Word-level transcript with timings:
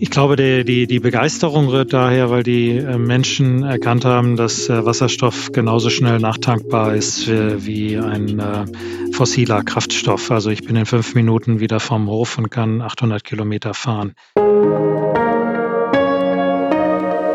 Ich 0.00 0.10
glaube, 0.10 0.36
die, 0.36 0.64
die, 0.64 0.86
die 0.86 1.00
Begeisterung 1.00 1.68
rührt 1.68 1.92
daher, 1.92 2.30
weil 2.30 2.42
die 2.42 2.76
äh, 2.76 2.98
Menschen 2.98 3.62
erkannt 3.62 4.04
haben, 4.04 4.36
dass 4.36 4.68
äh, 4.68 4.84
Wasserstoff 4.84 5.52
genauso 5.52 5.90
schnell 5.90 6.18
nachtankbar 6.18 6.94
ist 6.94 7.28
wie 7.28 7.96
ein 7.96 8.38
äh, 8.38 8.64
fossiler 9.12 9.62
Kraftstoff. 9.62 10.30
Also 10.30 10.50
ich 10.50 10.64
bin 10.64 10.76
in 10.76 10.86
fünf 10.86 11.14
Minuten 11.14 11.60
wieder 11.60 11.80
vom 11.80 12.08
Hof 12.08 12.38
und 12.38 12.50
kann 12.50 12.82
800 12.82 13.22
Kilometer 13.24 13.74
fahren. 13.74 14.14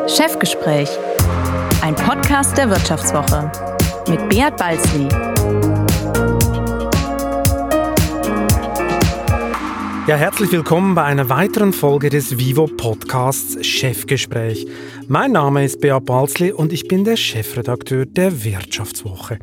Chefgespräch, 0.08 0.90
ein 1.82 1.96
Podcast 1.96 2.58
der 2.58 2.70
Wirtschaftswoche 2.70 3.52
mit 4.08 4.28
Beat 4.30 4.58
Balzli. 4.58 5.39
Ja, 10.10 10.16
herzlich 10.16 10.52
willkommen 10.52 10.96
bei 10.96 11.04
einer 11.04 11.30
weiteren 11.30 11.72
Folge 11.72 12.10
des 12.10 12.40
Vivo 12.40 12.66
Podcasts 12.66 13.64
Chefgespräch. 13.64 14.66
Mein 15.08 15.34
Name 15.34 15.64
ist 15.64 15.82
Beat 15.82 16.04
Balzli 16.06 16.52
und 16.52 16.74
ich 16.74 16.88
bin 16.88 17.04
der 17.04 17.16
Chefredakteur 17.16 18.08
der 18.08 18.44
Wirtschaftswoche. 18.44 19.38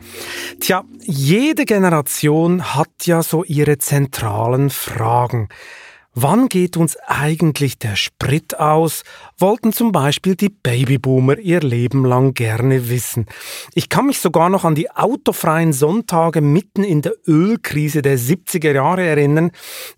Tja, 0.59 0.83
jede 1.05 1.67
Generation 1.67 2.75
hat 2.75 2.89
ja 3.05 3.23
so 3.23 3.45
ihre 3.45 3.79
zentralen 3.79 4.71
Fragen. 4.71 5.51
Wann 6.15 6.49
geht 6.49 6.77
uns 6.77 6.97
eigentlich 7.07 7.79
der 7.79 7.95
Sprit 7.95 8.59
aus? 8.59 9.05
Wollten 9.39 9.73
zum 9.73 9.93
Beispiel 9.93 10.35
die 10.35 10.49
Babyboomer 10.49 11.39
ihr 11.39 11.61
Leben 11.61 12.05
lang 12.05 12.35
gerne 12.35 12.89
wissen. 12.89 13.27
Ich 13.75 13.89
kann 13.89 14.07
mich 14.07 14.19
sogar 14.19 14.49
noch 14.49 14.65
an 14.65 14.75
die 14.75 14.91
autofreien 14.91 15.73
Sonntage 15.73 16.41
mitten 16.41 16.83
in 16.83 17.03
der 17.03 17.13
Ölkrise 17.27 18.03
der 18.03 18.19
70er 18.19 18.73
Jahre 18.73 19.05
erinnern. 19.05 19.51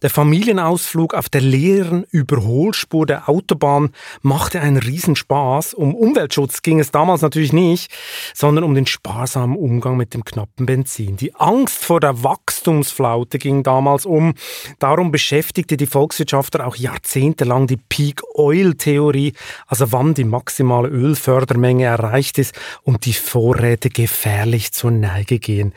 Der 0.02 0.10
Familienausflug 0.10 1.14
auf 1.14 1.28
der 1.28 1.40
leeren 1.40 2.04
Überholspur 2.10 3.06
der 3.06 3.28
Autobahn 3.28 3.90
machte 4.22 4.60
einen 4.60 4.76
Riesenspaß. 4.76 5.74
Um 5.74 5.94
Umweltschutz 5.94 6.62
ging 6.62 6.80
es 6.80 6.90
damals 6.90 7.22
natürlich 7.22 7.52
nicht, 7.52 7.92
sondern 8.34 8.64
um 8.64 8.74
den 8.74 8.86
sparsamen 8.86 9.56
Umgang 9.56 9.96
mit 9.96 10.14
dem 10.14 10.24
knappen 10.24 10.66
Benzin. 10.66 11.16
Die 11.16 11.34
Angst 11.36 11.84
vor 11.84 12.00
der 12.00 12.24
Wachstumsflaute 12.24 13.38
ging 13.38 13.62
damals 13.62 14.04
um. 14.04 14.34
Darum 14.78 15.10
beschäftigte 15.10 15.76
die 15.76 15.86
Volks 15.86 16.18
Volkswirtschaftler 16.18 16.66
auch 16.66 16.76
jahrzehntelang 16.76 17.66
die 17.66 17.76
Peak-Oil-Theorie, 17.76 19.27
also 19.66 19.92
wann 19.92 20.14
die 20.14 20.24
maximale 20.24 20.88
Ölfördermenge 20.88 21.84
erreicht 21.84 22.38
ist 22.38 22.58
und 22.82 23.04
die 23.06 23.12
Vorräte 23.12 23.90
gefährlich 23.90 24.72
zur 24.72 24.90
Neige 24.90 25.38
gehen. 25.38 25.72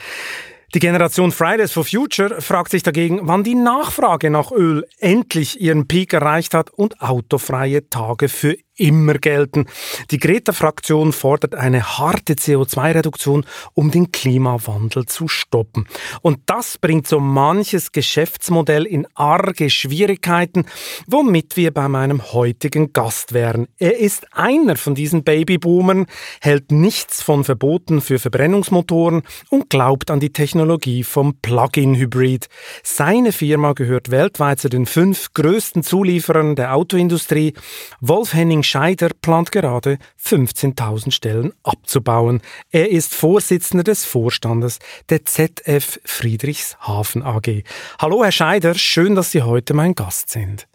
Die 0.74 0.80
Generation 0.80 1.34
Fridays 1.34 1.74
for 1.74 1.84
Future 1.84 2.40
fragt 2.40 2.72
sich 2.72 2.82
dagegen, 2.82 3.20
wann 3.24 3.44
die 3.44 3.56
Nachfrage 3.56 4.30
nach 4.30 4.54
Öl 4.54 4.86
endlich 5.00 5.60
ihren 5.60 5.86
Peak 5.86 6.14
erreicht 6.14 6.54
hat 6.54 6.70
und 6.70 7.02
autofreie 7.02 7.90
Tage 7.90 8.30
für 8.30 8.56
immer 8.76 9.16
gelten. 9.16 9.66
Die 10.12 10.18
Greta-Fraktion 10.18 11.14
fordert 11.14 11.56
eine 11.56 11.98
harte 11.98 12.34
CO2-Reduktion, 12.34 13.46
um 13.74 13.92
den 13.92 14.12
Klimawandel 14.12 15.06
zu 15.06 15.28
stoppen. 15.28 15.88
Und 16.22 16.40
das 16.46 16.78
bringt 16.78 17.08
so 17.08 17.20
manches 17.20 17.92
Geschäftsmodell 17.92 18.86
in 18.86 19.08
arge 19.14 19.70
Schwierigkeiten, 19.70 20.66
womit 21.06 21.58
wir 21.58 21.72
bei 21.74 21.88
meinem 21.88 22.34
heutigen 22.34 22.94
Gast 22.94 23.34
wären. 23.34 23.68
Er 23.78 24.00
ist 24.00 24.36
einer 24.36 24.78
von 24.78 24.96
diesen 24.96 25.24
Babyboomern, 25.24 26.08
hält 26.40 26.72
nichts 26.72 27.22
von 27.22 27.44
Verboten 27.44 28.02
für 28.02 28.20
Verbrennungsmotoren 28.20 29.24
und 29.50 29.70
glaubt 29.70 30.10
an 30.10 30.20
die 30.20 30.34
Technologie 30.34 31.04
vom 31.04 31.36
Plug-in-Hybrid. 31.42 32.48
Seine 32.84 33.32
Firma 33.32 33.74
gehört 33.74 34.12
weltweit 34.12 34.60
zu 34.60 34.70
den 34.70 34.86
fünf 34.86 35.34
größten 35.34 35.84
Zulieferern 35.84 36.56
der 36.56 36.76
Autoindustrie. 36.76 37.54
Wolf 38.00 38.34
Henning 38.34 38.61
Scheider 38.64 39.10
plant 39.22 39.52
gerade 39.52 39.98
15.000 40.24 41.12
Stellen 41.12 41.54
abzubauen. 41.64 42.42
Er 42.72 42.90
ist 42.90 43.14
Vorsitzender 43.14 43.84
des 43.84 44.06
Vorstandes 44.06 44.80
der 45.10 45.26
ZF 45.26 46.00
Friedrichshafen 46.06 47.24
AG. 47.24 47.64
Hallo 48.00 48.24
Herr 48.24 48.32
Scheider, 48.32 48.74
schön, 48.76 49.16
dass 49.16 49.32
Sie 49.32 49.42
heute 49.42 49.74
mein 49.74 49.96
Gast 49.96 50.30
sind. 50.30 50.68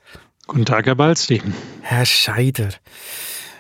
Guten 0.47 0.65
Tag, 0.65 0.87
Herr 0.87 0.95
Balsti. 0.95 1.43
Herr 1.83 2.07
Scheider, 2.07 2.69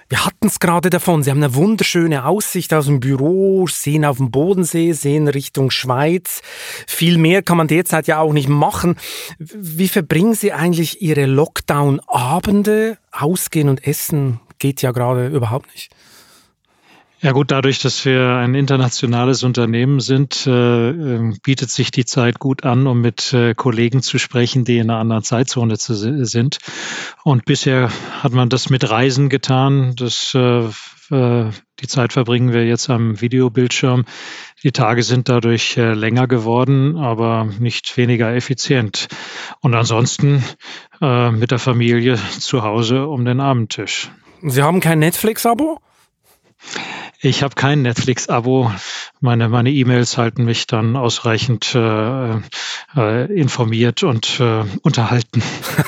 wir 0.08 0.24
hatten 0.24 0.46
es 0.46 0.60
gerade 0.60 0.90
davon. 0.90 1.22
Sie 1.22 1.30
haben 1.30 1.42
eine 1.42 1.54
wunderschöne 1.54 2.24
Aussicht 2.24 2.72
aus 2.72 2.86
dem 2.86 3.00
Büro, 3.00 3.66
sehen 3.66 4.04
auf 4.04 4.18
dem 4.18 4.30
Bodensee, 4.30 4.92
sehen 4.92 5.26
Richtung 5.28 5.70
Schweiz. 5.70 6.42
Viel 6.86 7.18
mehr 7.18 7.42
kann 7.42 7.56
man 7.56 7.66
derzeit 7.66 8.06
ja 8.06 8.20
auch 8.20 8.32
nicht 8.32 8.48
machen. 8.48 8.96
Wie 9.38 9.88
verbringen 9.88 10.34
Sie 10.34 10.52
eigentlich 10.52 11.02
Ihre 11.02 11.26
Lockdown-Abende? 11.26 12.98
Ausgehen 13.10 13.68
und 13.68 13.86
essen 13.86 14.40
geht 14.58 14.82
ja 14.82 14.92
gerade 14.92 15.28
überhaupt 15.28 15.72
nicht. 15.72 15.90
Ja 17.26 17.32
gut, 17.32 17.50
dadurch, 17.50 17.81
dass 17.81 18.04
wir 18.04 18.37
ein 18.37 18.54
internationales 18.54 19.42
Unternehmen 19.42 19.98
sind, 19.98 20.47
äh, 20.47 20.91
ähm, 20.91 21.37
bietet 21.42 21.70
sich 21.72 21.91
die 21.91 22.04
Zeit 22.04 22.38
gut 22.38 22.62
an, 22.62 22.87
um 22.87 23.00
mit 23.00 23.32
äh, 23.32 23.53
Kollegen 23.53 24.00
zu 24.00 24.19
sprechen, 24.19 24.64
die 24.64 24.78
in 24.78 24.91
einer 24.91 25.00
anderen 25.00 25.25
Zeitzone 25.25 25.76
zu, 25.76 25.97
sind. 26.25 26.59
Und 27.25 27.44
bisher 27.44 27.91
hat 28.22 28.31
man 28.31 28.48
das 28.48 28.70
mit 28.70 28.88
Reisen 28.88 29.28
getan. 29.28 29.97
Das, 29.97 30.34
äh, 30.36 30.69
äh 31.10 31.50
die 31.81 31.88
Zeit 31.88 32.12
verbringen 32.12 32.53
wir 32.53 32.65
jetzt 32.65 32.88
am 32.91 33.20
Videobildschirm. 33.20 34.04
Die 34.62 34.70
Tage 34.70 35.03
sind 35.03 35.28
dadurch 35.28 35.76
äh, 35.76 35.94
länger 35.94 36.28
geworden, 36.28 36.97
aber 36.97 37.48
nicht 37.59 37.97
weniger 37.97 38.36
effizient. 38.36 39.09
Und 39.60 39.75
ansonsten 39.75 40.44
äh, 41.00 41.32
mit 41.32 41.50
der 41.50 41.59
Familie 41.59 42.20
zu 42.38 42.62
Hause 42.62 43.09
um 43.09 43.25
den 43.25 43.41
Abendtisch. 43.41 44.12
Sie 44.42 44.62
haben 44.62 44.78
kein 44.78 45.00
Netflix-Abo? 45.00 45.81
Ich 47.22 47.43
habe 47.43 47.54
kein 47.54 47.82
Netflix-Abo. 47.82 48.71
Meine 49.21 49.49
meine 49.49 49.71
E-Mails 49.71 50.19
halten 50.19 50.44
mich 50.44 50.66
dann 50.66 50.97
ausreichend 50.97 51.75
äh, 51.75 52.34
äh, 52.94 53.32
informiert 53.32 54.03
und 54.03 54.38
äh, 54.38 54.65
unterhalten. 54.82 55.43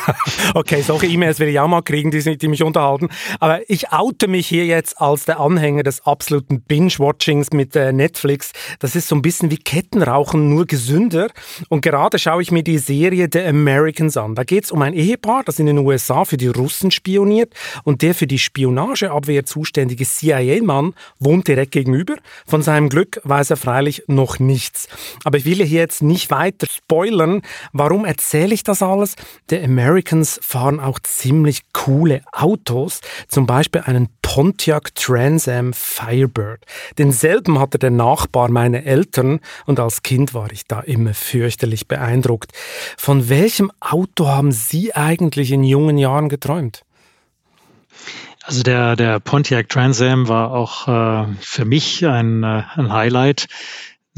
okay, 0.55 0.81
solche 0.81 1.06
E-Mails 1.06 1.39
will 1.39 1.49
ich 1.49 1.61
auch 1.61 1.69
mal 1.69 1.83
kriegen, 1.83 2.11
die, 2.11 2.39
die 2.39 2.49
mich 2.49 2.62
unterhalten. 2.62 3.11
Aber 3.41 3.61
ich 3.69 3.93
oute 3.93 4.27
mich 4.27 4.47
hier 4.47 4.65
jetzt 4.65 5.00
als 5.00 5.27
der 5.27 5.39
Anhänger 5.39 5.83
des 5.83 6.06
absoluten 6.06 6.62
Binge-Watchings 6.62 7.53
mit 7.53 7.77
äh, 7.77 7.93
Netflix. 7.93 8.53
Das 8.78 8.97
ist 8.97 9.09
so 9.09 9.15
ein 9.15 9.22
bisschen 9.22 9.50
wie 9.50 9.59
Kettenrauchen, 9.59 10.49
nur 10.49 10.65
gesünder. 10.65 11.28
Und 11.69 11.83
gerade 11.83 12.19
schaue 12.19 12.41
ich 12.41 12.50
mir 12.50 12.62
die 12.62 12.78
Serie 12.78 13.28
The 13.31 13.41
Americans 13.41 14.16
an. 14.16 14.34
Da 14.34 14.45
geht 14.45 14.65
es 14.65 14.72
um 14.72 14.81
ein 14.81 14.95
Ehepaar, 14.95 15.43
das 15.45 15.59
in 15.59 15.66
den 15.66 15.78
USA 15.78 16.25
für 16.25 16.39
die 16.39 16.49
Russen 16.49 16.91
spioniert 16.91 17.53
und 17.84 18.00
der 18.00 18.15
für 18.15 18.27
die 18.27 18.39
Spionageabwehr 18.39 19.45
zuständige 19.45 20.05
CIA-Mann 20.05 20.95
wohnt 21.20 21.48
direkt 21.48 21.72
gegenüber. 21.72 22.16
Von 22.46 22.62
seinem 22.62 22.88
Glück 22.88 23.20
weiß 23.24 23.50
er 23.50 23.56
freilich 23.56 24.04
noch 24.06 24.38
nichts. 24.38 24.88
Aber 25.24 25.38
ich 25.38 25.44
will 25.44 25.64
hier 25.64 25.80
jetzt 25.80 26.02
nicht 26.02 26.30
weiter 26.30 26.66
spoilern. 26.66 27.42
Warum 27.72 28.04
erzähle 28.04 28.54
ich 28.54 28.62
das 28.62 28.82
alles? 28.82 29.16
Die 29.50 29.60
Americans 29.60 30.38
fahren 30.42 30.80
auch 30.80 30.98
ziemlich 31.00 31.72
coole 31.72 32.22
Autos. 32.32 33.00
Zum 33.28 33.46
Beispiel 33.46 33.82
einen 33.82 34.08
Pontiac 34.22 34.94
Trans 34.94 35.48
Am 35.48 35.72
Firebird. 35.72 36.64
Denselben 36.98 37.58
hatte 37.58 37.78
der 37.78 37.90
Nachbar 37.90 38.50
meiner 38.50 38.84
Eltern 38.84 39.40
und 39.64 39.80
als 39.80 40.02
Kind 40.02 40.34
war 40.34 40.52
ich 40.52 40.66
da 40.66 40.80
immer 40.80 41.14
fürchterlich 41.14 41.88
beeindruckt. 41.88 42.52
Von 42.98 43.30
welchem 43.30 43.72
Auto 43.80 44.26
haben 44.26 44.52
Sie 44.52 44.94
eigentlich 44.94 45.50
in 45.50 45.64
jungen 45.64 45.96
Jahren 45.96 46.28
geträumt? 46.28 46.84
Also 48.48 48.62
der, 48.62 48.97
der 48.97 49.20
Pontiac 49.20 49.69
Trans 49.69 50.00
Am 50.00 50.26
war 50.26 50.53
auch 50.53 50.88
äh, 50.88 51.26
für 51.38 51.66
mich 51.66 52.06
ein, 52.06 52.42
äh, 52.44 52.62
ein 52.76 52.91
Highlight. 52.91 53.47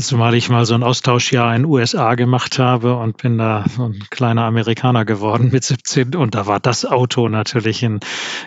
Zumal 0.01 0.35
ich 0.35 0.49
mal 0.49 0.65
so 0.65 0.75
ein 0.75 0.83
Austauschjahr 0.83 1.55
in 1.55 1.65
USA 1.65 2.15
gemacht 2.15 2.59
habe 2.59 2.97
und 2.97 3.19
bin 3.19 3.39
da 3.39 3.65
so 3.69 3.85
ein 3.85 4.03
kleiner 4.11 4.45
Amerikaner 4.45 5.05
geworden 5.05 5.51
mit 5.53 5.65
17. 5.65 6.15
Und 6.15 6.35
da 6.35 6.47
war 6.47 6.61
das 6.61 6.85
Auto 6.85 7.29
natürlich 7.29 7.85
ein 7.85 8.01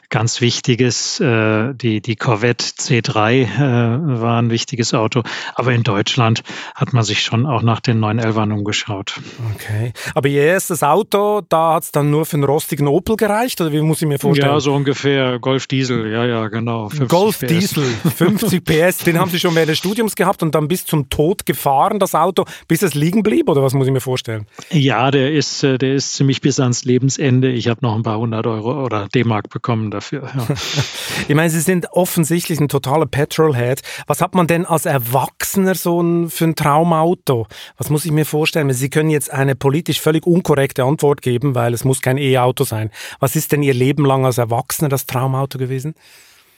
ganz 0.09 0.41
wichtiges. 0.41 1.19
Äh, 1.19 1.73
die, 1.75 2.01
die 2.01 2.15
Corvette 2.15 2.65
C3 2.65 3.31
äh, 3.31 4.21
war 4.21 4.41
ein 4.41 4.49
wichtiges 4.49 4.93
Auto. 4.93 5.23
Aber 5.55 5.73
in 5.73 5.83
Deutschland 5.83 6.43
hat 6.75 6.93
man 6.93 7.03
sich 7.03 7.21
schon 7.21 7.45
auch 7.45 7.61
nach 7.61 7.79
den 7.79 7.99
911ern 8.03 8.51
umgeschaut. 8.51 9.19
Okay. 9.55 9.93
Aber 10.15 10.27
Ihr 10.27 10.43
erstes 10.43 10.81
Auto, 10.81 11.41
da 11.47 11.75
hat 11.75 11.83
es 11.83 11.91
dann 11.91 12.09
nur 12.09 12.25
für 12.25 12.37
einen 12.37 12.45
rostigen 12.45 12.87
Opel 12.87 13.15
gereicht? 13.15 13.61
Oder 13.61 13.71
wie 13.71 13.81
muss 13.81 14.01
ich 14.01 14.07
mir 14.07 14.19
vorstellen? 14.19 14.51
Ja, 14.51 14.59
so 14.59 14.73
ungefähr. 14.73 15.39
Golf 15.39 15.67
Diesel, 15.67 16.11
ja, 16.11 16.25
ja, 16.25 16.47
genau. 16.47 16.89
Golf 17.07 17.39
PS. 17.39 17.47
Diesel, 17.47 17.83
50 17.83 18.63
PS. 18.65 18.97
Den 18.99 19.19
haben 19.19 19.29
Sie 19.29 19.39
schon 19.39 19.53
während 19.55 19.69
des 19.69 19.77
Studiums 19.77 20.15
gehabt 20.15 20.41
und 20.41 20.55
dann 20.55 20.67
bis 20.67 20.85
zum 20.85 21.09
Tod 21.09 21.42
gefahren, 21.45 21.99
das 21.99 22.15
Auto, 22.15 22.45
bis 22.67 22.81
es 22.81 22.93
liegen 22.93 23.23
blieb? 23.23 23.49
Oder 23.49 23.63
was 23.63 23.73
muss 23.73 23.87
ich 23.87 23.93
mir 23.93 24.01
vorstellen? 24.01 24.45
Ja, 24.71 25.11
der 25.11 25.31
ist, 25.31 25.63
äh, 25.63 25.77
der 25.77 25.93
ist 25.95 26.13
ziemlich 26.13 26.41
bis 26.41 26.59
ans 26.59 26.85
Lebensende. 26.85 27.51
Ich 27.51 27.67
habe 27.67 27.79
noch 27.81 27.95
ein 27.95 28.03
paar 28.03 28.17
hundert 28.17 28.47
Euro 28.47 28.83
oder 28.83 29.07
D-Mark 29.13 29.49
bekommen 29.49 29.91
dafür. 29.91 30.29
Ja. 30.35 30.47
ich 31.27 31.35
meine, 31.35 31.49
Sie 31.49 31.59
sind 31.59 31.87
offensichtlich 31.91 32.59
ein 32.59 32.69
totaler 32.69 33.05
Petrolhead. 33.05 33.81
Was 34.07 34.21
hat 34.21 34.35
man 34.35 34.47
denn 34.47 34.65
als 34.65 34.85
Erwachsener 34.85 35.75
so 35.75 36.01
ein, 36.01 36.29
für 36.29 36.45
ein 36.45 36.55
Traumauto? 36.55 37.47
Was 37.77 37.89
muss 37.89 38.05
ich 38.05 38.11
mir 38.11 38.25
vorstellen? 38.25 38.71
Sie 38.73 38.89
können 38.89 39.09
jetzt 39.09 39.31
eine 39.31 39.55
politisch 39.55 40.01
völlig 40.01 40.25
unkorrekte 40.25 40.83
Antwort 40.83 41.21
geben, 41.21 41.55
weil 41.55 41.73
es 41.73 41.83
muss 41.83 42.01
kein 42.01 42.17
E-Auto 42.17 42.63
sein. 42.63 42.89
Was 43.19 43.35
ist 43.35 43.51
denn 43.51 43.63
Ihr 43.63 43.73
Leben 43.73 44.05
lang 44.05 44.25
als 44.25 44.37
Erwachsener 44.37 44.89
das 44.89 45.05
Traumauto 45.05 45.57
gewesen? 45.57 45.95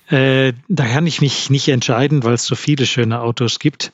Äh, 0.10 0.54
da 0.68 0.86
kann 0.86 1.08
ich 1.08 1.22
mich 1.22 1.50
nicht 1.50 1.68
entscheiden, 1.68 2.24
weil 2.24 2.34
es 2.34 2.46
so 2.46 2.56
viele 2.56 2.86
schöne 2.86 3.22
Autos 3.22 3.60
gibt. 3.60 3.92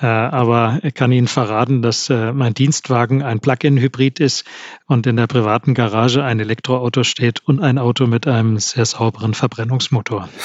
Äh, 0.00 0.06
aber 0.06 0.80
ich 0.82 0.94
kann 0.94 1.12
Ihnen 1.12 1.28
verraten, 1.28 1.82
dass 1.82 2.08
äh, 2.08 2.32
mein 2.32 2.54
Dienstwagen 2.54 3.22
ein 3.22 3.40
Plug-in-Hybrid 3.40 4.20
ist 4.20 4.44
und 4.86 5.06
in 5.06 5.16
der 5.16 5.26
privaten 5.26 5.74
Garage 5.74 6.24
ein 6.24 6.40
Elektroauto 6.40 7.04
steht 7.04 7.40
und 7.46 7.60
ein 7.60 7.78
Auto 7.78 8.06
mit 8.06 8.26
einem 8.26 8.58
sehr 8.58 8.86
sauberen 8.86 9.34
Verbrennungsmotor. 9.34 10.28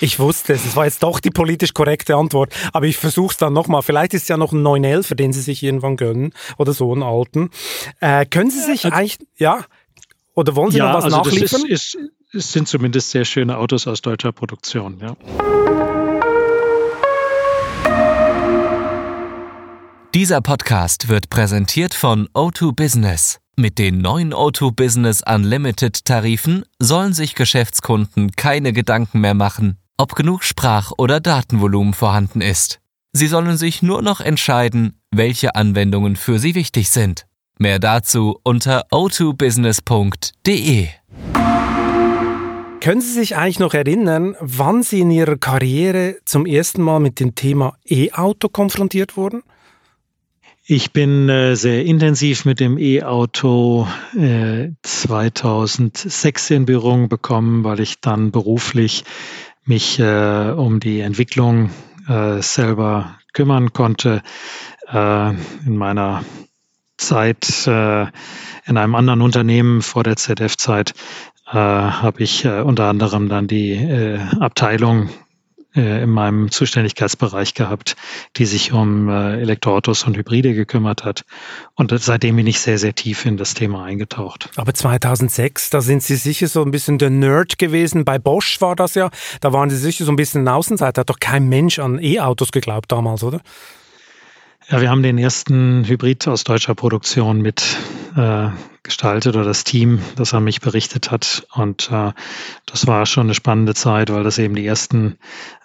Ich 0.00 0.18
wusste 0.18 0.52
es. 0.52 0.64
Es 0.64 0.76
war 0.76 0.84
jetzt 0.84 1.02
doch 1.02 1.20
die 1.20 1.30
politisch 1.30 1.74
korrekte 1.74 2.14
Antwort. 2.14 2.54
Aber 2.72 2.86
ich 2.86 2.96
versuche 2.96 3.32
es 3.32 3.36
dann 3.36 3.52
nochmal. 3.52 3.82
Vielleicht 3.82 4.14
ist 4.14 4.22
es 4.22 4.28
ja 4.28 4.36
noch 4.36 4.52
ein 4.52 4.62
911, 4.62 5.06
für 5.06 5.16
den 5.16 5.32
Sie 5.32 5.40
sich 5.40 5.62
irgendwann 5.62 5.96
gönnen 5.96 6.32
oder 6.58 6.72
so 6.72 6.92
einen 6.92 7.02
alten. 7.02 7.50
Äh, 8.00 8.24
können 8.26 8.50
Sie 8.50 8.60
sich 8.60 8.84
also, 8.84 8.96
eigentlich, 8.96 9.18
ja, 9.36 9.64
oder 10.34 10.56
wollen 10.56 10.70
Sie 10.70 10.78
ja, 10.78 10.88
noch 10.88 10.98
was 10.98 11.04
also 11.04 11.16
nachliefern? 11.18 11.62
Das 11.62 11.70
ist, 11.70 11.94
ist, 11.94 11.98
es 12.32 12.52
sind 12.52 12.68
zumindest 12.68 13.10
sehr 13.10 13.24
schöne 13.24 13.58
Autos 13.58 13.86
aus 13.86 14.00
deutscher 14.00 14.32
Produktion, 14.32 15.00
ja. 15.00 15.16
Dieser 20.12 20.40
Podcast 20.40 21.08
wird 21.08 21.30
präsentiert 21.30 21.94
von 21.94 22.26
O2 22.34 22.74
Business. 22.74 23.38
Mit 23.54 23.78
den 23.78 23.98
neuen 23.98 24.34
O2 24.34 24.74
Business 24.74 25.22
Unlimited 25.24 26.04
Tarifen 26.04 26.64
sollen 26.80 27.12
sich 27.12 27.36
Geschäftskunden 27.36 28.32
keine 28.32 28.72
Gedanken 28.72 29.20
mehr 29.20 29.34
machen, 29.34 29.78
ob 29.98 30.16
genug 30.16 30.42
Sprach- 30.42 30.90
oder 30.98 31.20
Datenvolumen 31.20 31.94
vorhanden 31.94 32.40
ist. 32.40 32.80
Sie 33.12 33.28
sollen 33.28 33.56
sich 33.56 33.82
nur 33.82 34.02
noch 34.02 34.20
entscheiden, 34.20 35.00
welche 35.12 35.54
Anwendungen 35.54 36.16
für 36.16 36.40
sie 36.40 36.56
wichtig 36.56 36.90
sind. 36.90 37.28
Mehr 37.60 37.78
dazu 37.78 38.40
unter 38.42 38.88
o2business.de. 38.90 40.88
Können 42.80 43.00
Sie 43.00 43.12
sich 43.12 43.36
eigentlich 43.36 43.60
noch 43.60 43.74
erinnern, 43.74 44.34
wann 44.40 44.82
Sie 44.82 45.02
in 45.02 45.12
Ihrer 45.12 45.36
Karriere 45.36 46.16
zum 46.24 46.46
ersten 46.46 46.82
Mal 46.82 46.98
mit 46.98 47.20
dem 47.20 47.36
Thema 47.36 47.76
E-Auto 47.88 48.48
konfrontiert 48.48 49.16
wurden? 49.16 49.44
Ich 50.72 50.92
bin 50.92 51.28
äh, 51.28 51.56
sehr 51.56 51.84
intensiv 51.84 52.44
mit 52.44 52.60
dem 52.60 52.78
E-Auto 52.78 53.88
äh, 54.16 54.68
2006 54.84 56.50
in 56.50 56.64
Berührung 56.64 57.08
bekommen, 57.08 57.64
weil 57.64 57.80
ich 57.80 58.00
dann 58.00 58.30
beruflich 58.30 59.02
mich 59.64 59.98
äh, 59.98 60.54
um 60.56 60.78
die 60.78 61.00
Entwicklung 61.00 61.70
äh, 62.06 62.40
selber 62.40 63.18
kümmern 63.32 63.72
konnte. 63.72 64.22
Äh, 64.86 65.30
in 65.66 65.76
meiner 65.76 66.24
Zeit 66.96 67.66
äh, 67.66 68.02
in 68.64 68.76
einem 68.76 68.94
anderen 68.94 69.22
Unternehmen 69.22 69.82
vor 69.82 70.04
der 70.04 70.14
ZF-Zeit 70.14 70.94
habe 71.46 72.22
ich 72.22 72.46
unter 72.46 72.84
anderem 72.84 73.28
dann 73.28 73.48
die 73.48 73.76
Abteilung 74.38 75.10
äh, 75.74 76.02
in 76.02 76.10
meinem 76.10 76.50
Zuständigkeitsbereich 76.50 77.54
gehabt, 77.54 77.96
die 78.36 78.46
sich 78.46 78.72
um 78.72 79.08
äh, 79.08 79.40
Elektroautos 79.40 80.04
und 80.04 80.16
Hybride 80.16 80.54
gekümmert 80.54 81.04
hat. 81.04 81.24
Und 81.74 81.92
seitdem 82.00 82.36
bin 82.36 82.46
ich 82.46 82.60
sehr, 82.60 82.78
sehr 82.78 82.94
tief 82.94 83.24
in 83.24 83.36
das 83.36 83.54
Thema 83.54 83.84
eingetaucht. 83.84 84.50
Aber 84.56 84.74
2006, 84.74 85.70
da 85.70 85.80
sind 85.80 86.02
Sie 86.02 86.16
sicher 86.16 86.48
so 86.48 86.62
ein 86.62 86.70
bisschen 86.70 86.98
der 86.98 87.10
Nerd 87.10 87.58
gewesen. 87.58 88.04
Bei 88.04 88.18
Bosch 88.18 88.60
war 88.60 88.76
das 88.76 88.94
ja. 88.94 89.10
Da 89.40 89.52
waren 89.52 89.70
Sie 89.70 89.76
sicher 89.76 90.04
so 90.04 90.12
ein 90.12 90.16
bisschen 90.16 90.44
ein 90.44 90.48
Außenseiter. 90.48 91.00
Hat 91.00 91.10
doch 91.10 91.20
kein 91.20 91.48
Mensch 91.48 91.78
an 91.78 91.98
E-Autos 92.02 92.52
geglaubt 92.52 92.90
damals, 92.90 93.22
oder? 93.22 93.40
Ja, 94.68 94.80
wir 94.80 94.90
haben 94.90 95.02
den 95.02 95.18
ersten 95.18 95.84
Hybrid 95.84 96.28
aus 96.28 96.44
deutscher 96.44 96.76
Produktion 96.76 97.40
mit 97.40 97.76
äh, 98.16 98.50
gestaltet 98.84 99.34
oder 99.34 99.44
das 99.44 99.64
Team, 99.64 100.00
das 100.14 100.32
an 100.32 100.44
mich 100.44 100.60
berichtet 100.60 101.10
hat. 101.10 101.46
Und 101.52 101.90
äh, 101.90 102.12
das 102.66 102.86
war 102.86 103.04
schon 103.06 103.26
eine 103.26 103.34
spannende 103.34 103.74
Zeit, 103.74 104.12
weil 104.12 104.22
das 104.22 104.38
eben 104.38 104.54
die 104.54 104.64
ersten 104.64 105.18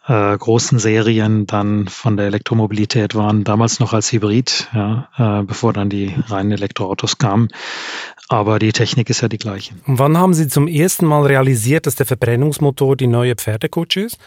äh, 0.08 0.38
großen 0.38 0.80
Serien 0.80 1.48
dann 1.48 1.88
von 1.88 2.18
der 2.18 2.28
Elektromobilität 2.28 3.16
waren, 3.16 3.44
damals 3.44 3.80
noch 3.80 3.94
als 3.94 4.12
Hybrid, 4.12 4.70
ja, 4.74 5.10
äh, 5.18 5.44
bevor 5.44 5.74
dann 5.74 5.90
die 5.90 6.14
reinen 6.28 6.52
Elektroautos 6.52 7.18
kamen. 7.18 7.50
Aber 8.28 8.60
die 8.60 8.72
Technik 8.72 9.10
ist 9.10 9.22
ja 9.22 9.28
die 9.28 9.38
gleiche. 9.38 9.74
Und 9.86 10.00
wann 10.00 10.18
haben 10.18 10.34
Sie 10.34 10.48
zum 10.48 10.68
ersten 10.68 11.06
Mal 11.06 11.26
realisiert, 11.26 11.86
dass 11.86 11.96
der 11.96 12.06
Verbrennungsmotor 12.06 12.96
die 12.96 13.08
neue 13.08 13.36
Pferdekutsche 13.36 14.02
ist? 14.02 14.18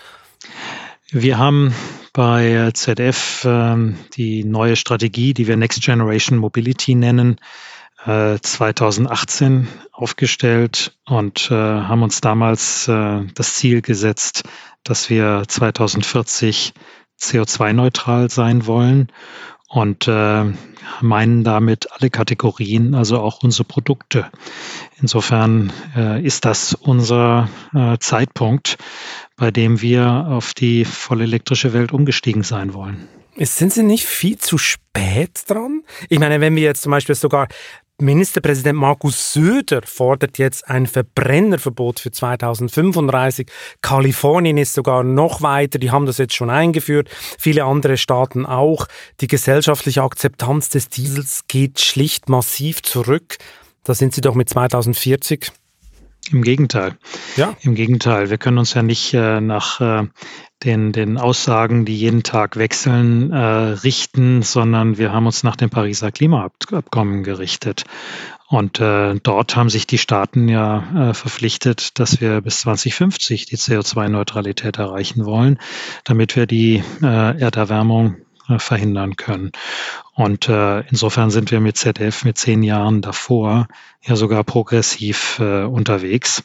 Wir 1.11 1.39
haben 1.39 1.75
bei 2.13 2.71
ZF 2.75 3.45
äh, 3.45 3.77
die 4.17 4.45
neue 4.45 4.77
Strategie, 4.77 5.35
die 5.35 5.47
wir 5.47 5.57
Next 5.57 5.83
Generation 5.83 6.39
Mobility 6.39 6.95
nennen, 6.95 7.39
äh, 8.09 8.41
2018 8.41 9.69
aufgestellt 9.93 10.97
und 11.05 11.51
äh, 11.51 11.55
haben 11.55 12.03
uns 12.03 12.21
damals 12.21 12.89
äh, 12.89 13.25
das 13.35 13.55
Ziel 13.55 13.83
gesetzt, 13.83 14.45
dass 14.83 15.11
wir 15.11 15.45
2040 15.47 16.73
CO2-neutral 17.21 18.31
sein 18.31 18.67
wollen 18.67 19.13
und 19.69 20.09
äh, 20.09 20.45
meinen 21.03 21.45
damit 21.45 21.93
alle 21.93 22.09
Kategorien, 22.09 22.95
also 22.95 23.19
auch 23.19 23.43
unsere 23.43 23.65
Produkte. 23.65 24.31
Insofern 25.03 25.71
äh, 25.95 26.25
ist 26.25 26.47
das 26.47 26.73
unser 26.73 27.51
äh, 27.75 27.99
Zeitpunkt, 27.99 28.79
bei 29.37 29.51
dem 29.51 29.83
wir 29.83 30.27
auf 30.31 30.55
die 30.55 30.87
voll 30.87 31.21
elektrische 31.21 31.75
Welt 31.75 31.93
umgestiegen 31.93 32.43
sein 32.43 32.73
wollen. 32.73 33.07
Sind 33.37 33.73
Sie 33.73 33.83
nicht 33.85 34.07
viel 34.07 34.39
zu 34.39 34.59
spät 34.59 35.43
dran? 35.47 35.83
Ich 36.09 36.19
meine, 36.19 36.41
wenn 36.41 36.57
wir 36.57 36.63
jetzt 36.63 36.83
zum 36.83 36.91
Beispiel 36.91 37.15
sogar 37.15 37.47
Ministerpräsident 38.01 38.79
Markus 38.79 39.33
Söder 39.33 39.81
fordert 39.85 40.39
jetzt 40.39 40.69
ein 40.69 40.87
Verbrennerverbot 40.87 41.99
für 41.99 42.13
2035. 42.13 43.51
Kalifornien 43.83 44.57
ist 44.57 44.75
sogar 44.75 45.03
noch 45.03 45.43
weiter, 45.43 45.81
die 45.81 45.91
haben 45.91 46.07
das 46.07 46.19
jetzt 46.19 46.35
schon 46.35 46.49
eingeführt, 46.49 47.11
viele 47.41 47.65
andere 47.65 47.97
Staaten 47.97 48.47
auch. 48.47 48.87
Die 49.21 49.27
gesellschaftliche 49.27 50.05
Akzeptanz 50.05 50.69
des 50.69 50.89
Diesels 50.89 51.43
geht 51.49 51.81
schlicht 51.81 52.29
massiv 52.29 52.83
zurück. 52.83 53.37
Da 53.83 53.95
sind 53.95 54.15
sie 54.15 54.21
doch 54.21 54.37
mit 54.37 54.49
2040 54.49 55.51
im 56.33 56.43
Gegenteil. 56.43 56.97
Ja. 57.37 57.55
Im 57.61 57.75
Gegenteil. 57.75 58.31
Wir 58.31 58.39
können 58.39 58.59
uns 58.59 58.75
ja 58.75 58.83
nicht 58.83 59.15
äh, 59.15 59.41
nach 59.41 59.81
äh, 59.81 60.07
den, 60.65 60.93
den 60.93 61.19
Aussagen, 61.19 61.85
die 61.85 61.97
jeden 61.97 62.23
Tag 62.23 62.57
wechseln, 62.57 63.33
äh, 63.33 63.37
richten, 63.37 64.43
sondern 64.43 64.99
wir 64.99 65.13
haben 65.13 65.27
uns 65.27 65.43
nach 65.43 65.57
dem 65.57 65.71
Pariser 65.71 66.11
Klimaabkommen 66.11 67.23
gerichtet. 67.23 67.85
Und 68.49 68.81
äh, 68.81 69.15
dort 69.23 69.57
haben 69.57 69.69
sich 69.69 69.87
die 69.87 69.99
Staaten 69.99 70.49
ja 70.49 71.11
äh, 71.11 71.15
verpflichtet, 71.15 71.99
dass 71.99 72.21
wir 72.21 72.41
bis 72.41 72.61
2050 72.61 73.45
die 73.45 73.59
CO2-Neutralität 73.59 74.79
erreichen 74.79 75.27
wollen, 75.27 75.59
damit 76.05 76.35
wir 76.35 76.47
die 76.47 76.83
äh, 77.03 77.39
Erderwärmung 77.39 78.17
verhindern 78.57 79.17
können. 79.17 79.53
Und 80.15 80.49
äh, 80.49 80.81
insofern 80.89 81.31
sind 81.31 81.51
wir 81.51 81.61
mit 81.61 81.77
ZF 81.77 82.25
mit 82.25 82.39
zehn 82.39 82.63
Jahren 82.63 83.03
davor 83.03 83.69
ja 84.03 84.17
sogar 84.17 84.43
progressiv 84.45 85.39
äh, 85.41 85.65
unterwegs. 85.65 86.43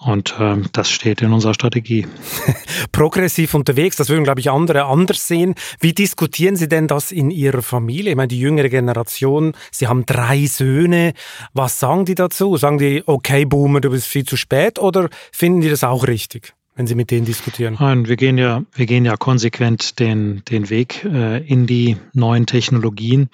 Und 0.00 0.34
ähm, 0.40 0.64
das 0.72 0.90
steht 0.90 1.20
in 1.20 1.32
unserer 1.32 1.52
Strategie. 1.52 2.06
Progressiv 2.92 3.52
unterwegs, 3.52 3.96
das 3.96 4.08
würden, 4.08 4.24
glaube 4.24 4.40
ich, 4.40 4.50
andere 4.50 4.84
anders 4.84 5.26
sehen. 5.26 5.54
Wie 5.78 5.92
diskutieren 5.92 6.56
Sie 6.56 6.68
denn 6.68 6.88
das 6.88 7.12
in 7.12 7.30
Ihrer 7.30 7.60
Familie? 7.60 8.12
Ich 8.12 8.16
meine, 8.16 8.28
die 8.28 8.40
jüngere 8.40 8.70
Generation, 8.70 9.52
Sie 9.70 9.88
haben 9.88 10.06
drei 10.06 10.46
Söhne. 10.46 11.12
Was 11.52 11.80
sagen 11.80 12.06
die 12.06 12.14
dazu? 12.14 12.56
Sagen 12.56 12.78
die, 12.78 13.02
okay, 13.04 13.44
Boomer, 13.44 13.82
du 13.82 13.90
bist 13.90 14.06
viel 14.06 14.24
zu 14.24 14.38
spät 14.38 14.78
oder 14.78 15.10
finden 15.32 15.60
die 15.60 15.68
das 15.68 15.84
auch 15.84 16.06
richtig? 16.06 16.54
Wenn 16.80 16.86
Sie 16.86 16.94
mit 16.94 17.10
denen 17.10 17.26
diskutieren? 17.26 17.76
Nein, 17.78 18.08
wir 18.08 18.16
gehen 18.16 18.38
ja, 18.38 18.64
wir 18.72 18.86
gehen 18.86 19.04
ja 19.04 19.18
konsequent 19.18 20.00
den, 20.00 20.42
den 20.48 20.70
Weg 20.70 21.04
äh, 21.04 21.36
in 21.46 21.66
die 21.66 21.98
neuen 22.14 22.46
Technologien. 22.46 23.28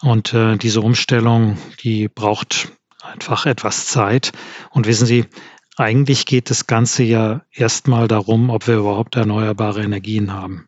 Und 0.00 0.34
äh, 0.34 0.56
diese 0.56 0.80
Umstellung, 0.80 1.58
die 1.84 2.08
braucht 2.08 2.72
einfach 3.00 3.46
etwas 3.46 3.86
Zeit. 3.86 4.32
Und 4.72 4.88
wissen 4.88 5.06
Sie, 5.06 5.26
eigentlich 5.76 6.26
geht 6.26 6.50
das 6.50 6.66
Ganze 6.66 7.04
ja 7.04 7.42
erstmal 7.52 8.08
darum, 8.08 8.50
ob 8.50 8.66
wir 8.66 8.78
überhaupt 8.78 9.14
erneuerbare 9.14 9.84
Energien 9.84 10.32
haben. 10.32 10.66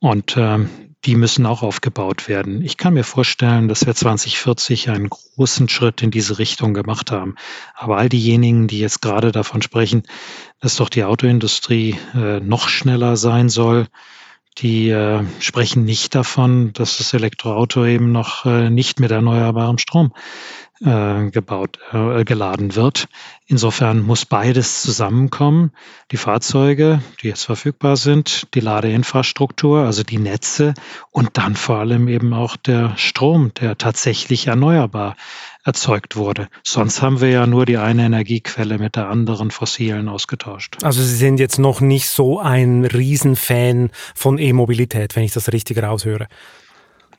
Und 0.00 0.36
äh, 0.36 0.66
die 1.04 1.14
müssen 1.14 1.46
auch 1.46 1.62
aufgebaut 1.62 2.28
werden. 2.28 2.62
Ich 2.62 2.76
kann 2.76 2.94
mir 2.94 3.04
vorstellen, 3.04 3.68
dass 3.68 3.86
wir 3.86 3.94
2040 3.94 4.90
einen 4.90 5.08
großen 5.08 5.68
Schritt 5.68 6.02
in 6.02 6.10
diese 6.10 6.38
Richtung 6.38 6.74
gemacht 6.74 7.12
haben. 7.12 7.36
Aber 7.74 7.98
all 7.98 8.08
diejenigen, 8.08 8.66
die 8.66 8.80
jetzt 8.80 9.00
gerade 9.00 9.30
davon 9.30 9.62
sprechen, 9.62 10.02
dass 10.60 10.76
doch 10.76 10.88
die 10.88 11.04
Autoindustrie 11.04 11.96
äh, 12.14 12.40
noch 12.40 12.68
schneller 12.68 13.16
sein 13.16 13.48
soll, 13.48 13.86
die 14.58 14.88
äh, 14.90 15.24
sprechen 15.38 15.84
nicht 15.84 16.16
davon, 16.16 16.72
dass 16.72 16.98
das 16.98 17.14
Elektroauto 17.14 17.84
eben 17.84 18.10
noch 18.10 18.44
äh, 18.44 18.70
nicht 18.70 18.98
mit 18.98 19.12
erneuerbarem 19.12 19.78
Strom 19.78 20.12
äh, 20.84 21.30
gebaut, 21.30 21.78
äh, 21.92 22.24
geladen 22.24 22.74
wird. 22.74 23.08
Insofern 23.46 24.02
muss 24.02 24.24
beides 24.24 24.82
zusammenkommen. 24.82 25.72
Die 26.10 26.16
Fahrzeuge, 26.16 27.00
die 27.22 27.28
jetzt 27.28 27.44
verfügbar 27.44 27.96
sind, 27.96 28.54
die 28.54 28.60
Ladeinfrastruktur, 28.60 29.84
also 29.84 30.02
die 30.02 30.18
Netze 30.18 30.74
und 31.10 31.38
dann 31.38 31.56
vor 31.56 31.78
allem 31.78 32.08
eben 32.08 32.32
auch 32.32 32.56
der 32.56 32.96
Strom, 32.96 33.52
der 33.54 33.78
tatsächlich 33.78 34.46
erneuerbar 34.46 35.16
erzeugt 35.64 36.16
wurde. 36.16 36.48
Sonst 36.62 37.02
haben 37.02 37.20
wir 37.20 37.30
ja 37.30 37.46
nur 37.46 37.66
die 37.66 37.76
eine 37.76 38.06
Energiequelle 38.06 38.78
mit 38.78 38.96
der 38.96 39.08
anderen 39.08 39.50
fossilen 39.50 40.08
ausgetauscht. 40.08 40.78
Also 40.82 41.02
Sie 41.02 41.16
sind 41.16 41.40
jetzt 41.40 41.58
noch 41.58 41.80
nicht 41.80 42.08
so 42.08 42.38
ein 42.38 42.84
Riesenfan 42.84 43.90
von 44.14 44.38
E-Mobilität, 44.38 45.16
wenn 45.16 45.24
ich 45.24 45.32
das 45.32 45.52
richtig 45.52 45.82
raushöre. 45.82 46.28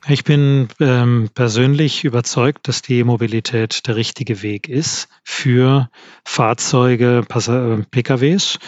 Ich 0.08 0.24
bin 0.24 0.68
ähm, 0.80 1.28
persönlich 1.34 2.04
überzeugt, 2.04 2.68
dass 2.68 2.80
die 2.80 3.00
E-Mobilität 3.00 3.86
der 3.86 3.96
richtige 3.96 4.42
Weg 4.42 4.66
ist 4.66 5.08
für 5.22 5.90
Fahrzeuge, 6.24 7.22
äh, 7.28 7.76
PKWs. 7.90 8.58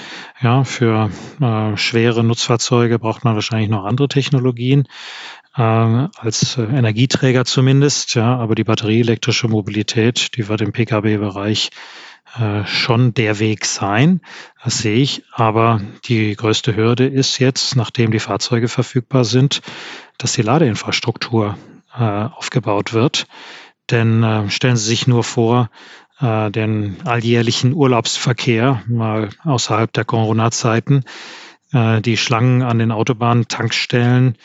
Ja, 0.43 0.65
für 0.65 1.11
äh, 1.41 1.77
schwere 1.79 2.23
Nutzfahrzeuge 2.23 2.99
braucht 2.99 3.25
man 3.25 3.35
wahrscheinlich 3.35 3.71
noch 3.71 3.85
andere 3.85 4.09
Technologien 4.09 4.87
äh, 5.57 5.63
als 5.63 6.59
äh, 6.59 6.65
Energieträger 6.65 7.47
zumindest. 7.47 8.15
Ja, 8.15 8.37
aber 8.37 8.55
die 8.55 8.65
batterieelektrische 8.65 9.49
Mobilität, 9.49 10.37
die 10.37 10.49
wird 10.49 10.61
im 10.61 10.73
Pkw-Bereich 10.73 11.71
äh, 12.39 12.65
schon 12.65 13.15
der 13.15 13.39
Weg 13.39 13.65
sein. 13.67 14.21
Das 14.65 14.79
sehe 14.79 14.97
ich. 14.97 15.23
Aber 15.33 15.81
die 16.05 16.35
größte 16.35 16.75
Hürde 16.75 17.07
ist 17.07 17.39
jetzt, 17.39 17.77
nachdem 17.77 18.11
die 18.11 18.21
Fahrzeuge 18.21 18.69
verfügbar 18.69 19.25
sind, 19.25 19.61
dass 20.19 20.33
die 20.33 20.43
Ladeinfrastruktur 20.43 21.57
äh, 21.95 22.03
aufgebaut 22.03 22.93
wird. 22.93 23.27
Denn 23.91 24.23
äh, 24.23 24.49
stellen 24.51 24.77
Sie 24.77 24.89
sich 24.89 25.07
nur 25.07 25.25
vor, 25.25 25.69
äh, 26.21 26.51
den 26.51 26.97
alljährlichen 27.05 27.75
Urlaubsverkehr 27.75 28.83
mal 28.87 29.29
außerhalb 29.45 29.93
der 29.93 30.05
Corona-Zeiten, 30.05 31.05
die 31.73 32.17
Schlangen 32.19 32.63
an 32.63 32.79
den 32.79 32.93
Autobahntankstellen, 32.93 34.37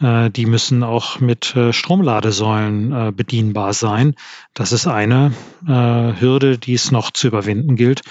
äh, 0.00 0.30
die 0.30 0.46
müssen 0.46 0.82
auch 0.82 1.20
mit 1.20 1.56
äh, 1.56 1.72
Stromladesäulen 1.72 2.92
äh, 2.92 3.12
bedienbar 3.12 3.72
sein. 3.72 4.14
Das 4.54 4.72
ist 4.72 4.86
eine 4.86 5.32
Hürde, 5.66 6.58
die 6.58 6.74
es 6.74 6.92
noch 6.92 7.10
zu 7.10 7.26
überwinden 7.26 7.76
gilt. 7.76 8.02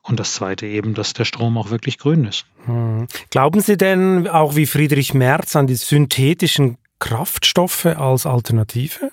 Und 0.00 0.18
das 0.18 0.34
Zweite 0.34 0.66
eben, 0.66 0.94
dass 0.94 1.12
der 1.12 1.24
Strom 1.24 1.56
auch 1.58 1.70
wirklich 1.70 1.98
grün 1.98 2.24
ist. 2.24 2.46
Hm. 2.64 3.06
Glauben 3.30 3.60
Sie 3.60 3.76
denn 3.76 4.26
auch 4.26 4.56
wie 4.56 4.66
Friedrich 4.66 5.14
Merz 5.14 5.54
an 5.54 5.66
die 5.66 5.76
synthetischen 5.76 6.78
Kraftstoffe 6.98 7.86
als 7.86 8.26
Alternative? 8.26 9.12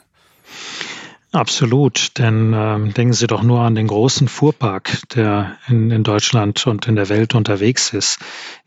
Absolut, 1.31 2.17
denn 2.17 2.53
ähm, 2.55 2.91
denken 2.95 3.13
Sie 3.13 3.27
doch 3.27 3.43
nur 3.43 3.62
an 3.62 3.75
den 3.75 3.86
großen 3.86 4.27
Fuhrpark, 4.27 4.98
der 5.13 5.57
in, 5.67 5.91
in 5.91 6.01
Deutschland 6.01 6.65
und 6.65 6.88
in 6.88 6.95
der 6.95 7.07
Welt 7.07 7.36
unterwegs 7.36 7.93
ist. 7.93 8.17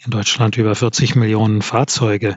In 0.04 0.12
Deutschland 0.12 0.56
über 0.56 0.76
40 0.76 1.16
Millionen 1.16 1.60
Fahrzeuge. 1.60 2.36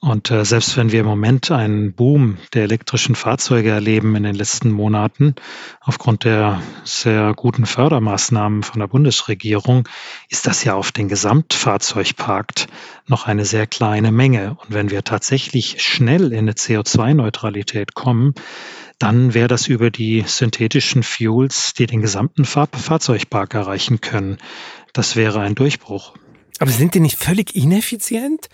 Und 0.00 0.30
äh, 0.30 0.46
selbst 0.46 0.78
wenn 0.78 0.90
wir 0.90 1.00
im 1.00 1.06
Moment 1.06 1.50
einen 1.50 1.92
Boom 1.92 2.38
der 2.54 2.62
elektrischen 2.62 3.14
Fahrzeuge 3.14 3.68
erleben 3.68 4.16
in 4.16 4.22
den 4.22 4.36
letzten 4.36 4.70
Monaten, 4.70 5.34
aufgrund 5.82 6.24
der 6.24 6.62
sehr 6.84 7.34
guten 7.34 7.66
Fördermaßnahmen 7.66 8.62
von 8.62 8.80
der 8.80 8.86
Bundesregierung, 8.86 9.86
ist 10.30 10.46
das 10.46 10.64
ja 10.64 10.76
auf 10.76 10.92
den 10.92 11.08
Gesamtfahrzeugpark 11.08 12.68
noch 13.06 13.26
eine 13.26 13.44
sehr 13.44 13.66
kleine 13.66 14.12
Menge. 14.12 14.56
Und 14.62 14.72
wenn 14.72 14.90
wir 14.90 15.04
tatsächlich 15.04 15.82
schnell 15.82 16.32
in 16.32 16.38
eine 16.38 16.52
CO2-Neutralität 16.52 17.94
kommen, 17.94 18.34
dann 18.98 19.34
wäre 19.34 19.48
das 19.48 19.68
über 19.68 19.90
die 19.90 20.24
synthetischen 20.26 21.02
Fuels, 21.02 21.72
die 21.74 21.86
den 21.86 22.02
gesamten 22.02 22.44
Fahr 22.44 22.68
Fahrzeugpark 22.72 23.54
erreichen 23.54 24.00
können. 24.00 24.38
Das 24.92 25.14
wäre 25.14 25.40
ein 25.40 25.54
Durchbruch. 25.54 26.14
Aber 26.58 26.70
sind 26.70 26.94
die 26.94 27.00
nicht 27.00 27.18
völlig 27.18 27.54
ineffizient? 27.54 28.48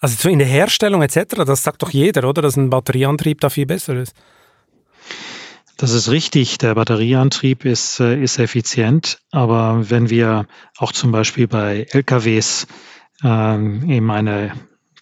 Also 0.00 0.28
in 0.28 0.38
der 0.38 0.48
Herstellung 0.48 1.02
etc., 1.02 1.44
das 1.46 1.62
sagt 1.62 1.82
doch 1.82 1.90
jeder, 1.90 2.28
oder? 2.28 2.42
Dass 2.42 2.56
ein 2.56 2.70
Batterieantrieb 2.70 3.40
da 3.40 3.50
viel 3.50 3.66
besser 3.66 3.94
ist. 3.96 4.14
Das 5.76 5.90
ist 5.90 6.10
richtig. 6.10 6.58
Der 6.58 6.74
Batterieantrieb 6.74 7.64
ist, 7.64 8.00
äh, 8.00 8.22
ist 8.22 8.38
effizient. 8.38 9.18
Aber 9.30 9.90
wenn 9.90 10.08
wir 10.08 10.46
auch 10.78 10.92
zum 10.92 11.10
Beispiel 11.10 11.48
bei 11.48 11.86
LKWs 11.90 12.66
ähm, 13.22 13.90
eben 13.90 14.10
eine 14.10 14.52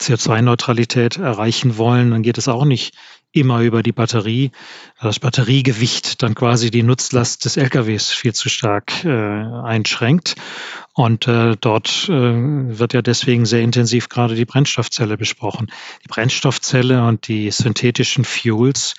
CO2-Neutralität 0.00 1.18
erreichen 1.18 1.76
wollen, 1.76 2.10
dann 2.10 2.22
geht 2.22 2.38
es 2.38 2.48
auch 2.48 2.64
nicht 2.64 2.94
immer 3.32 3.60
über 3.62 3.82
die 3.82 3.92
Batterie. 3.92 4.50
Das 5.00 5.18
Batteriegewicht 5.18 6.22
dann 6.22 6.34
quasi 6.34 6.70
die 6.70 6.82
Nutzlast 6.82 7.44
des 7.44 7.56
LKWs 7.56 8.10
viel 8.10 8.34
zu 8.34 8.48
stark 8.48 9.04
äh, 9.04 9.08
einschränkt. 9.08 10.36
Und 10.94 11.26
äh, 11.26 11.56
dort 11.58 12.08
äh, 12.08 12.10
wird 12.12 12.92
ja 12.92 13.00
deswegen 13.00 13.46
sehr 13.46 13.62
intensiv 13.62 14.10
gerade 14.10 14.34
die 14.34 14.44
Brennstoffzelle 14.44 15.16
besprochen. 15.16 15.72
Die 16.04 16.08
Brennstoffzelle 16.08 17.06
und 17.06 17.28
die 17.28 17.50
synthetischen 17.50 18.24
Fuels 18.24 18.94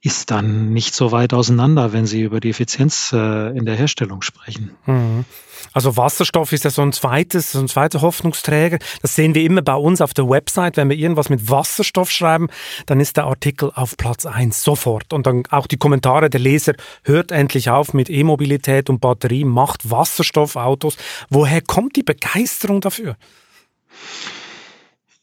ist 0.00 0.30
dann 0.30 0.72
nicht 0.72 0.94
so 0.94 1.10
weit 1.10 1.34
auseinander, 1.34 1.92
wenn 1.92 2.06
Sie 2.06 2.22
über 2.22 2.38
die 2.38 2.50
Effizienz 2.50 3.12
äh, 3.12 3.56
in 3.56 3.64
der 3.64 3.74
Herstellung 3.74 4.22
sprechen. 4.22 4.70
Mhm. 4.86 5.24
Also 5.72 5.96
Wasserstoff 5.96 6.52
ist 6.52 6.64
ja 6.64 6.70
so 6.70 6.82
ein 6.82 6.92
zweites, 6.92 7.52
so 7.52 7.58
ein 7.58 7.68
zweiter 7.68 8.00
Hoffnungsträger. 8.00 8.78
Das 9.02 9.16
sehen 9.16 9.34
wir 9.34 9.42
immer 9.42 9.60
bei 9.60 9.74
uns 9.74 10.00
auf 10.00 10.14
der 10.14 10.28
Website. 10.28 10.76
Wenn 10.76 10.88
wir 10.88 10.96
irgendwas 10.96 11.30
mit 11.30 11.50
Wasserstoff 11.50 12.10
schreiben, 12.10 12.48
dann 12.86 13.00
ist 13.00 13.16
der 13.16 13.24
Artikel 13.24 13.72
auf 13.74 13.96
Platz 13.96 14.24
eins 14.24 14.62
sofort. 14.62 15.12
Und 15.12 15.26
dann 15.26 15.42
auch 15.50 15.66
die 15.66 15.76
Kommentare 15.76 16.30
der 16.30 16.40
Leser, 16.40 16.74
hört 17.02 17.32
endlich 17.32 17.70
auf 17.70 17.92
mit 17.92 18.08
E-Mobilität 18.08 18.88
und 18.88 19.00
Batterie, 19.00 19.44
macht 19.44 19.90
Wasserstoffautos. 19.90 20.96
Woher 21.28 21.60
kommt 21.60 21.96
die 21.96 22.04
Begeisterung 22.04 22.80
dafür? 22.80 23.16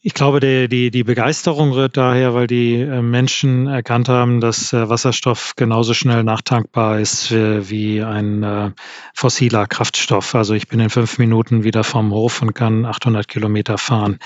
Ich 0.06 0.14
glaube, 0.14 0.38
die, 0.38 0.68
die, 0.68 0.92
die 0.92 1.02
Begeisterung 1.02 1.72
rührt 1.72 1.96
daher, 1.96 2.32
weil 2.32 2.46
die 2.46 2.74
äh, 2.74 3.02
Menschen 3.02 3.66
erkannt 3.66 4.08
haben, 4.08 4.40
dass 4.40 4.72
äh, 4.72 4.88
Wasserstoff 4.88 5.54
genauso 5.56 5.94
schnell 5.94 6.22
nachtankbar 6.22 7.00
ist 7.00 7.32
wie 7.32 8.04
ein 8.04 8.44
äh, 8.44 8.70
fossiler 9.14 9.66
Kraftstoff. 9.66 10.36
Also 10.36 10.54
ich 10.54 10.68
bin 10.68 10.78
in 10.78 10.90
fünf 10.90 11.18
Minuten 11.18 11.64
wieder 11.64 11.82
vom 11.82 12.12
Hof 12.12 12.40
und 12.40 12.54
kann 12.54 12.86
800 12.86 13.26
Kilometer 13.26 13.78
fahren. 13.78 14.20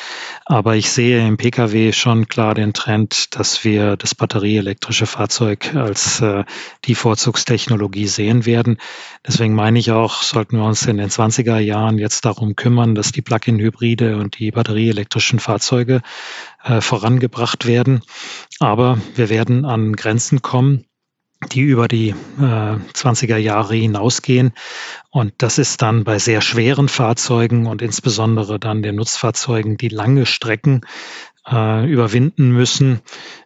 Aber 0.44 0.76
ich 0.76 0.90
sehe 0.90 1.26
im 1.26 1.38
Pkw 1.38 1.92
schon 1.92 2.28
klar 2.28 2.54
den 2.54 2.74
Trend, 2.74 3.34
dass 3.34 3.64
wir 3.64 3.96
das 3.96 4.14
batterieelektrische 4.14 5.06
Fahrzeug 5.06 5.74
als 5.74 6.22
die 6.84 6.94
Vorzugstechnologie 6.94 8.06
sehen 8.06 8.44
werden. 8.44 8.76
Deswegen 9.26 9.54
meine 9.54 9.78
ich 9.78 9.92
auch, 9.92 10.22
sollten 10.22 10.58
wir 10.58 10.64
uns 10.64 10.84
in 10.86 10.98
den 10.98 11.08
20er 11.08 11.58
Jahren 11.58 11.96
jetzt 11.96 12.26
darum 12.26 12.54
kümmern, 12.54 12.94
dass 12.94 13.12
die 13.12 13.22
Plug-in-Hybride 13.22 14.16
und 14.16 14.38
die 14.38 14.50
batterieelektrischen 14.50 15.38
Fahrzeuge 15.38 15.69
Fahrzeuge 15.70 16.02
äh, 16.64 16.80
vorangebracht 16.80 17.66
werden. 17.66 18.02
Aber 18.58 18.98
wir 19.14 19.28
werden 19.28 19.64
an 19.64 19.94
Grenzen 19.94 20.42
kommen, 20.42 20.84
die 21.52 21.60
über 21.60 21.86
die 21.86 22.08
äh, 22.08 22.12
20er 22.42 23.36
Jahre 23.36 23.76
hinausgehen. 23.76 24.52
Und 25.10 25.32
das 25.38 25.58
ist 25.58 25.80
dann 25.80 26.02
bei 26.02 26.18
sehr 26.18 26.40
schweren 26.40 26.88
Fahrzeugen 26.88 27.66
und 27.66 27.82
insbesondere 27.82 28.58
dann 28.58 28.82
den 28.82 28.96
Nutzfahrzeugen, 28.96 29.76
die 29.76 29.88
lange 29.88 30.26
Strecken 30.26 30.80
äh, 31.48 31.90
überwinden 31.90 32.50
müssen, 32.50 33.00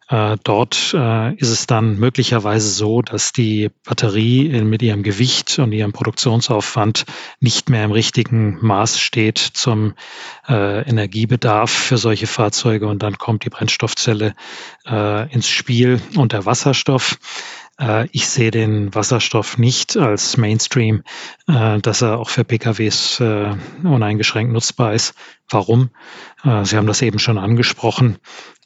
äh, 0.09 0.37
dort 0.45 0.95
äh, 0.95 1.35
ist 1.37 1.49
es 1.49 1.67
dann 1.67 1.99
möglicherweise 1.99 2.69
so, 2.69 3.01
dass 3.01 3.33
die 3.33 3.71
Batterie 3.85 4.63
mit 4.63 4.83
ihrem 4.83 5.03
Gewicht 5.03 5.59
und 5.59 5.73
ihrem 5.73 5.93
Produktionsaufwand 5.93 7.07
nicht 7.41 7.71
mehr 7.71 7.85
im 7.85 7.91
richtigen 7.91 8.59
Maß 8.61 9.01
steht 9.01 9.39
zum 9.39 9.95
äh, 10.47 10.89
Energiebedarf 10.89 11.71
für 11.71 11.97
solche 11.97 12.27
Fahrzeuge 12.27 12.87
und 12.87 13.03
dann 13.03 13.17
kommt 13.17 13.45
die 13.45 13.51
Brennstoffzelle 13.51 14.35
äh, 14.87 15.33
ins 15.33 15.49
Spiel 15.49 16.01
und 16.17 16.33
der 16.33 16.45
Wasserstoff. 16.45 17.19
Äh, 17.81 18.09
ich 18.13 18.27
sehe 18.29 18.51
den 18.51 18.95
Wasserstoff 18.95 19.59
nicht 19.59 19.97
als 19.97 20.37
Mainstream, 20.37 21.03
äh, 21.47 21.81
dass 21.81 22.03
er 22.03 22.19
auch 22.19 22.29
für 22.29 22.45
PKWs 22.45 23.21
uneingeschränkt 23.83 24.53
nutzbar 24.53 24.95
ist. 24.95 25.15
Warum? 25.49 25.91
Sie 26.43 26.77
haben 26.77 26.87
das 26.87 27.03
eben 27.03 27.19
schon 27.19 27.39
angesprochen. 27.39 28.19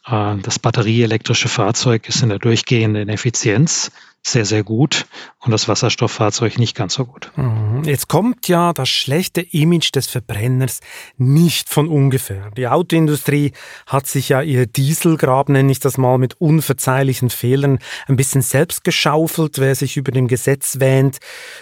Äh, 0.09 0.37
das 0.43 0.59
batterieelektrische 0.59 1.49
Fahrzeug 1.49 2.09
ist 2.09 2.23
in 2.23 2.31
der 2.31 2.39
durchgehenden 2.39 3.09
Effizienz 3.09 3.91
sehr, 4.27 4.45
sehr 4.45 4.63
gut 4.63 5.07
und 5.41 5.53
das 5.53 5.69
Wasserstofffahrzeug 5.69 6.59
nicht 6.59 6.77
ganz 6.77 6.95
so 6.95 7.07
gut. 7.07 7.33
Mhm. 7.37 7.85
Jetzt 7.85 8.09
kommt 8.09 8.49
ja 8.49 8.73
das 8.73 8.89
schlechte 8.89 9.41
Image 9.41 9.95
des 9.95 10.07
Verbrenners 10.07 10.81
nicht 11.17 11.69
von 11.69 11.89
ungefähr. 11.89 12.51
Die 12.57 12.69
Autoindustrie 12.69 13.53
hat 13.87 14.07
sich 14.07 14.29
ja 14.29 14.43
ihr 14.43 14.67
Dieselgrab, 14.67 15.49
nenne 15.49 15.73
ich 15.73 15.81
das 15.81 15.97
mal, 15.97 16.19
mit 16.19 16.41
unverzeihlichen 16.41 17.31
Fehlern 17.31 17.79
ein 18.07 18.17
bisschen 18.17 18.43
selbst 18.43 18.85
geschaufelt. 18.85 19.59
Wer 19.59 19.75
sich 19.75 19.97
über 19.97 20.13
dem 20.13 20.29
Gesetz 20.29 20.81
wähnt, 20.81 21.19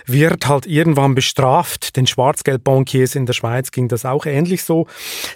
wird 0.07 0.49
halt 0.49 0.67
irgendwann 0.67 1.15
bestraft. 1.15 1.97
Den 1.97 2.07
Schwarzgeldbankiers 2.07 3.15
in 3.15 3.27
der 3.27 3.35
Schweiz 3.35 3.71
ging 3.71 3.89
das 3.89 4.05
auch 4.05 4.27
ähnlich 4.27 4.65
so. 4.65 4.87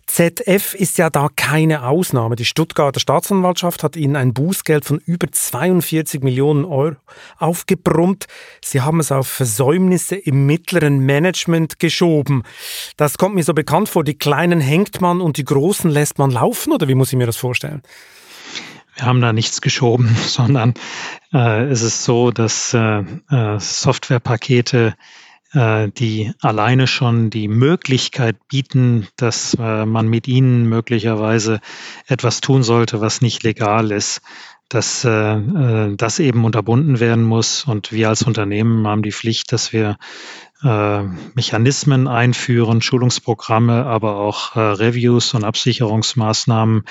ZF 0.06 0.74
ist 0.74 0.98
ja 0.98 1.10
da 1.10 1.28
keine 1.36 1.86
Ausnahme. 1.86 2.34
Die 2.34 2.44
Stuttgarter 2.44 2.98
Staatsanwaltschaft 2.98 3.84
hat 3.84 3.96
ihnen 3.96 4.16
ein 4.16 4.34
Bußgeld 4.34 4.84
von 4.84 4.98
über 4.98 5.30
42 5.30 6.22
Millionen 6.22 6.64
Euro 6.64 6.96
aufgebrummt. 7.38 8.26
Sie 8.62 8.80
haben 8.80 9.00
es 9.00 9.12
auf 9.12 9.28
Versäumnisse 9.28 10.16
im 10.16 10.46
mittleren 10.46 11.00
Management 11.00 11.78
geschoben. 11.78 12.42
Das 12.96 13.18
kommt 13.18 13.34
mir 13.34 13.44
so 13.44 13.54
bekannt 13.54 13.88
vor. 13.88 14.04
Die 14.04 14.18
Kleinen 14.18 14.60
hängt 14.60 15.00
man 15.00 15.20
und 15.20 15.36
die 15.36 15.44
Großen 15.44 15.90
lässt 15.90 16.18
man 16.18 16.30
laufen, 16.30 16.72
oder 16.72 16.88
wie 16.88 16.94
muss 16.94 17.12
ich 17.12 17.18
mir 17.18 17.26
das 17.26 17.36
vorstellen? 17.36 17.82
Wir 18.96 19.06
haben 19.06 19.20
da 19.20 19.32
nichts 19.32 19.60
geschoben, 19.60 20.14
sondern 20.26 20.74
äh, 21.32 21.64
es 21.64 21.82
ist 21.82 22.04
so, 22.04 22.30
dass 22.30 22.74
äh, 22.74 23.02
äh, 23.30 23.58
Softwarepakete 23.58 24.94
äh, 25.52 25.88
die 25.88 26.32
alleine 26.40 26.86
schon 26.86 27.30
die 27.30 27.48
Möglichkeit 27.48 28.36
bieten, 28.48 29.08
dass 29.16 29.54
äh, 29.54 29.86
man 29.86 30.08
mit 30.08 30.28
ihnen 30.28 30.68
möglicherweise 30.68 31.60
etwas 32.06 32.40
tun 32.40 32.62
sollte, 32.62 33.00
was 33.00 33.20
nicht 33.20 33.42
legal 33.42 33.90
ist, 33.90 34.20
dass 34.70 35.04
äh, 35.04 35.34
äh, 35.34 35.96
das 35.96 36.18
eben 36.20 36.44
unterbunden 36.44 37.00
werden 37.00 37.24
muss. 37.24 37.64
Und 37.64 37.92
wir 37.92 38.08
als 38.08 38.22
Unternehmen 38.22 38.86
haben 38.86 39.02
die 39.02 39.12
Pflicht, 39.12 39.52
dass 39.52 39.72
wir 39.72 39.98
äh, 40.62 41.02
Mechanismen 41.34 42.06
einführen, 42.06 42.82
Schulungsprogramme, 42.82 43.86
aber 43.86 44.16
auch 44.16 44.56
äh, 44.56 44.60
Reviews 44.60 45.34
und 45.34 45.44
Absicherungsmaßnahmen, 45.44 46.84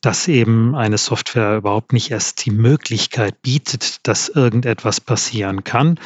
dass 0.00 0.28
eben 0.28 0.74
eine 0.74 0.98
Software 0.98 1.56
überhaupt 1.56 1.92
nicht 1.92 2.10
erst 2.10 2.44
die 2.44 2.50
Möglichkeit 2.50 3.40
bietet, 3.42 4.06
dass 4.06 4.28
irgendetwas 4.28 5.00
passieren 5.00 5.64
kann. 5.64 6.00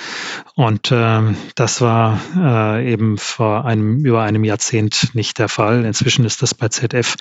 Und 0.55 0.93
äh, 0.93 1.35
das 1.55 1.81
war 1.81 2.21
äh, 2.37 2.93
eben 2.93 3.19
vor 3.19 3.65
einem 3.65 4.05
über 4.05 4.23
einem 4.23 4.45
Jahrzehnt 4.45 5.15
nicht 5.15 5.39
der 5.39 5.49
Fall. 5.49 5.85
Inzwischen 5.85 6.25
ist 6.25 6.43
das 6.43 6.55
bei 6.55 6.69
ZF 6.69 7.17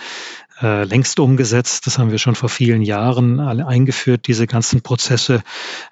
äh, 0.62 0.84
längst 0.84 1.20
umgesetzt. 1.20 1.86
Das 1.86 1.98
haben 1.98 2.12
wir 2.12 2.18
schon 2.18 2.36
vor 2.36 2.50
vielen 2.50 2.82
Jahren 2.82 3.40
eingeführt, 3.40 4.28
diese 4.28 4.48
ganzen 4.48 4.82
Prozesse. 4.82 5.44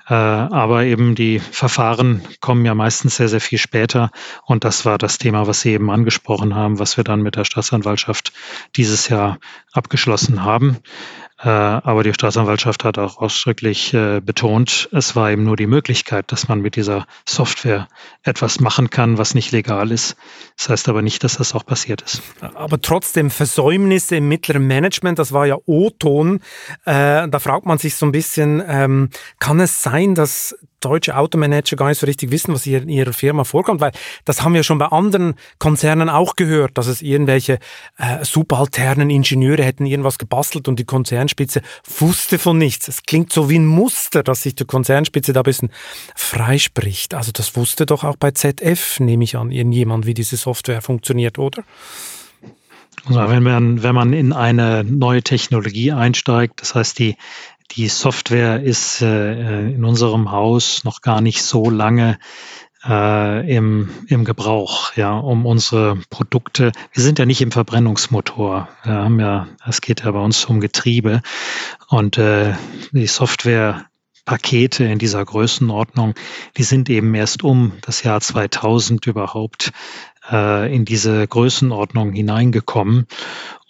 Äh, 0.08 0.14
aber 0.14 0.84
eben 0.84 1.16
die 1.16 1.40
Verfahren 1.40 2.22
kommen 2.40 2.66
ja 2.66 2.74
meistens 2.74 3.18
sehr, 3.18 3.30
sehr 3.30 3.42
viel 3.42 3.60
später. 3.60 4.12
Und 4.46 4.64
das 4.64 4.86
war 4.86 4.98
das 4.98 5.18
Thema, 5.18 5.48
was 5.48 5.62
Sie 5.62 5.72
eben 5.72 5.90
angesprochen 5.90 6.56
haben, 6.56 6.80
was 6.80 6.98
wir 6.98 7.04
dann 7.04 7.22
mit 7.22 7.36
der 7.36 7.46
Staatsanwaltschaft 7.46 8.34
dieses 8.76 9.10
Jahr 9.10 9.38
abgeschlossen 9.74 10.44
haben. 10.44 10.78
Äh, 11.44 11.50
aber 11.50 12.04
die 12.04 12.14
Staatsanwaltschaft 12.14 12.86
hat 12.86 12.98
auch 12.98 13.18
ausdrücklich 13.18 13.94
äh, 13.94 14.22
betont, 14.22 14.88
es 14.94 15.16
war 15.16 15.30
eben 15.30 15.44
nur 15.44 15.58
die 15.58 15.68
Möglichkeit, 15.68 16.32
dass 16.32 16.48
man 16.48 16.62
mit 16.62 16.78
dieser 16.78 17.06
Software 17.28 17.90
etwas 18.24 18.62
machen 18.62 18.90
kann, 18.90 19.18
was 19.18 19.36
nicht 19.36 19.52
legal 19.52 19.92
ist. 19.92 20.16
Das 20.58 20.70
heißt 20.70 20.90
aber 20.90 21.02
nicht, 21.02 21.24
dass 21.24 21.38
das 21.38 21.54
auch 21.54 21.66
passiert 21.66 22.02
ist. 22.02 22.22
Aber 22.54 22.80
trotzdem 22.80 23.30
Versäumnisse 23.30 24.16
im 24.16 24.30
mittleren 24.30 24.66
Management, 24.66 25.20
das 25.20 25.34
war 25.34 25.46
ja 25.46 25.58
O-Ton. 25.66 26.40
Äh, 26.86 27.28
da 27.28 27.40
fragt 27.40 27.66
man 27.66 27.78
sich 27.78 27.96
so 27.96 28.06
ein 28.06 28.14
bisschen, 28.14 28.64
ähm, 28.66 29.10
kann 29.40 29.60
es 29.60 29.84
sein, 29.84 30.16
dass 30.16 30.56
deutsche 30.84 31.16
Automanager 31.18 31.76
gar 31.76 31.90
nicht 31.90 32.00
so 32.00 32.06
richtig 32.06 32.32
wissen, 32.32 32.54
was 32.54 32.66
in 32.66 32.90
ihrer 32.90 33.14
Firma 33.14 33.44
vorkommt, 33.44 33.82
weil 33.82 33.92
das 34.26 34.44
haben 34.44 34.54
wir 34.54 34.64
schon 34.64 34.78
bei 34.78 34.88
anderen 34.88 35.36
Konzernen 35.60 36.10
auch 36.10 36.36
gehört, 36.36 36.78
dass 36.78 36.88
es 36.88 37.02
irgendwelche 37.02 37.60
äh, 37.98 38.24
subalternen 38.24 39.10
Ingenieure 39.10 39.64
hätten 39.64 39.86
irgendwas 39.86 40.18
gebastelt 40.18 40.68
und 40.68 40.80
die 40.80 40.86
Konzernspitze 40.86 41.62
wusste 42.00 42.40
von 42.40 42.58
nichts. 42.58 42.88
Es 42.88 43.04
klingt 43.04 43.32
so 43.32 43.50
wie 43.50 43.60
ein 43.60 43.66
Muster, 43.66 44.24
dass 44.24 44.44
sich 44.44 44.56
die 44.56 44.66
Konzernspitze 44.66 45.34
da 45.34 45.42
ein 45.42 45.44
bisschen 45.44 45.72
freispricht. 46.16 47.14
Also 47.14 47.32
das 47.32 47.56
wusste 47.56 47.86
doch 47.86 48.04
auch 48.04 48.16
bei 48.16 48.32
ZF, 48.32 49.00
nehme 49.00 49.24
ich 49.24 49.38
an, 49.38 49.52
irgendjemand, 49.52 50.06
wie 50.06 50.14
diese 50.14 50.38
Software 50.38 50.82
funktioniert, 50.82 51.40
oder? 51.40 51.64
Also 53.06 53.20
wenn 53.28 53.44
man, 53.44 53.84
wenn 53.84 53.96
man 53.96 54.14
in 54.14 54.32
eine 54.32 54.84
neue 54.86 55.22
Technologie 55.22 55.92
einsteigt, 55.92 56.62
das 56.62 56.74
heißt 56.74 57.00
die 57.00 57.18
die 57.72 57.88
Software 57.88 58.62
ist 58.62 59.02
äh, 59.02 59.70
in 59.70 59.86
unserem 59.86 60.32
Haus 60.32 60.84
noch 60.84 61.02
gar 61.02 61.22
nicht 61.22 61.44
so 61.44 61.70
lange 61.70 62.20
äh, 62.86 63.56
im, 63.56 63.90
im 64.08 64.26
Gebrauch, 64.26 64.94
ja, 64.96 65.18
um 65.18 65.46
unsere 65.46 65.98
Produkte. 66.10 66.72
Wir 66.92 67.04
sind 67.04 67.20
ja 67.20 67.26
nicht 67.26 67.42
im 67.42 67.52
Verbrennungsmotor. 67.52 68.68
Wir 68.84 68.94
haben 68.94 69.20
ja, 69.20 69.48
es 69.66 69.82
geht 69.82 70.04
ja 70.04 70.12
bei 70.12 70.20
uns 70.20 70.46
um 70.46 70.60
Getriebe 70.60 71.22
und 71.88 72.18
äh, 72.18 72.54
die 72.92 73.08
Software 73.08 73.86
Pakete 74.26 74.86
in 74.86 75.00
dieser 75.00 75.24
Größenordnung, 75.24 76.14
die 76.56 76.64
sind 76.64 76.90
eben 76.90 77.14
erst 77.14 77.44
um 77.44 77.74
das 77.82 78.04
Jahr 78.04 78.22
2000 78.22 79.06
überhaupt 79.06 79.74
äh, 80.32 80.74
in 80.74 80.86
diese 80.86 81.28
Größenordnung 81.28 82.14
hineingekommen. 82.14 83.08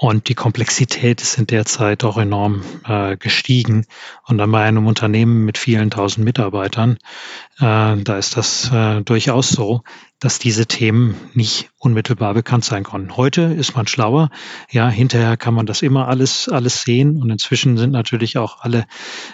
Und 0.04 0.28
die 0.28 0.36
Komplexität 0.36 1.22
ist 1.22 1.38
in 1.38 1.48
der 1.48 1.64
Zeit 1.64 2.04
auch 2.04 2.18
enorm 2.18 2.62
äh, 2.86 3.16
gestiegen. 3.16 3.86
Und 4.28 4.38
dann 4.38 4.52
bei 4.52 4.62
einem 4.62 4.86
Unternehmen 4.86 5.46
mit 5.46 5.58
vielen 5.58 5.92
tausend 5.92 6.26
Mitarbeitern, 6.26 6.98
äh, 7.60 7.96
da 7.96 8.18
ist 8.18 8.36
das 8.36 8.70
äh, 8.74 9.00
durchaus 9.00 9.52
so, 9.52 9.82
dass 10.24 10.40
diese 10.40 10.66
Themen 10.66 11.16
nicht 11.34 11.70
unmittelbar 11.80 12.34
bekannt 12.34 12.64
sein 12.64 12.84
konnten. 12.84 13.18
Heute 13.18 13.42
ist 13.42 13.76
man 13.76 13.88
schlauer. 13.88 14.30
Ja, 14.72 14.88
hinterher 14.88 15.36
kann 15.36 15.54
man 15.54 15.66
das 15.66 15.82
immer 15.82 16.08
alles, 16.08 16.48
alles 16.48 16.84
sehen. 16.84 17.22
Und 17.22 17.30
inzwischen 17.30 17.76
sind 17.76 17.92
natürlich 17.92 18.38
auch 18.38 18.62
alle 18.62 18.86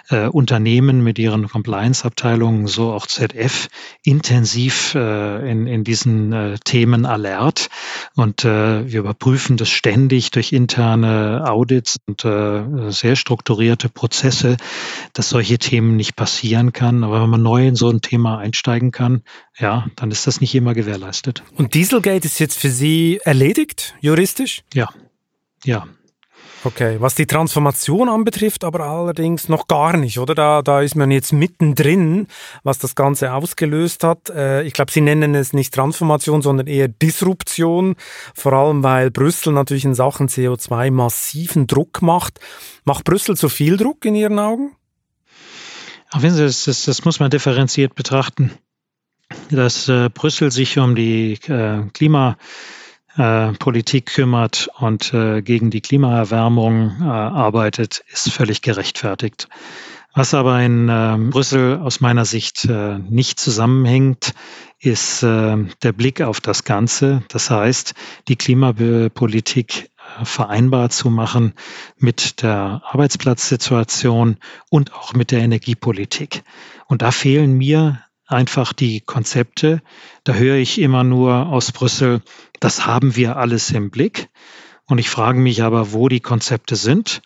äh, 0.09 0.25
Unternehmen 0.25 1.03
mit 1.03 1.19
ihren 1.19 1.47
Compliance-Abteilungen, 1.47 2.65
so 2.65 2.91
auch 2.91 3.05
ZF, 3.05 3.69
intensiv 4.03 4.95
äh, 4.95 5.51
in, 5.51 5.67
in 5.67 5.83
diesen 5.83 6.33
äh, 6.33 6.57
Themen 6.63 7.05
alert. 7.05 7.69
Und 8.15 8.43
äh, 8.43 8.91
wir 8.91 9.01
überprüfen 9.01 9.57
das 9.57 9.69
ständig 9.69 10.31
durch 10.31 10.53
interne 10.59 11.45
Audits 11.47 11.97
und 12.05 12.25
äh, 12.25 12.91
sehr 12.91 13.15
strukturierte 13.15 13.89
Prozesse, 13.89 14.57
dass 15.13 15.29
solche 15.29 15.57
Themen 15.57 15.95
nicht 15.95 16.15
passieren 16.15 16.73
kann. 16.73 17.03
Aber 17.03 17.21
wenn 17.21 17.29
man 17.29 17.41
neu 17.41 17.67
in 17.67 17.75
so 17.75 17.89
ein 17.89 18.01
Thema 18.01 18.37
einsteigen 18.37 18.91
kann, 18.91 19.23
ja, 19.57 19.87
dann 19.95 20.11
ist 20.11 20.27
das 20.27 20.41
nicht 20.41 20.53
immer 20.55 20.73
gewährleistet. 20.73 21.43
Und 21.55 21.73
Dieselgate 21.73 22.25
ist 22.25 22.39
jetzt 22.39 22.59
für 22.59 22.69
Sie 22.69 23.19
erledigt, 23.23 23.95
juristisch? 24.01 24.63
Ja, 24.73 24.89
ja. 25.63 25.87
Okay, 26.65 26.97
was 26.99 27.15
die 27.15 27.25
Transformation 27.25 28.09
anbetrifft, 28.09 28.65
aber 28.65 28.81
allerdings 28.81 29.47
noch 29.47 29.67
gar 29.67 29.95
nicht, 29.95 30.19
oder? 30.19 30.35
Da, 30.35 30.61
da 30.61 30.81
ist 30.81 30.95
man 30.95 31.09
jetzt 31.09 31.31
mittendrin, 31.31 32.27
was 32.63 32.79
das 32.79 32.95
Ganze 32.95 33.33
ausgelöst 33.33 34.03
hat. 34.03 34.29
Äh, 34.29 34.63
ich 34.63 34.73
glaube, 34.73 34.91
Sie 34.91 34.99
nennen 34.99 35.35
es 35.35 35.53
nicht 35.53 35.73
Transformation, 35.73 36.41
sondern 36.41 36.67
eher 36.67 36.89
Disruption, 36.89 37.95
vor 38.35 38.51
allem 38.51 38.83
weil 38.83 39.09
Brüssel 39.09 39.53
natürlich 39.53 39.85
in 39.85 39.95
Sachen 39.95 40.27
CO2 40.27 40.91
massiven 40.91 41.65
Druck 41.65 42.01
macht. 42.01 42.41
Macht 42.83 43.05
Brüssel 43.05 43.37
zu 43.37 43.47
viel 43.47 43.77
Druck 43.77 44.03
in 44.03 44.15
Ihren 44.15 44.37
Augen? 44.37 44.75
Ach, 46.11 46.21
wissen 46.21 46.35
Sie, 46.37 46.43
das, 46.43 46.65
das, 46.65 46.83
das 46.83 47.05
muss 47.05 47.21
man 47.21 47.29
differenziert 47.29 47.95
betrachten 47.95 48.51
dass 49.51 49.87
äh, 49.87 50.09
Brüssel 50.09 50.51
sich 50.51 50.77
um 50.79 50.95
die 50.95 51.33
äh, 51.47 51.83
Klimapolitik 53.19 54.05
kümmert 54.05 54.69
und 54.79 55.13
äh, 55.13 55.41
gegen 55.41 55.71
die 55.71 55.81
Klimaerwärmung 55.81 57.01
äh, 57.01 57.03
arbeitet, 57.03 58.01
ist 58.13 58.31
völlig 58.31 58.61
gerechtfertigt. 58.61 59.49
Was 60.13 60.33
aber 60.33 60.61
in 60.61 60.87
äh, 60.87 61.17
Brüssel 61.29 61.79
aus 61.79 61.99
meiner 61.99 62.23
Sicht 62.23 62.63
äh, 62.63 62.97
nicht 62.97 63.37
zusammenhängt, 63.37 64.33
ist 64.79 65.21
äh, 65.23 65.57
der 65.83 65.91
Blick 65.91 66.21
auf 66.21 66.39
das 66.39 66.63
Ganze. 66.63 67.21
Das 67.27 67.49
heißt, 67.49 67.93
die 68.29 68.37
Klimapolitik 68.37 69.89
äh, 70.21 70.23
vereinbar 70.23 70.89
zu 70.89 71.09
machen 71.09 71.55
mit 71.97 72.41
der 72.41 72.81
Arbeitsplatzsituation 72.85 74.37
und 74.69 74.93
auch 74.93 75.11
mit 75.13 75.31
der 75.31 75.41
Energiepolitik. 75.41 76.43
Und 76.87 77.01
da 77.01 77.11
fehlen 77.11 77.57
mir 77.57 78.01
einfach 78.29 78.73
die 78.73 79.01
Konzepte. 79.01 79.81
Da 80.23 80.33
höre 80.35 80.55
ich 80.55 80.79
immer 80.79 81.03
nur 81.03 81.47
aus 81.47 81.71
Brüssel, 81.71 82.21
das 82.59 82.85
haben 82.85 83.15
wir 83.15 83.37
alles 83.37 83.71
im 83.71 83.89
Blick. 83.89 84.29
Und 84.85 84.97
ich 84.97 85.09
frage 85.09 85.39
mich 85.39 85.63
aber, 85.63 85.93
wo 85.93 86.09
die 86.09 86.19
Konzepte 86.19 86.75
sind. 86.75 87.21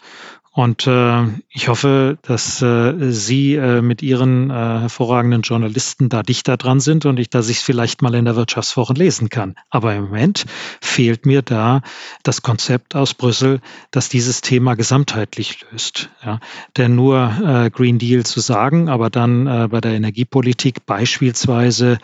Und 0.56 0.86
äh, 0.86 1.24
ich 1.50 1.67
hoffe, 1.67 2.19
dass 2.22 2.62
äh, 2.62 3.12
Sie 3.12 3.56
äh, 3.56 3.82
mit 3.82 4.04
Ihren 4.04 4.52
äh, 4.52 4.54
hervorragenden 4.54 5.41
Journalisten 5.41 6.10
da 6.10 6.22
dichter 6.22 6.58
dran 6.58 6.80
sind 6.80 7.08
und 7.08 7.19
ich, 7.19 7.32
dass 7.32 7.50
ich 7.50 7.58
es 7.58 7.63
vielleicht 7.63 8.04
mal 8.04 8.13
in 8.13 8.26
der 8.26 8.36
Wirtschaftswoche 8.36 8.93
lesen 8.93 9.30
kann. 9.30 9.56
Aber 9.72 9.96
im 9.96 10.04
Moment 10.04 10.46
fehlt 10.80 11.26
mir 11.26 11.41
da 11.41 11.82
das 12.22 12.43
Konzept 12.43 12.93
aus 12.93 13.15
Brüssel, 13.15 13.62
das 13.89 14.10
dieses 14.10 14.41
Thema 14.41 14.76
gesamtheitlich 14.76 15.65
löst. 15.72 16.12
Ja. 16.24 16.39
Denn 16.78 16.93
nur 16.93 17.34
äh, 17.43 17.72
Green 17.72 17.98
Deal 17.98 18.24
zu 18.24 18.39
sagen, 18.39 18.89
aber 18.89 19.10
dann 19.10 19.48
äh, 19.48 19.67
bei 19.72 19.82
der 19.82 19.93
Energiepolitik 19.93 20.86
beispielsweise 20.86 21.98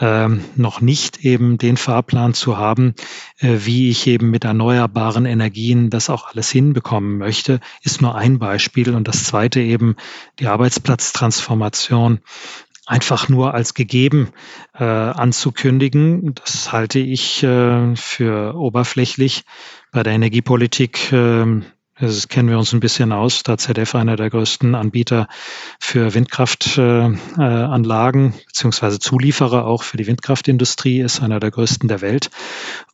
ähm, 0.00 0.44
noch 0.56 0.80
nicht 0.80 1.24
eben 1.24 1.58
den 1.58 1.76
Fahrplan 1.76 2.34
zu 2.34 2.56
haben, 2.56 2.94
äh, 3.38 3.58
wie 3.60 3.90
ich 3.90 4.06
eben 4.06 4.30
mit 4.30 4.44
erneuerbaren 4.44 5.26
Energien 5.26 5.90
das 5.90 6.10
auch 6.10 6.28
alles 6.28 6.50
hinbekommen 6.50 7.18
möchte, 7.18 7.60
ist 7.82 8.00
nur 8.00 8.14
ein 8.14 8.38
Beispiel. 8.38 8.94
Und 8.94 9.08
das 9.08 9.24
zweite 9.24 9.60
eben 9.60 9.96
die 10.38 10.46
Arbeitsplatztransformation 10.46 12.20
einfach 12.86 13.28
nur 13.28 13.54
als 13.54 13.74
gegeben 13.74 14.30
äh, 14.74 14.84
anzukündigen. 14.84 16.34
Das 16.34 16.72
halte 16.72 16.98
ich 16.98 17.42
äh, 17.42 17.94
für 17.96 18.54
oberflächlich. 18.54 19.44
Bei 19.92 20.02
der 20.02 20.12
Energiepolitik 20.14 21.12
äh, 21.12 21.62
das 22.00 22.28
kennen 22.28 22.48
wir 22.48 22.58
uns 22.58 22.72
ein 22.72 22.80
bisschen 22.80 23.12
aus, 23.12 23.42
da 23.42 23.58
ZF 23.58 23.94
einer 23.94 24.16
der 24.16 24.30
größten 24.30 24.74
Anbieter 24.74 25.28
für 25.80 26.14
Windkraftanlagen 26.14 28.28
äh, 28.28 28.32
beziehungsweise 28.46 28.98
Zulieferer 28.98 29.66
auch 29.66 29.82
für 29.82 29.96
die 29.96 30.06
Windkraftindustrie 30.06 31.00
ist, 31.00 31.20
einer 31.20 31.40
der 31.40 31.50
größten 31.50 31.88
der 31.88 32.00
Welt. 32.00 32.30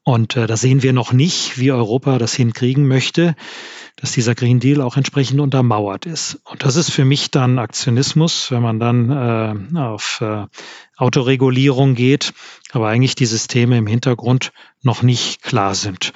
Und 0.02 0.36
äh, 0.36 0.46
da 0.46 0.56
sehen 0.56 0.82
wir 0.82 0.92
noch 0.92 1.12
nicht, 1.12 1.58
wie 1.58 1.72
Europa 1.72 2.18
das 2.18 2.34
hinkriegen 2.34 2.86
möchte, 2.86 3.34
dass 3.96 4.12
dieser 4.12 4.34
Green 4.34 4.60
Deal 4.60 4.80
auch 4.80 4.96
entsprechend 4.96 5.40
untermauert 5.40 6.06
ist. 6.06 6.40
Und 6.44 6.64
das 6.64 6.76
ist 6.76 6.90
für 6.90 7.04
mich 7.04 7.30
dann 7.30 7.58
Aktionismus, 7.58 8.50
wenn 8.50 8.62
man 8.62 8.80
dann 8.80 9.10
äh, 9.10 9.78
auf 9.78 10.20
äh, 10.20 10.46
Autoregulierung 10.96 11.94
geht, 11.94 12.32
aber 12.72 12.88
eigentlich 12.88 13.14
die 13.14 13.26
Systeme 13.26 13.78
im 13.78 13.86
Hintergrund 13.86 14.52
noch 14.82 15.02
nicht 15.02 15.42
klar 15.42 15.74
sind. 15.74 16.12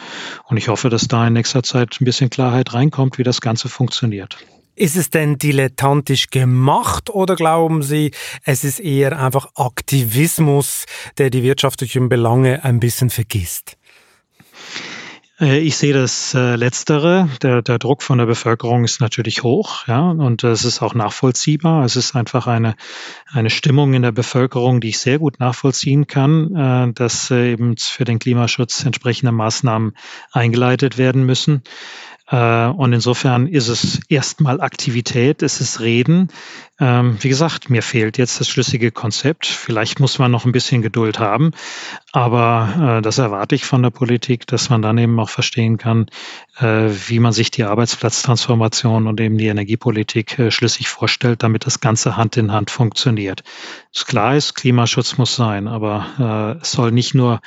Und 0.46 0.56
ich 0.56 0.68
hoffe, 0.68 0.88
dass 0.88 1.08
da 1.08 1.26
in 1.26 1.32
nächster 1.32 1.62
Zeit 1.62 2.00
ein 2.00 2.04
bisschen 2.04 2.30
Klarheit 2.30 2.74
reinkommt, 2.74 3.18
wie 3.18 3.24
das 3.24 3.40
Ganze 3.40 3.68
funktioniert. 3.68 4.38
Ist 4.76 4.96
es 4.96 5.10
denn 5.10 5.38
dilettantisch 5.38 6.28
gemacht 6.30 7.10
oder 7.10 7.34
glauben 7.34 7.82
Sie, 7.82 8.12
es 8.44 8.62
ist 8.62 8.78
eher 8.78 9.18
einfach 9.18 9.48
Aktivismus, 9.56 10.84
der 11.18 11.30
die 11.30 11.42
wirtschaftlichen 11.42 12.08
Belange 12.08 12.64
ein 12.64 12.78
bisschen 12.78 13.10
vergisst? 13.10 13.76
Äh, 15.40 15.58
ich 15.58 15.76
sehe 15.76 15.92
das 15.92 16.34
äh, 16.34 16.56
Letztere. 16.56 17.28
Der, 17.42 17.62
der, 17.62 17.78
Druck 17.78 18.02
von 18.02 18.18
der 18.18 18.26
Bevölkerung 18.26 18.84
ist 18.84 19.00
natürlich 19.00 19.42
hoch, 19.42 19.86
ja, 19.86 20.10
und 20.10 20.44
es 20.44 20.64
ist 20.64 20.82
auch 20.82 20.94
nachvollziehbar. 20.94 21.84
Es 21.84 21.96
ist 21.96 22.16
einfach 22.16 22.46
eine, 22.46 22.74
eine 23.30 23.50
Stimmung 23.50 23.94
in 23.94 24.02
der 24.02 24.12
Bevölkerung, 24.12 24.80
die 24.80 24.90
ich 24.90 24.98
sehr 24.98 25.18
gut 25.18 25.40
nachvollziehen 25.40 26.06
kann, 26.06 26.54
äh, 26.54 26.92
dass 26.92 27.30
äh, 27.30 27.52
eben 27.52 27.76
für 27.76 28.04
den 28.04 28.18
Klimaschutz 28.18 28.84
entsprechende 28.84 29.32
Maßnahmen 29.32 29.92
eingeleitet 30.32 30.98
werden 30.98 31.24
müssen. 31.24 31.62
Äh, 32.30 32.66
und 32.66 32.92
insofern 32.92 33.46
ist 33.46 33.68
es 33.68 34.00
erstmal 34.08 34.60
Aktivität, 34.60 35.42
es 35.42 35.60
ist 35.60 35.80
Reden. 35.80 36.28
Ähm, 36.80 37.16
wie 37.20 37.28
gesagt, 37.28 37.70
mir 37.70 37.82
fehlt 37.82 38.18
jetzt 38.18 38.38
das 38.38 38.48
schlüssige 38.48 38.92
Konzept. 38.92 39.46
Vielleicht 39.46 39.98
muss 39.98 40.18
man 40.18 40.30
noch 40.30 40.44
ein 40.44 40.52
bisschen 40.52 40.82
Geduld 40.82 41.18
haben, 41.18 41.52
aber 42.12 42.98
äh, 42.98 43.02
das 43.02 43.18
erwarte 43.18 43.54
ich 43.54 43.64
von 43.64 43.82
der 43.82 43.90
Politik, 43.90 44.46
dass 44.46 44.68
man 44.68 44.82
dann 44.82 44.98
eben 44.98 45.18
auch 45.18 45.30
verstehen 45.30 45.78
kann, 45.78 46.06
äh, 46.58 46.90
wie 47.08 47.18
man 47.18 47.32
sich 47.32 47.50
die 47.50 47.64
Arbeitsplatztransformation 47.64 49.06
und 49.06 49.20
eben 49.20 49.38
die 49.38 49.46
Energiepolitik 49.46 50.36
schlüssig 50.50 50.88
vorstellt, 50.88 51.42
damit 51.42 51.66
das 51.66 51.80
Ganze 51.80 52.16
Hand 52.16 52.36
in 52.36 52.52
Hand 52.52 52.70
funktioniert. 52.70 53.42
Das 53.92 54.06
klar 54.06 54.36
ist, 54.36 54.54
Klimaschutz 54.54 55.16
muss 55.16 55.34
sein, 55.34 55.66
aber 55.66 56.58
es 56.60 56.72
soll 56.72 56.92
nicht 56.92 57.14
nur 57.14 57.40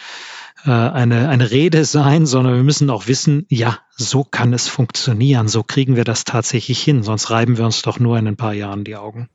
eine, 0.69 1.29
eine 1.29 1.51
Rede 1.51 1.85
sein, 1.85 2.25
sondern 2.25 2.55
wir 2.55 2.63
müssen 2.63 2.89
auch 2.89 3.07
wissen, 3.07 3.45
ja, 3.49 3.79
so 3.95 4.23
kann 4.23 4.53
es 4.53 4.67
funktionieren, 4.67 5.47
so 5.47 5.63
kriegen 5.63 5.95
wir 5.95 6.03
das 6.03 6.23
tatsächlich 6.23 6.81
hin, 6.81 7.03
sonst 7.03 7.29
reiben 7.29 7.57
wir 7.57 7.65
uns 7.65 7.81
doch 7.81 7.99
nur 7.99 8.17
in 8.17 8.27
ein 8.27 8.37
paar 8.37 8.53
Jahren 8.53 8.83
die 8.83 8.95
Augen. 8.95 9.29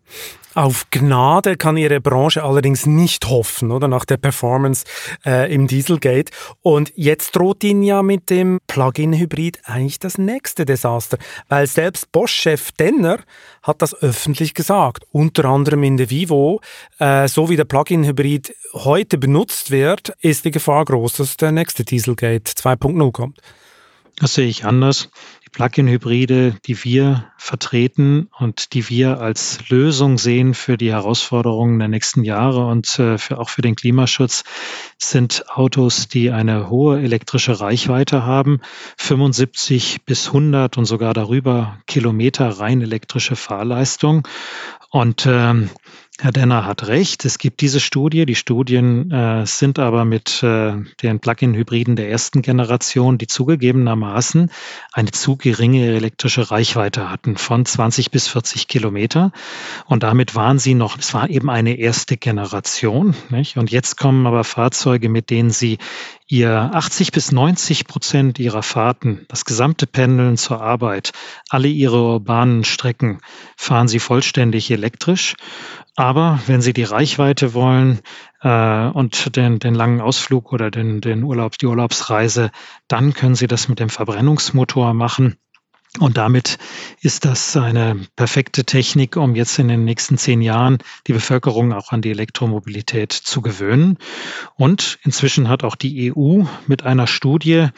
Auf 0.55 0.87
Gnade 0.91 1.59
kann 1.59 1.77
Ihre 1.77 2.01
Branche 2.01 2.43
allerdings 2.43 2.87
nicht 2.87 3.29
hoffen, 3.29 3.71
oder 3.71 3.89
nach 3.89 4.07
der 4.07 4.17
Performance 4.17 4.87
äh, 5.27 5.53
im 5.53 5.67
Dieselgate. 5.67 6.33
Und 6.63 6.95
jetzt 6.97 7.37
droht 7.37 7.63
Ihnen 7.63 7.83
ja 7.83 8.03
mit 8.03 8.31
dem 8.31 8.61
Plug-in-Hybrid 8.67 9.61
eigentlich 9.65 9.99
das 9.99 10.17
nächste 10.17 10.65
Desaster, 10.65 11.19
weil 11.49 11.67
selbst 11.67 12.11
Bosch-Chef 12.11 12.73
Denner 12.73 13.19
hat 13.67 13.83
das 13.83 13.95
öffentlich 13.95 14.55
gesagt, 14.55 15.05
unter 15.11 15.47
anderem 15.47 15.83
in 15.83 15.97
der 15.97 16.09
Vivo. 16.09 16.61
Äh, 16.99 17.27
so 17.29 17.49
wie 17.49 17.57
der 17.57 17.65
Plug-in-Hybrid 17.65 18.55
heute 18.75 19.19
benutzt 19.19 19.71
wird, 19.71 20.13
ist 20.21 20.45
die 20.45 20.53
Gefahr 20.53 20.85
groß, 20.85 21.15
dass 21.15 21.37
der 21.37 21.53
nächste 21.53 21.85
Dieselgate 21.85 22.53
2.0 22.53 23.13
kommt. 23.13 23.41
Das 24.19 24.35
sehe 24.35 24.47
ich 24.49 24.65
anders. 24.65 25.11
Plug-in-Hybride, 25.57 26.57
die 26.67 26.85
wir 26.85 27.33
vertreten 27.39 28.29
und 28.39 28.75
die 28.75 28.91
wir 28.91 29.23
als 29.23 29.71
Lösung 29.71 30.19
sehen 30.19 30.53
für 30.53 30.77
die 30.77 30.93
Herausforderungen 30.93 31.79
der 31.79 31.89
nächsten 31.89 32.25
Jahre 32.25 32.67
und 32.67 32.99
äh, 32.99 33.17
für, 33.17 33.39
auch 33.39 33.49
für 33.49 33.63
den 33.63 33.75
Klimaschutz, 33.75 34.45
sind 34.99 35.49
Autos, 35.49 36.09
die 36.09 36.31
eine 36.31 36.69
hohe 36.69 37.01
elektrische 37.01 37.59
Reichweite 37.59 38.27
haben, 38.27 38.61
75 38.99 40.05
bis 40.05 40.27
100 40.27 40.77
und 40.77 40.85
sogar 40.85 41.15
darüber 41.15 41.79
Kilometer 41.87 42.51
rein 42.51 42.83
elektrische 42.83 43.35
Fahrleistung. 43.35 44.29
Und 44.91 45.25
ähm, 45.27 45.71
Herr 46.19 46.33
Denner 46.33 46.65
hat 46.65 46.87
recht. 46.87 47.27
Es 47.27 47.37
gibt 47.37 47.61
diese 47.61 47.79
Studie. 47.79 48.25
Die 48.25 48.37
Studien 48.37 49.11
äh, 49.11 49.45
sind 49.45 49.79
aber 49.79 50.07
mit 50.07 50.43
äh, 50.43 50.73
den 51.03 51.21
Plug-in-Hybriden 51.21 51.95
der 51.95 52.09
ersten 52.11 52.41
Generation, 52.41 53.19
die 53.19 53.27
zugegebenermaßen 53.27 54.51
eine 54.93 55.11
zu 55.11 55.37
geringe 55.37 55.85
elektrische 55.95 56.51
Reichweite 56.51 57.11
hatten 57.11 57.37
von 57.37 57.67
20 57.67 58.11
bis 58.11 58.29
40 58.29 58.67
Kilometer. 58.67 59.31
Und 59.85 60.05
damit 60.05 60.35
waren 60.35 60.59
sie 60.59 60.73
noch, 60.73 60.99
es 60.99 61.13
war 61.13 61.29
eben 61.29 61.51
eine 61.51 61.77
erste 61.77 62.17
Generation. 62.17 63.15
Nicht? 63.29 63.59
Und 63.59 63.71
jetzt 63.71 63.99
kommen 63.99 64.27
aber 64.27 64.43
Fahrzeuge, 64.43 65.11
mit 65.11 65.29
denen 65.29 65.51
sie 65.51 65.77
ihr 66.29 66.71
80 66.73 67.13
bis 67.13 67.33
90 67.33 67.87
Prozent 67.87 68.39
ihrer 68.39 68.63
Fahrten, 68.63 69.25
das 69.29 69.45
gesamte 69.45 69.87
Pendeln 69.87 70.37
zur 70.37 70.61
Arbeit, 70.61 71.13
alle 71.49 71.69
ihre 71.69 72.03
urbanen 72.03 72.65
Strecken 72.65 73.21
fahren 73.57 73.89
sie 73.89 74.01
vollständig 74.01 74.71
elektrisch. 74.71 75.37
Aber 75.99 76.41
wenn 76.47 76.61
Sie 76.61 76.75
die 76.75 76.85
Reichweite 76.85 77.55
wollen 77.55 78.01
äh, 78.43 78.87
und 78.89 79.35
den, 79.35 79.59
den 79.59 79.75
langen 79.75 80.03
Ausflug 80.03 80.53
oder 80.53 80.71
den, 80.71 81.01
den 81.01 81.23
Urlaub, 81.23 81.57
die 81.57 81.67
Urlaubsreise, 81.67 82.51
dann 82.87 83.15
können 83.15 83.35
Sie 83.35 83.47
das 83.47 83.69
mit 83.69 83.81
dem 83.81 83.89
Verbrennungsmotor 83.89 84.93
machen. 84.93 85.39
Und 85.99 86.17
damit 86.17 86.59
ist 87.01 87.25
das 87.25 87.57
eine 87.57 88.07
perfekte 88.17 88.65
Technik, 88.65 89.17
um 89.17 89.35
jetzt 89.35 89.59
in 89.59 89.69
den 89.69 89.85
nächsten 89.85 90.19
zehn 90.19 90.43
Jahren 90.43 90.79
die 91.07 91.13
Bevölkerung 91.13 91.73
auch 91.73 91.93
an 91.93 92.03
die 92.03 92.11
Elektromobilität 92.11 93.13
zu 93.13 93.41
gewöhnen. 93.41 93.99
Und 94.57 94.99
inzwischen 95.03 95.49
hat 95.49 95.65
auch 95.65 95.75
die 95.75 96.13
EU 96.13 96.45
mit 96.67 96.83
einer 96.83 97.07
Studie, 97.07 97.69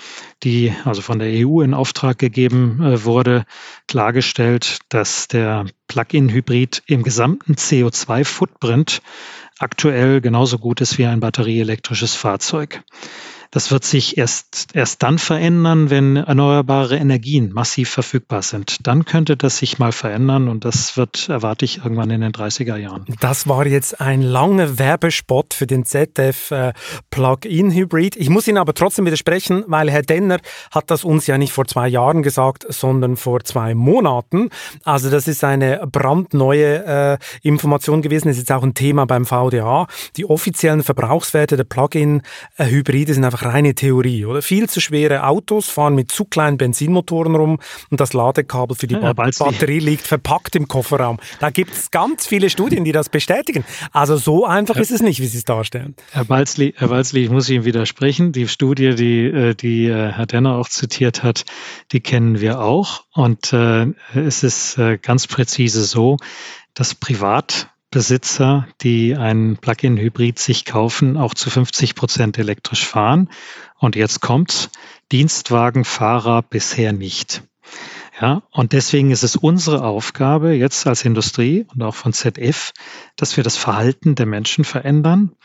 die 0.42 0.72
also 0.85 1.02
von 1.02 1.18
der 1.18 1.28
EU 1.28 1.61
in 1.61 1.74
Auftrag 1.74 2.18
gegeben 2.18 2.83
äh, 2.83 3.04
wurde, 3.04 3.44
klargestellt, 3.87 4.78
dass 4.88 5.28
der 5.28 5.66
Plug-in-Hybrid 5.87 6.83
im 6.87 7.02
gesamten 7.02 7.54
CO2-Footprint 7.54 9.00
aktuell 9.59 10.20
genauso 10.20 10.59
gut 10.59 10.81
ist 10.81 10.98
wie 10.98 11.07
ein 11.07 11.20
batterieelektrisches 11.20 12.14
Fahrzeug. 12.14 12.83
Das 13.51 13.71
wird 13.71 13.85
sich 13.85 14.19
erst, 14.19 14.69
erst 14.75 15.03
dann 15.03 15.19
verändern, 15.19 15.91
wenn 15.91 16.17
erneuerbare 16.17 16.97
Energien 16.97 17.53
massiv 17.53 17.89
verfügbar 17.89 18.43
sind. 18.43 18.87
Dann 18.87 19.05
könnte 19.05 19.37
das 19.37 19.59
sich 19.59 19.79
mal 19.79 19.93
verändern 19.93 20.49
und 20.49 20.65
das 20.65 20.97
wird, 20.97 21.29
erwarte 21.29 21.65
ich, 21.65 21.79
irgendwann 21.79 22.11
in 22.11 22.21
den 22.21 22.33
30er 22.33 22.77
Jahren. 22.77 23.07
Das 23.21 23.49
war 23.49 23.67
jetzt 23.67 24.01
ein 24.01 24.23
langer 24.23 24.79
Werbespot 24.79 25.55
für 25.55 25.67
den 25.67 25.85
ZF 25.85 26.51
äh, 26.51 26.73
Plug-in 27.11 27.71
Hybrid. 27.71 28.17
Ich 28.17 28.29
muss 28.29 28.47
Ihnen 28.49 28.59
aber 28.59 28.75
trotzdem 28.75 29.07
widersprechen, 29.07 29.65
weil 29.67 29.91
Herr 29.91 30.03
Denner 30.03 30.39
hat 30.71 30.91
das 30.91 31.05
uns 31.05 31.27
ja 31.27 31.39
nicht 31.39 31.53
vor 31.53 31.67
zwei 31.67 31.89
Jahren 31.89 32.23
gesagt, 32.23 32.67
sondern 32.69 33.17
vor 33.17 33.45
zwei 33.45 33.75
Monaten. 33.75 34.51
Also 34.85 35.11
das 35.11 35.27
ist 35.27 35.43
eine 35.45 35.87
brandneue 35.91 36.85
äh, 36.85 37.19
Information 37.43 38.03
gewesen. 38.03 38.29
Das 38.29 38.37
ist 38.37 38.49
jetzt 38.49 38.53
auch 38.53 38.63
ein 38.63 38.75
Thema 38.75 39.07
beim 39.07 39.25
VDA. 39.25 39.87
Die 40.17 40.27
offiziellen 40.27 40.83
Verbrauchswerte 40.83 41.57
der 41.57 41.65
Plug-in 41.65 42.23
Hybride 42.57 43.15
sind 43.15 43.25
einfach 43.25 43.38
einfach 43.38 43.55
reine 43.55 43.74
Theorie, 43.74 44.24
oder? 44.24 44.42
Viel 44.42 44.68
zu 44.68 44.81
schwere 44.81 45.24
Autos 45.24 45.68
fahren 45.68 45.94
mit 45.94 46.11
zu 46.11 46.24
kleinen 46.24 46.59
Benzinmotoren 46.59 47.35
rum 47.35 47.59
und 47.90 48.01
das 48.01 48.12
Ladekabel 48.12 48.77
für 48.77 48.87
die 48.87 48.94
ja, 48.94 49.12
Batterie 49.12 49.79
liegt 49.79 50.07
verpackt 50.07 50.57
im 50.57 50.68
Kofferraum. 50.68 51.18
Da 51.40 51.51
gibt 51.51 51.72
es 51.72 51.90
ganz 51.90 52.27
viele 52.27 52.51
Studien, 52.51 52.85
die 52.85 52.92
das 52.92 53.09
bestätigen. 53.09 53.64
Also 53.92 54.16
so 54.16 54.44
einfach 54.44 54.77
ja. 54.77 54.83
ist 54.83 54.90
es 54.90 55.03
nicht, 55.03 55.20
wie 55.20 55.27
Sie 55.27 55.38
es 55.38 55.44
darstellen. 55.44 55.94
Herr 56.11 56.24
Balzli, 56.24 56.74
Herr 56.77 56.88
Balzli, 56.88 57.24
ich 57.24 57.31
muss 57.31 57.48
Ihnen 57.48 57.64
widersprechen. 57.64 58.33
Die 58.33 58.48
Studie, 58.48 58.94
die, 58.94 59.24
äh, 59.24 59.55
die 59.55 59.87
äh, 59.87 60.12
Herr 60.12 60.27
Denner 60.27 60.57
auch 60.57 60.68
zitiert 60.68 61.22
hat, 61.22 61.44
die 61.92 62.01
kennen 62.01 62.40
wir 62.40 62.61
auch. 62.61 63.05
Und 63.12 63.53
äh, 63.53 63.87
es 64.14 64.42
ist 64.42 64.79
äh, 64.79 64.98
ganz 64.98 65.27
präzise 65.27 65.85
so, 65.85 66.16
dass 66.74 66.94
Privatbesitzer, 67.90 68.68
die 68.83 69.16
einen 69.16 69.57
Plug-in-Hybrid 69.57 70.38
sich 70.38 70.66
kaufen, 70.66 71.16
auch 71.16 71.33
zu 71.33 71.48
50 71.48 71.94
Prozent 71.94 72.37
elektrisch 72.37 72.85
fahren. 72.85 73.31
Und 73.79 73.96
jetzt 73.96 74.20
kommt's, 74.20 74.68
Dienstwagenfahrer 75.11 76.42
bisher 76.42 76.92
nicht. 76.92 77.42
Ja, 78.20 78.42
und 78.51 78.72
deswegen 78.72 79.11
ist 79.11 79.22
es 79.22 79.37
unsere 79.37 79.85
Aufgabe 79.85 80.53
jetzt 80.53 80.87
als 80.87 81.05
Industrie 81.05 81.66
und 81.72 81.83
auch 81.83 81.94
von 81.94 82.12
ZF, 82.12 82.72
dass 83.16 83.37
wir 83.37 83.44
das 83.44 83.57
Verhalten 83.57 84.16
der 84.16 84.27
Menschen 84.27 84.64
verändern, 84.64 85.37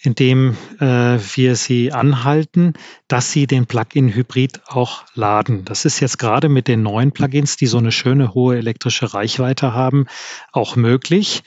indem 0.00 0.56
äh, 0.80 1.18
wir 1.34 1.54
sie 1.54 1.92
anhalten, 1.92 2.74
dass 3.06 3.30
sie 3.30 3.46
den 3.46 3.66
Plug-in-Hybrid 3.66 4.62
auch 4.66 5.04
laden. 5.14 5.64
Das 5.64 5.84
ist 5.84 6.00
jetzt 6.00 6.18
gerade 6.18 6.48
mit 6.48 6.66
den 6.66 6.82
neuen 6.82 7.12
Plugins, 7.12 7.56
die 7.56 7.66
so 7.66 7.78
eine 7.78 7.92
schöne 7.92 8.34
hohe 8.34 8.56
elektrische 8.56 9.14
Reichweite 9.14 9.72
haben, 9.72 10.06
auch 10.50 10.74
möglich. 10.74 11.44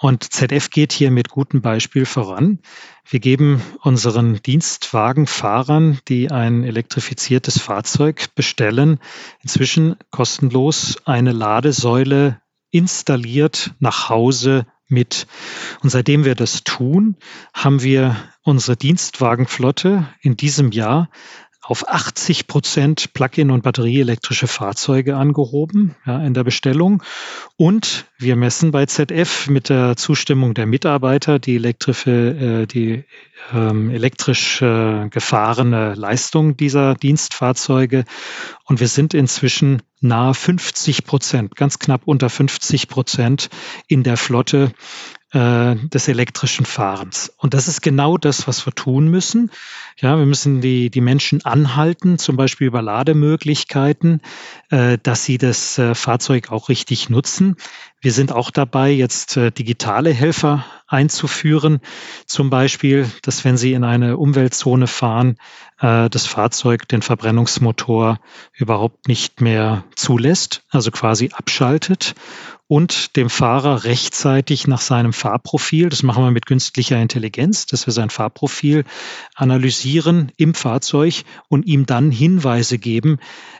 Und 0.00 0.32
ZF 0.32 0.70
geht 0.70 0.92
hier 0.92 1.10
mit 1.10 1.28
gutem 1.28 1.60
Beispiel 1.60 2.06
voran. 2.06 2.60
Wir 3.04 3.18
geben 3.18 3.60
unseren 3.82 4.40
Dienstwagenfahrern, 4.40 5.98
die 6.06 6.30
ein 6.30 6.62
elektrifiziertes 6.62 7.60
Fahrzeug 7.60 8.32
bestellen, 8.36 9.00
inzwischen 9.42 9.96
kostenlos 10.12 10.98
eine 11.04 11.32
Ladesäule 11.32 12.40
installiert 12.70 13.72
nach 13.80 14.08
Hause 14.08 14.66
mit. 14.86 15.26
Und 15.80 15.90
seitdem 15.90 16.24
wir 16.24 16.36
das 16.36 16.62
tun, 16.62 17.16
haben 17.52 17.82
wir 17.82 18.16
unsere 18.42 18.76
Dienstwagenflotte 18.76 20.08
in 20.20 20.36
diesem 20.36 20.70
Jahr 20.70 21.10
auf 21.68 21.86
80 21.86 22.46
Prozent 22.46 23.12
Plug-in 23.12 23.50
und 23.50 23.62
batterieelektrische 23.62 24.46
Fahrzeuge 24.46 25.16
angehoben 25.16 25.94
ja, 26.06 26.24
in 26.24 26.32
der 26.32 26.42
Bestellung. 26.42 27.02
Und 27.56 28.06
wir 28.18 28.36
messen 28.36 28.70
bei 28.70 28.86
ZF 28.86 29.48
mit 29.48 29.68
der 29.68 29.94
Zustimmung 29.96 30.54
der 30.54 30.64
Mitarbeiter 30.64 31.38
die, 31.38 31.56
elektrische, 31.56 32.62
äh, 32.62 32.66
die 32.66 33.04
ähm, 33.52 33.90
elektrisch 33.90 34.62
äh, 34.62 35.10
gefahrene 35.10 35.92
Leistung 35.94 36.56
dieser 36.56 36.94
Dienstfahrzeuge. 36.94 38.06
Und 38.64 38.80
wir 38.80 38.88
sind 38.88 39.12
inzwischen 39.12 39.82
nahe 40.00 40.32
50 40.32 41.04
Prozent, 41.04 41.54
ganz 41.54 41.78
knapp 41.78 42.02
unter 42.06 42.30
50 42.30 42.88
Prozent 42.88 43.50
in 43.88 44.04
der 44.04 44.16
Flotte 44.16 44.72
äh, 45.32 45.76
des 45.76 46.08
elektrischen 46.08 46.64
Fahrens. 46.64 47.32
Und 47.36 47.54
das 47.54 47.68
ist 47.68 47.82
genau 47.82 48.16
das, 48.16 48.48
was 48.48 48.64
wir 48.66 48.72
tun 48.72 49.08
müssen. 49.08 49.50
Ja, 50.00 50.16
wir 50.16 50.26
müssen 50.26 50.60
die, 50.60 50.90
die 50.90 51.00
Menschen 51.00 51.44
anhalten, 51.44 52.18
zum 52.18 52.36
Beispiel 52.36 52.68
über 52.68 52.82
Lademöglichkeiten, 52.82 54.22
äh, 54.70 54.96
dass 55.02 55.24
sie 55.24 55.38
das 55.38 55.78
äh, 55.78 55.94
Fahrzeug 55.94 56.50
auch 56.50 56.68
richtig 56.68 57.10
nutzen. 57.10 57.56
Wir 58.00 58.12
sind 58.12 58.32
auch 58.32 58.50
dabei, 58.50 58.90
jetzt 58.90 59.36
äh, 59.36 59.50
digitale 59.50 60.12
Helfer 60.12 60.64
einzuführen. 60.86 61.80
Zum 62.26 62.48
Beispiel, 62.48 63.10
dass 63.22 63.44
wenn 63.44 63.56
Sie 63.56 63.72
in 63.72 63.84
eine 63.84 64.16
Umweltzone 64.16 64.86
fahren, 64.86 65.36
äh, 65.80 66.08
das 66.08 66.26
Fahrzeug 66.26 66.88
den 66.88 67.02
Verbrennungsmotor 67.02 68.20
überhaupt 68.54 69.08
nicht 69.08 69.40
mehr 69.40 69.84
zulässt, 69.96 70.62
also 70.70 70.90
quasi 70.90 71.30
abschaltet 71.34 72.14
und 72.68 73.16
dem 73.16 73.30
Fahrer 73.30 73.84
rechtzeitig 73.84 74.66
nach 74.66 74.82
seinem 74.82 75.14
Fahrprofil, 75.14 75.88
das 75.88 76.02
machen 76.02 76.22
wir 76.22 76.30
mit 76.30 76.44
künstlicher 76.44 77.00
Intelligenz, 77.00 77.64
dass 77.64 77.86
wir 77.86 77.94
sein 77.94 78.10
Fahrprofil 78.10 78.84
analysieren 79.34 80.30
im 80.36 80.52
Fahrzeug 80.52 81.24
und 81.48 81.66
ihm 81.66 81.86
dann 81.86 82.10
Hinweise 82.10 82.76
geben, 82.76 83.18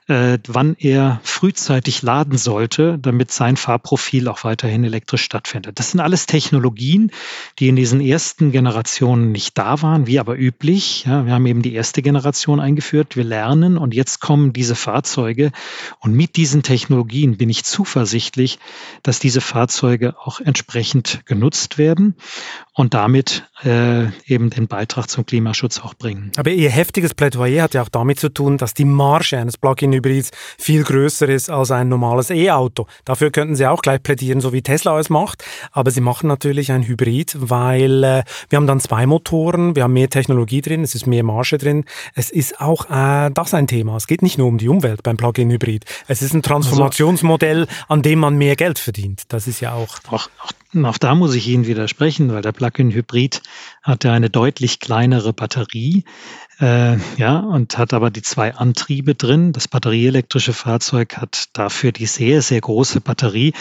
äh, 0.08 0.38
wann 0.46 0.76
er 0.78 1.20
frühzeitig 1.22 2.02
laden 2.02 2.36
sollte, 2.36 2.98
damit 2.98 3.30
sein 3.30 3.56
Fahrprofil 3.56 4.28
auch 4.28 4.44
weiterhin 4.44 4.84
elektrisch 4.84 5.22
stattfindet. 5.22 5.78
Das 5.78 5.90
sind 5.90 6.00
alles 6.00 6.26
Technologien, 6.26 7.10
die 7.58 7.68
in 7.68 7.76
diesen 7.76 8.00
ersten 8.00 8.52
Generationen 8.52 9.32
nicht 9.32 9.56
da 9.56 9.80
waren, 9.82 10.06
wie 10.06 10.18
aber 10.18 10.36
üblich. 10.36 11.04
Ja, 11.06 11.24
wir 11.24 11.32
haben 11.32 11.46
eben 11.46 11.62
die 11.62 11.74
erste 11.74 12.02
Generation 12.02 12.60
eingeführt, 12.60 13.16
wir 13.16 13.24
lernen 13.24 13.78
und 13.78 13.94
jetzt 13.94 14.20
kommen 14.20 14.52
diese 14.52 14.74
Fahrzeuge 14.74 15.52
und 16.00 16.14
mit 16.14 16.36
diesen 16.36 16.62
Technologien 16.62 17.36
bin 17.36 17.48
ich 17.48 17.64
zuversichtlich, 17.64 18.58
dass 19.02 19.18
diese 19.18 19.40
Fahrzeuge 19.40 20.16
auch 20.18 20.40
entsprechend 20.40 21.24
genutzt 21.26 21.78
werden 21.78 22.16
und 22.72 22.94
damit 22.94 23.48
äh, 23.64 24.06
eben 24.26 24.50
den 24.50 24.68
Beitrag 24.68 25.08
zum 25.08 25.26
Klimaschutz 25.26 25.80
auch 25.80 25.94
bringen. 25.94 26.30
Aber 26.36 26.50
Ihr 26.50 26.70
heftiges 26.70 27.14
Plädoyer 27.14 27.64
hat 27.64 27.74
ja 27.74 27.82
auch 27.82 27.88
damit 27.88 28.20
zu 28.20 28.28
tun, 28.28 28.58
dass 28.58 28.74
die 28.74 28.84
Marge 28.84 29.38
eines 29.38 29.58
Plug-in-Hybrids 29.58 30.30
viel 30.58 30.84
größer 30.84 31.28
ist 31.28 31.50
als 31.50 31.70
ein 31.70 31.88
normales 31.88 32.30
E-Auto. 32.30 32.86
Dafür 33.04 33.30
könnten 33.30 33.56
Sie 33.56 33.66
auch 33.66 33.82
gleich 33.82 34.02
plädieren, 34.02 34.40
so 34.40 34.52
wie 34.52 34.62
Tesla 34.62 34.98
es 34.98 35.10
macht. 35.10 35.44
Aber 35.72 35.90
Sie 35.90 36.00
machen 36.00 36.28
natürlich 36.28 36.72
ein 36.72 36.86
Hybrid, 36.86 37.36
weil 37.38 38.04
äh, 38.04 38.22
wir 38.48 38.56
haben 38.56 38.66
dann 38.66 38.80
zwei 38.80 39.06
Motoren, 39.06 39.76
wir 39.76 39.84
haben 39.84 39.92
mehr 39.92 40.10
Technologie 40.10 40.60
drin, 40.60 40.82
es 40.82 40.94
ist 40.94 41.06
mehr 41.06 41.24
Marge 41.24 41.58
drin. 41.58 41.84
Es 42.14 42.30
ist 42.30 42.60
auch 42.60 42.90
äh, 42.90 43.30
das 43.32 43.54
ein 43.54 43.66
Thema. 43.66 43.96
Es 43.96 44.06
geht 44.06 44.22
nicht 44.22 44.38
nur 44.38 44.46
um 44.46 44.58
die 44.58 44.68
Umwelt 44.68 45.02
beim 45.02 45.16
Plug-in-Hybrid. 45.16 45.84
Es 46.06 46.22
ist 46.22 46.34
ein 46.34 46.42
Transformationsmodell, 46.42 47.66
an 47.88 48.02
dem 48.02 48.20
man 48.20 48.36
mehr 48.36 48.56
Geld 48.56 48.78
verdient. 48.78 49.22
Das 49.28 49.46
ist 49.46 49.60
ja 49.60 49.72
auch. 49.72 49.98
Auch, 50.10 50.28
auch 50.42 50.52
auch 50.84 50.98
da 50.98 51.14
muss 51.14 51.34
ich 51.34 51.48
Ihnen 51.48 51.66
widersprechen, 51.66 52.30
weil 52.32 52.42
der 52.42 52.52
Plug-in-Hybrid 52.52 53.42
hat 53.82 54.04
ja 54.04 54.12
eine 54.12 54.30
deutlich 54.30 54.80
kleinere 54.80 55.32
Batterie, 55.32 56.04
äh, 56.60 56.96
ja, 57.16 57.38
und 57.38 57.78
hat 57.78 57.92
aber 57.92 58.10
die 58.10 58.22
zwei 58.22 58.54
Antriebe 58.54 59.14
drin. 59.14 59.52
Das 59.52 59.68
batterieelektrische 59.68 60.52
Fahrzeug 60.52 61.16
hat 61.16 61.50
dafür 61.52 61.92
die 61.92 62.06
sehr, 62.06 62.42
sehr 62.42 62.60
große 62.60 63.00
Batterie. 63.00 63.52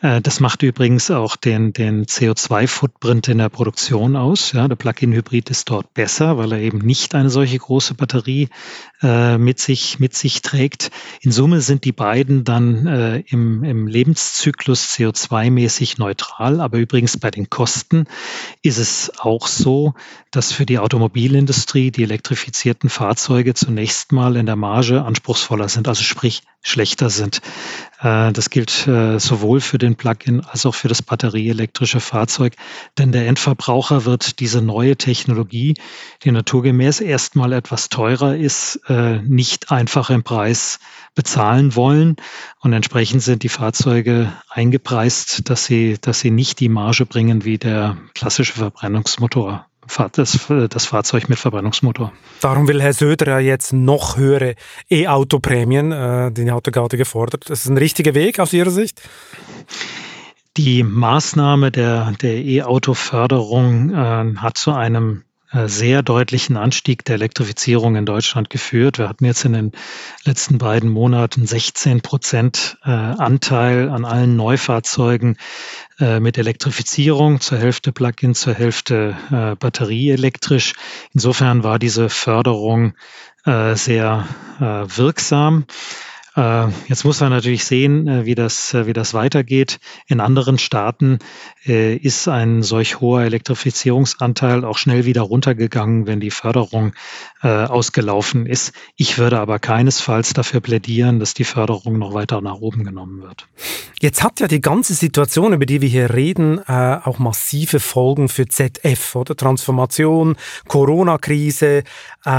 Äh, 0.00 0.22
das 0.22 0.40
macht 0.40 0.62
übrigens 0.62 1.10
auch 1.10 1.36
den, 1.36 1.74
den 1.74 2.06
CO2-Footprint 2.06 3.28
in 3.28 3.38
der 3.38 3.50
Produktion 3.50 4.16
aus. 4.16 4.52
Ja, 4.52 4.66
der 4.66 4.76
Plug-in-Hybrid 4.76 5.50
ist 5.50 5.68
dort 5.68 5.92
besser, 5.92 6.38
weil 6.38 6.52
er 6.52 6.58
eben 6.58 6.78
nicht 6.78 7.14
eine 7.14 7.28
solche 7.28 7.58
große 7.58 7.94
Batterie 7.94 8.48
äh, 9.02 9.36
mit, 9.36 9.60
sich, 9.60 9.98
mit 9.98 10.14
sich 10.14 10.40
trägt. 10.40 10.90
In 11.20 11.32
Summe 11.32 11.60
sind 11.60 11.84
die 11.84 11.92
beiden 11.92 12.44
dann 12.44 12.86
äh, 12.86 13.18
im, 13.26 13.62
im 13.62 13.86
Lebenszyklus 13.86 14.94
CO2-mäßig 14.94 15.98
neutral. 15.98 16.60
Aber 16.60 16.78
übrigens 16.78 17.18
bei 17.18 17.30
den 17.30 17.50
Kosten 17.50 18.06
ist 18.62 18.78
es 18.78 19.12
auch 19.18 19.46
so, 19.48 19.92
dass 20.30 20.52
für 20.52 20.66
die 20.66 20.78
Automobilindustrie 20.78 21.90
die 21.90 22.06
elektrifizierten 22.38 22.88
Fahrzeuge 22.88 23.54
zunächst 23.54 24.12
mal 24.12 24.36
in 24.36 24.46
der 24.46 24.54
Marge 24.54 25.02
anspruchsvoller 25.02 25.68
sind, 25.68 25.88
also 25.88 26.04
sprich 26.04 26.42
schlechter 26.62 27.10
sind. 27.10 27.40
Äh, 28.00 28.32
das 28.32 28.50
gilt 28.50 28.86
äh, 28.86 29.18
sowohl 29.18 29.60
für 29.60 29.78
den 29.78 29.96
Plug-in 29.96 30.44
als 30.44 30.64
auch 30.64 30.74
für 30.74 30.86
das 30.86 31.02
batterieelektrische 31.02 31.98
Fahrzeug, 31.98 32.54
denn 32.96 33.10
der 33.10 33.26
Endverbraucher 33.26 34.04
wird 34.04 34.38
diese 34.38 34.62
neue 34.62 34.96
Technologie, 34.96 35.74
die 36.22 36.30
naturgemäß 36.30 37.00
erstmal 37.00 37.52
etwas 37.52 37.88
teurer 37.88 38.36
ist, 38.36 38.80
äh, 38.88 39.18
nicht 39.22 39.72
einfach 39.72 40.10
im 40.10 40.22
Preis 40.22 40.78
bezahlen 41.16 41.74
wollen. 41.74 42.16
Und 42.60 42.72
entsprechend 42.72 43.22
sind 43.22 43.42
die 43.42 43.48
Fahrzeuge 43.48 44.32
eingepreist, 44.48 45.50
dass 45.50 45.64
sie, 45.64 45.98
dass 46.00 46.20
sie 46.20 46.30
nicht 46.30 46.60
die 46.60 46.68
Marge 46.68 47.04
bringen 47.04 47.44
wie 47.44 47.58
der 47.58 47.96
klassische 48.14 48.52
Verbrennungsmotor 48.52 49.66
das, 50.12 50.46
das 50.70 50.86
Fahrzeug 50.86 51.28
mit 51.28 51.38
Verbrennungsmotor. 51.38 52.12
Darum 52.40 52.68
will 52.68 52.80
Herr 52.82 52.92
Söder 52.92 53.26
ja 53.26 53.38
jetzt 53.38 53.72
noch 53.72 54.16
höhere 54.16 54.54
E-Auto-Prämien, 54.90 55.92
äh, 55.92 56.30
er 56.68 56.72
gerade 56.72 56.96
gefordert. 56.96 57.48
Das 57.50 57.60
ist 57.60 57.70
ein 57.70 57.78
richtiger 57.78 58.14
Weg 58.14 58.38
aus 58.40 58.52
Ihrer 58.52 58.70
Sicht? 58.70 59.02
Die 60.56 60.82
Maßnahme 60.82 61.70
der, 61.70 62.12
der 62.20 62.36
E-Auto-Förderung 62.44 63.90
äh, 63.90 64.34
hat 64.38 64.58
zu 64.58 64.72
einem 64.72 65.22
äh, 65.22 65.27
sehr 65.66 66.02
deutlichen 66.02 66.56
Anstieg 66.56 67.04
der 67.04 67.14
Elektrifizierung 67.14 67.96
in 67.96 68.06
Deutschland 68.06 68.50
geführt. 68.50 68.98
Wir 68.98 69.08
hatten 69.08 69.24
jetzt 69.24 69.44
in 69.44 69.52
den 69.54 69.72
letzten 70.24 70.58
beiden 70.58 70.90
Monaten 70.90 71.46
16 71.46 72.02
Prozent 72.02 72.76
äh, 72.84 72.90
Anteil 72.90 73.88
an 73.88 74.04
allen 74.04 74.36
Neufahrzeugen 74.36 75.36
äh, 75.98 76.20
mit 76.20 76.36
Elektrifizierung, 76.36 77.40
zur 77.40 77.58
Hälfte 77.58 77.92
Plug-in, 77.92 78.34
zur 78.34 78.54
Hälfte 78.54 79.16
batterieelektrisch. 79.58 80.74
Insofern 81.14 81.64
war 81.64 81.78
diese 81.78 82.08
Förderung 82.08 82.94
sehr 83.44 84.28
wirksam. 84.58 85.64
Äh, 86.38 86.68
jetzt 86.86 87.04
muss 87.04 87.20
man 87.20 87.30
natürlich 87.30 87.64
sehen, 87.64 88.06
äh, 88.06 88.24
wie 88.24 88.36
das, 88.36 88.72
äh, 88.72 88.86
wie 88.86 88.92
das 88.92 89.12
weitergeht. 89.12 89.80
In 90.06 90.20
anderen 90.20 90.58
Staaten 90.58 91.18
ist 91.64 92.28
ein 92.28 92.62
solch 92.62 93.00
hoher 93.00 93.22
Elektrifizierungsanteil 93.22 94.64
auch 94.64 94.78
schnell 94.78 95.04
wieder 95.04 95.20
runtergegangen, 95.22 96.06
wenn 96.06 96.18
die 96.18 96.30
Förderung 96.30 96.92
ausgelaufen 97.42 98.46
ist. 98.46 98.72
Ich 98.96 99.18
würde 99.18 99.38
aber 99.38 99.58
keinesfalls 99.58 100.32
dafür 100.32 100.60
plädieren, 100.60 101.20
dass 101.20 101.34
die 101.34 101.44
Förderung 101.44 101.98
noch 101.98 102.14
weiter 102.14 102.40
nach 102.40 102.54
oben 102.54 102.84
genommen 102.84 103.20
wird. 103.22 103.48
Jetzt 104.00 104.22
hat 104.22 104.40
ja 104.40 104.48
die 104.48 104.62
ganze 104.62 104.94
Situation, 104.94 105.52
über 105.52 105.66
die 105.66 105.82
wir 105.82 105.88
hier 105.88 106.14
reden, 106.14 106.66
auch 106.66 107.18
massive 107.18 107.80
Folgen 107.80 108.28
für 108.28 108.46
ZF, 108.46 109.14
oder? 109.16 109.36
Transformation, 109.36 110.36
Corona-Krise. 110.68 111.82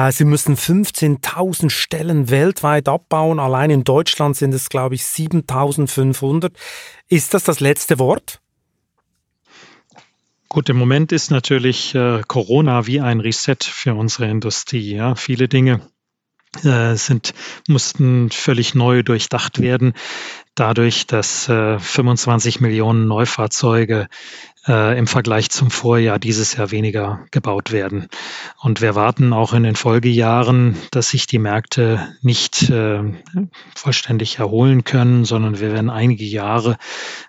Sie 0.09 0.25
müssen 0.25 0.55
15.000 0.55 1.69
Stellen 1.69 2.29
weltweit 2.29 2.87
abbauen. 2.87 3.39
Allein 3.39 3.69
in 3.69 3.83
Deutschland 3.89 4.37
sind 4.37 4.53
es, 4.53 4.69
glaube 4.69 4.93
ich, 4.93 5.03
7500. 5.03 6.53
Ist 7.07 7.33
das 7.33 7.43
das 7.43 7.59
letzte 7.59 7.97
Wort? 7.97 8.39
Gut, 10.47 10.69
im 10.69 10.77
Moment 10.77 11.11
ist 11.11 11.31
natürlich 11.31 11.95
äh, 11.95 12.21
Corona 12.27 12.85
wie 12.85 13.01
ein 13.01 13.19
Reset 13.19 13.57
für 13.63 13.95
unsere 13.95 14.29
Industrie. 14.29 14.93
Ja. 14.93 15.15
Viele 15.15 15.47
Dinge 15.47 15.81
äh, 16.63 16.93
sind, 16.97 17.33
mussten 17.67 18.29
völlig 18.29 18.75
neu 18.75 19.01
durchdacht 19.01 19.59
werden, 19.59 19.93
dadurch, 20.53 21.07
dass 21.07 21.49
äh, 21.49 21.79
25 21.79 22.61
Millionen 22.61 23.07
Neufahrzeuge 23.07 24.07
äh, 24.69 24.97
im 24.97 25.07
Vergleich 25.07 25.49
zum 25.49 25.71
Vorjahr 25.71 26.19
dieses 26.19 26.55
Jahr 26.55 26.71
weniger 26.71 27.25
gebaut 27.31 27.71
werden. 27.71 28.07
Und 28.61 28.81
wir 28.81 28.95
warten 28.95 29.33
auch 29.33 29.53
in 29.53 29.63
den 29.63 29.75
Folgejahren, 29.75 30.77
dass 30.91 31.09
sich 31.09 31.27
die 31.27 31.39
Märkte 31.39 32.07
nicht 32.21 32.69
äh, 32.69 33.01
vollständig 33.75 34.37
erholen 34.37 34.83
können, 34.83 35.25
sondern 35.25 35.59
wir 35.59 35.73
werden 35.73 35.89
einige 35.89 36.25
Jahre 36.25 36.77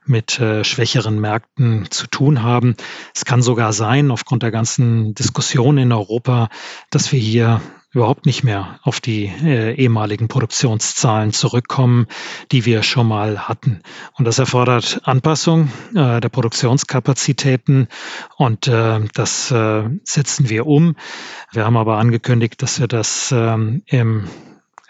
mit 0.04 0.38
äh, 0.38 0.62
schwächeren 0.62 1.18
Märkten 1.18 1.90
zu 1.90 2.06
tun 2.06 2.42
haben. 2.42 2.76
Es 3.14 3.24
kann 3.24 3.42
sogar 3.42 3.72
sein, 3.72 4.10
aufgrund 4.10 4.42
der 4.42 4.50
ganzen 4.50 5.14
Diskussion 5.14 5.78
in 5.78 5.92
Europa, 5.92 6.50
dass 6.90 7.10
wir 7.10 7.18
hier 7.18 7.60
überhaupt 7.92 8.26
nicht 8.26 8.44
mehr 8.44 8.78
auf 8.82 9.00
die 9.00 9.26
äh, 9.26 9.74
ehemaligen 9.74 10.28
Produktionszahlen 10.28 11.32
zurückkommen, 11.32 12.06
die 12.52 12.64
wir 12.64 12.82
schon 12.82 13.08
mal 13.08 13.48
hatten. 13.48 13.82
Und 14.16 14.26
das 14.26 14.38
erfordert 14.38 15.00
Anpassung 15.04 15.70
äh, 15.94 16.20
der 16.20 16.28
Produktionskapazitäten 16.28 17.88
und 18.36 18.68
äh, 18.68 19.00
das 19.14 19.50
äh, 19.50 19.84
setzen 20.04 20.48
wir 20.48 20.66
um. 20.66 20.96
Wir 21.52 21.64
haben 21.64 21.76
aber 21.76 21.98
angekündigt, 21.98 22.62
dass 22.62 22.78
wir 22.78 22.86
das 22.86 23.32
ähm, 23.32 23.82
im 23.86 24.28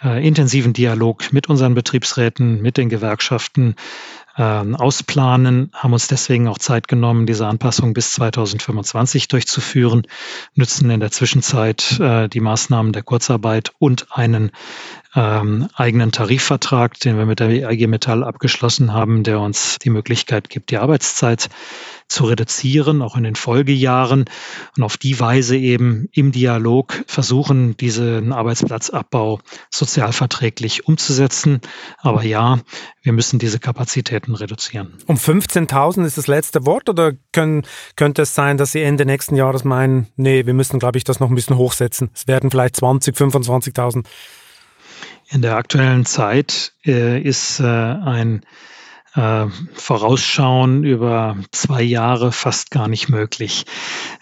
äh, 0.03 0.27
intensiven 0.27 0.73
Dialog 0.73 1.33
mit 1.33 1.49
unseren 1.49 1.75
Betriebsräten, 1.75 2.61
mit 2.61 2.77
den 2.77 2.89
Gewerkschaften 2.89 3.77
ähm, 4.37 4.77
ausplanen, 4.77 5.71
haben 5.75 5.93
uns 5.93 6.09
deswegen 6.09 6.49
auch 6.49 6.59
Zeit 6.59 6.89
genommen, 6.89 7.27
diese 7.27 7.47
Anpassung 7.47 7.93
bis 7.93 8.13
2025 8.13 9.29
durchzuführen, 9.29 10.03
nützen 10.55 10.91
in 10.91 11.01
der 11.01 11.11
Zwischenzeit 11.11 11.99
äh, 12.01 12.29
die 12.29 12.41
Maßnahmen 12.41 12.93
der 12.93 13.03
Kurzarbeit 13.03 13.73
und 13.79 14.07
einen 14.11 14.51
ähm, 15.15 15.69
eigenen 15.75 16.13
Tarifvertrag, 16.13 16.99
den 17.01 17.19
wir 17.19 17.27
mit 17.27 17.41
der 17.41 17.71
IG 17.71 17.87
Metall 17.87 18.23
abgeschlossen 18.23 18.93
haben, 18.93 19.25
der 19.25 19.41
uns 19.41 19.79
die 19.79 19.91
Möglichkeit 19.91 20.49
gibt, 20.49 20.71
die 20.71 20.79
Arbeitszeit 20.79 21.49
zu 22.07 22.25
reduzieren, 22.25 23.03
auch 23.03 23.17
in 23.17 23.23
den 23.23 23.37
Folgejahren 23.37 24.25
und 24.77 24.83
auf 24.83 24.97
die 24.97 25.19
Weise 25.21 25.57
eben 25.57 26.09
im 26.13 26.33
Dialog 26.33 27.05
versuchen, 27.07 27.77
diesen 27.77 28.33
Arbeitsplatzabbau 28.33 29.41
sozialverträglich 29.71 30.87
umzusetzen. 30.87 31.61
Aber 31.99 32.25
ja, 32.25 32.59
wir 33.03 33.13
müssen 33.13 33.39
diese 33.39 33.61
Kapazitäten 33.61 34.35
reduzieren. 34.35 34.99
Um 35.07 35.17
15.000 35.17 36.05
ist 36.05 36.19
das 36.19 36.27
letzte 36.27 36.67
Wort 36.67 36.89
oder 36.89 37.13
können, 37.33 37.63
könnte 37.95 38.23
es 38.23 38.35
sein, 38.35 38.57
dass 38.57 38.73
Sie 38.73 38.83
Ende 38.83 39.07
nächsten 39.07 39.37
Jahres 39.37 39.65
meinen, 39.65 40.09
nee, 40.17 40.47
wir 40.47 40.55
müssen, 40.55 40.81
glaube 40.81 40.99
ich, 40.99 41.05
das 41.05 41.21
noch 41.21 41.29
ein 41.29 41.35
bisschen 41.37 41.57
hochsetzen. 41.57 42.11
Es 42.13 42.27
werden 42.27 42.51
vielleicht 42.51 42.77
20, 42.77 43.17
25.000. 43.17 44.05
In 45.33 45.43
der 45.43 45.57
aktuellen 45.57 46.05
Zeit 46.07 46.73
äh, 46.85 47.21
ist 47.21 47.61
äh, 47.61 47.65
ein 47.65 48.45
äh, 49.15 49.47
Vorausschauen 49.75 50.83
über 50.83 51.37
zwei 51.53 51.83
Jahre 51.83 52.33
fast 52.33 52.73
gar 52.73 52.89
nicht 52.89 53.09
möglich. 53.09 53.65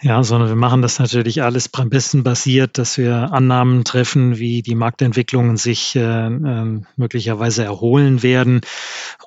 Ja, 0.03 0.23
sondern 0.23 0.49
wir 0.49 0.55
machen 0.55 0.83
das 0.83 0.99
natürlich 0.99 1.41
alles 1.41 1.67
prämissenbasiert, 1.67 2.77
dass 2.77 2.99
wir 2.99 3.33
Annahmen 3.33 3.83
treffen, 3.85 4.37
wie 4.37 4.61
die 4.61 4.75
Marktentwicklungen 4.75 5.57
sich 5.57 5.95
äh, 5.95 6.27
äh, 6.27 6.81
möglicherweise 6.95 7.63
erholen 7.63 8.21
werden. 8.21 8.61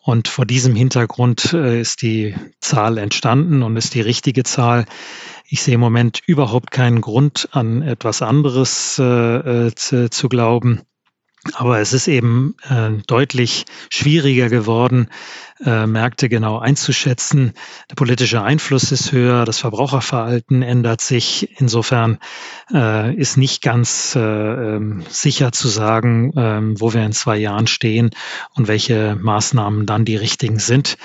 Und 0.02 0.28
vor 0.28 0.46
diesem 0.46 0.76
Hintergrund 0.76 1.52
äh, 1.52 1.80
ist 1.80 2.02
die 2.02 2.36
Zahl 2.60 2.96
entstanden 2.96 3.64
und 3.64 3.76
ist 3.76 3.94
die 3.94 4.00
richtige 4.00 4.44
Zahl. 4.44 4.84
Ich 5.48 5.62
sehe 5.62 5.74
im 5.74 5.80
Moment 5.80 6.20
überhaupt 6.26 6.70
keinen 6.70 7.00
Grund 7.00 7.48
an 7.50 7.82
etwas 7.82 8.22
anderes 8.22 9.00
äh, 9.00 9.66
äh 9.66 9.74
zu, 9.74 10.08
zu 10.10 10.28
glauben. 10.28 10.82
Aber 11.54 11.80
es 11.80 11.92
ist 11.92 12.06
eben 12.06 12.54
äh, 12.68 12.90
deutlich 13.08 13.64
schwieriger 13.90 14.48
geworden, 14.48 15.08
äh, 15.64 15.86
Märkte 15.86 16.28
genau 16.28 16.58
einzuschätzen. 16.58 17.54
Der 17.90 17.96
politische 17.96 18.42
Einfluss 18.42 18.92
ist 18.92 19.10
höher, 19.10 19.44
das 19.44 19.58
Verbraucherverhalten 19.58 20.62
ändert 20.62 21.00
sich. 21.00 21.60
Insofern 21.60 22.18
äh, 22.72 23.12
ist 23.14 23.36
nicht 23.36 23.60
ganz 23.60 24.14
äh, 24.14 24.20
ähm, 24.20 25.02
sicher 25.08 25.50
zu 25.50 25.66
sagen, 25.66 26.32
äh, 26.36 26.80
wo 26.80 26.92
wir 26.94 27.04
in 27.04 27.12
zwei 27.12 27.38
Jahren 27.38 27.66
stehen 27.66 28.10
und 28.54 28.68
welche 28.68 29.16
Maßnahmen 29.20 29.84
dann 29.84 30.04
die 30.04 30.16
richtigen 30.16 30.60
sind. 30.60 30.96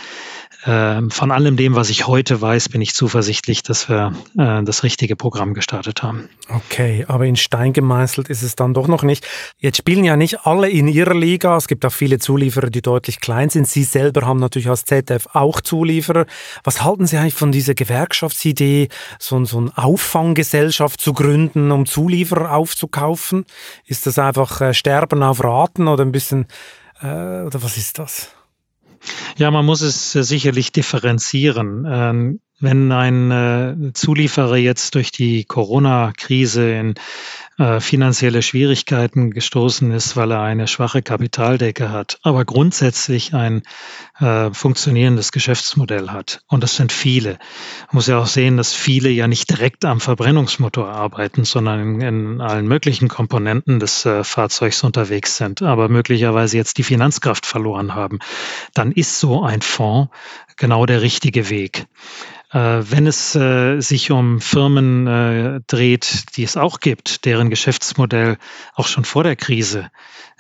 Ähm, 0.70 1.12
von 1.12 1.32
allem 1.32 1.56
dem, 1.56 1.76
was 1.76 1.90
ich 1.90 2.08
heute 2.08 2.42
weiß, 2.42 2.68
bin 2.68 2.82
ich 2.82 2.94
zuversichtlich, 2.94 3.64
dass 3.64 3.88
wir 3.88 4.12
äh, 4.38 4.62
das 4.64 4.84
richtige 4.84 5.16
Programm 5.16 5.54
gestartet 5.54 6.04
haben. 6.04 6.28
Okay, 6.50 7.06
aber 7.08 7.26
in 7.26 7.38
Stein 7.38 7.72
gemeißelt 7.72 8.28
ist 8.28 8.44
es 8.44 8.56
dann 8.58 8.74
doch 8.74 8.90
noch 8.90 9.04
nicht. 9.04 9.26
Jetzt 9.60 9.78
spielen 9.78 10.04
ja 10.04 10.18
nicht 10.18 10.46
alle 10.46 10.70
in 10.70 10.90
ihrer 10.90 11.14
Liga. 11.14 11.56
Es 11.56 11.70
gibt 11.70 11.86
auch 11.86 11.94
viele 11.94 12.20
Zulieferer, 12.20 12.70
die 12.70 12.82
deutlich 12.82 13.22
klein 13.22 13.50
sind. 13.50 13.66
Sie 13.66 13.86
selber 13.86 14.26
haben 14.26 14.42
natürlich 14.42 14.68
als 14.68 14.84
ZF 14.84 15.30
auch 15.32 15.62
Zulieferer. 15.62 16.26
Was 16.66 16.84
halten 16.84 17.08
Sie 17.08 17.16
eigentlich 17.16 17.36
von 17.36 17.54
dieser 17.54 17.74
Gewerkschaftsidee, 17.74 18.90
so, 19.20 19.46
so 19.46 19.60
eine 19.60 19.72
Auffanggesellschaft 19.78 21.00
zu 21.00 21.14
gründen, 21.14 21.72
um 21.72 21.86
Zulieferer 21.86 22.54
aufzukaufen? 22.54 23.46
Ist 23.86 24.06
das 24.06 24.20
einfach 24.20 24.60
äh, 24.60 24.74
Sterben 24.74 25.24
auf 25.24 25.42
Raten 25.42 25.88
oder 25.88 26.04
ein 26.04 26.12
bisschen, 26.12 26.46
äh, 27.02 27.06
oder 27.06 27.64
was 27.64 27.78
ist 27.78 28.00
das? 28.00 28.37
Ja, 29.38 29.52
man 29.52 29.66
muss 29.66 29.82
es 29.82 30.16
äh, 30.16 30.24
sicherlich 30.24 30.72
differenzieren. 30.72 31.86
Ähm, 31.90 32.40
wenn 32.60 32.92
ein 32.92 33.32
äh, 33.32 33.94
Zulieferer 33.94 34.58
jetzt 34.58 34.96
durch 34.96 35.12
die 35.12 35.44
Corona-Krise 35.44 36.72
in 36.72 36.96
äh, 37.60 37.80
finanzielle 37.80 38.42
Schwierigkeiten 38.42 39.32
gestoßen 39.32 39.92
ist, 39.92 40.16
weil 40.16 40.32
er 40.32 40.42
eine 40.42 40.68
schwache 40.68 41.04
Kapitaldecke 41.04 41.92
hat, 41.92 42.20
aber 42.24 42.46
grundsätzlich 42.46 43.34
ein 43.34 43.62
äh, 44.20 44.52
funktionierendes 44.52 45.32
Geschäftsmodell 45.32 46.10
hat. 46.10 46.42
Und 46.48 46.64
das 46.64 46.76
sind 46.76 46.92
viele. 46.92 47.32
Man 47.88 47.98
muss 47.98 48.08
ja 48.08 48.18
auch 48.18 48.28
sehen, 48.28 48.58
dass 48.58 48.74
viele 48.74 49.10
ja 49.10 49.28
nicht 49.28 49.50
direkt 49.50 49.86
am 49.86 50.00
Verbrennungsmotor 50.00 50.90
arbeiten, 50.90 51.46
sondern 51.46 51.80
in, 51.80 52.02
in 52.02 52.42
allen 52.42 52.68
möglichen 52.68 53.10
Komponenten 53.10 53.80
des 53.80 54.06
äh, 54.06 54.24
Fahrzeugs 54.24 54.84
unterwegs 54.84 55.38
sind, 55.38 55.62
aber 55.62 55.90
möglicherweise 55.90 56.58
jetzt 56.58 56.78
die 56.78 56.84
Finanzkraft 56.84 57.46
verloren 57.46 57.94
haben. 57.94 58.20
Dann 58.74 58.92
ist 58.92 59.20
so 59.20 59.44
ein 59.44 59.62
Fonds 59.62 60.12
genau 60.56 60.86
der 60.86 61.02
richtige 61.02 61.50
Weg. 61.50 61.86
Äh, 62.52 62.58
wenn 62.60 63.06
es 63.06 63.36
äh, 63.36 63.80
sich 63.82 64.10
um 64.10 64.42
Firmen 64.42 65.64
dreht, 65.68 66.36
die 66.36 66.44
es 66.44 66.58
auch 66.58 66.80
gibt, 66.80 67.26
deren 67.26 67.50
Geschäftsmodell 67.50 68.38
auch 68.74 68.88
schon 68.88 69.06
vor 69.06 69.24
der 69.24 69.36
Krise 69.36 69.92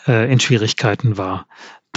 in 0.05 0.39
Schwierigkeiten 0.39 1.17
war, 1.17 1.47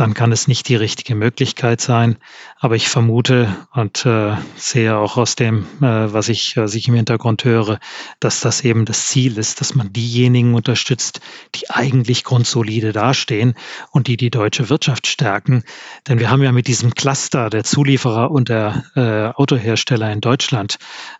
dann 0.01 0.15
kann 0.15 0.33
es 0.33 0.49
nicht 0.49 0.69
die 0.69 0.77
richtige 0.77 1.15
Möglichkeit 1.15 1.81
sein. 1.81 2.17
Aber 2.59 2.75
ich 2.75 2.89
vermute 2.89 3.55
und 3.73 4.07
äh, 4.07 4.35
sehe 4.57 4.97
auch 4.97 5.17
aus 5.17 5.37
dem, 5.37 5.67
äh, 5.81 6.13
was, 6.13 6.29
ich, 6.29 6.57
was 6.57 6.75
ich 6.75 6.89
im 6.89 6.95
Hintergrund 6.95 7.45
höre, 7.45 7.79
dass 8.19 8.41
das 8.41 8.63
eben 8.63 8.87
das 8.87 9.09
Ziel 9.09 9.37
ist, 9.37 9.61
dass 9.61 9.75
man 9.75 9.93
diejenigen 9.93 10.55
unterstützt, 10.55 11.21
die 11.55 11.71
eigentlich 11.71 12.25
grundsolide 12.25 12.93
dastehen 12.93 13.55
und 13.91 14.07
die 14.07 14.17
die 14.17 14.31
deutsche 14.31 14.71
Wirtschaft 14.71 15.07
stärken. 15.07 15.65
Denn 16.09 16.19
wir 16.19 16.31
haben 16.31 16.43
ja 16.43 16.53
mit 16.53 16.67
diesem 16.67 16.95
Cluster 16.95 17.51
der 17.51 17.65
Zulieferer 17.65 18.31
und 18.31 18.49
der 18.49 18.85
äh, 18.97 19.37
Autohersteller 19.37 20.11
in 20.11 20.21
Deutschland 20.21 20.79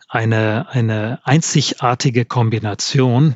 eine, 0.09 0.67
eine 0.69 1.19
einzigartige 1.23 2.25
Kombination, 2.25 3.35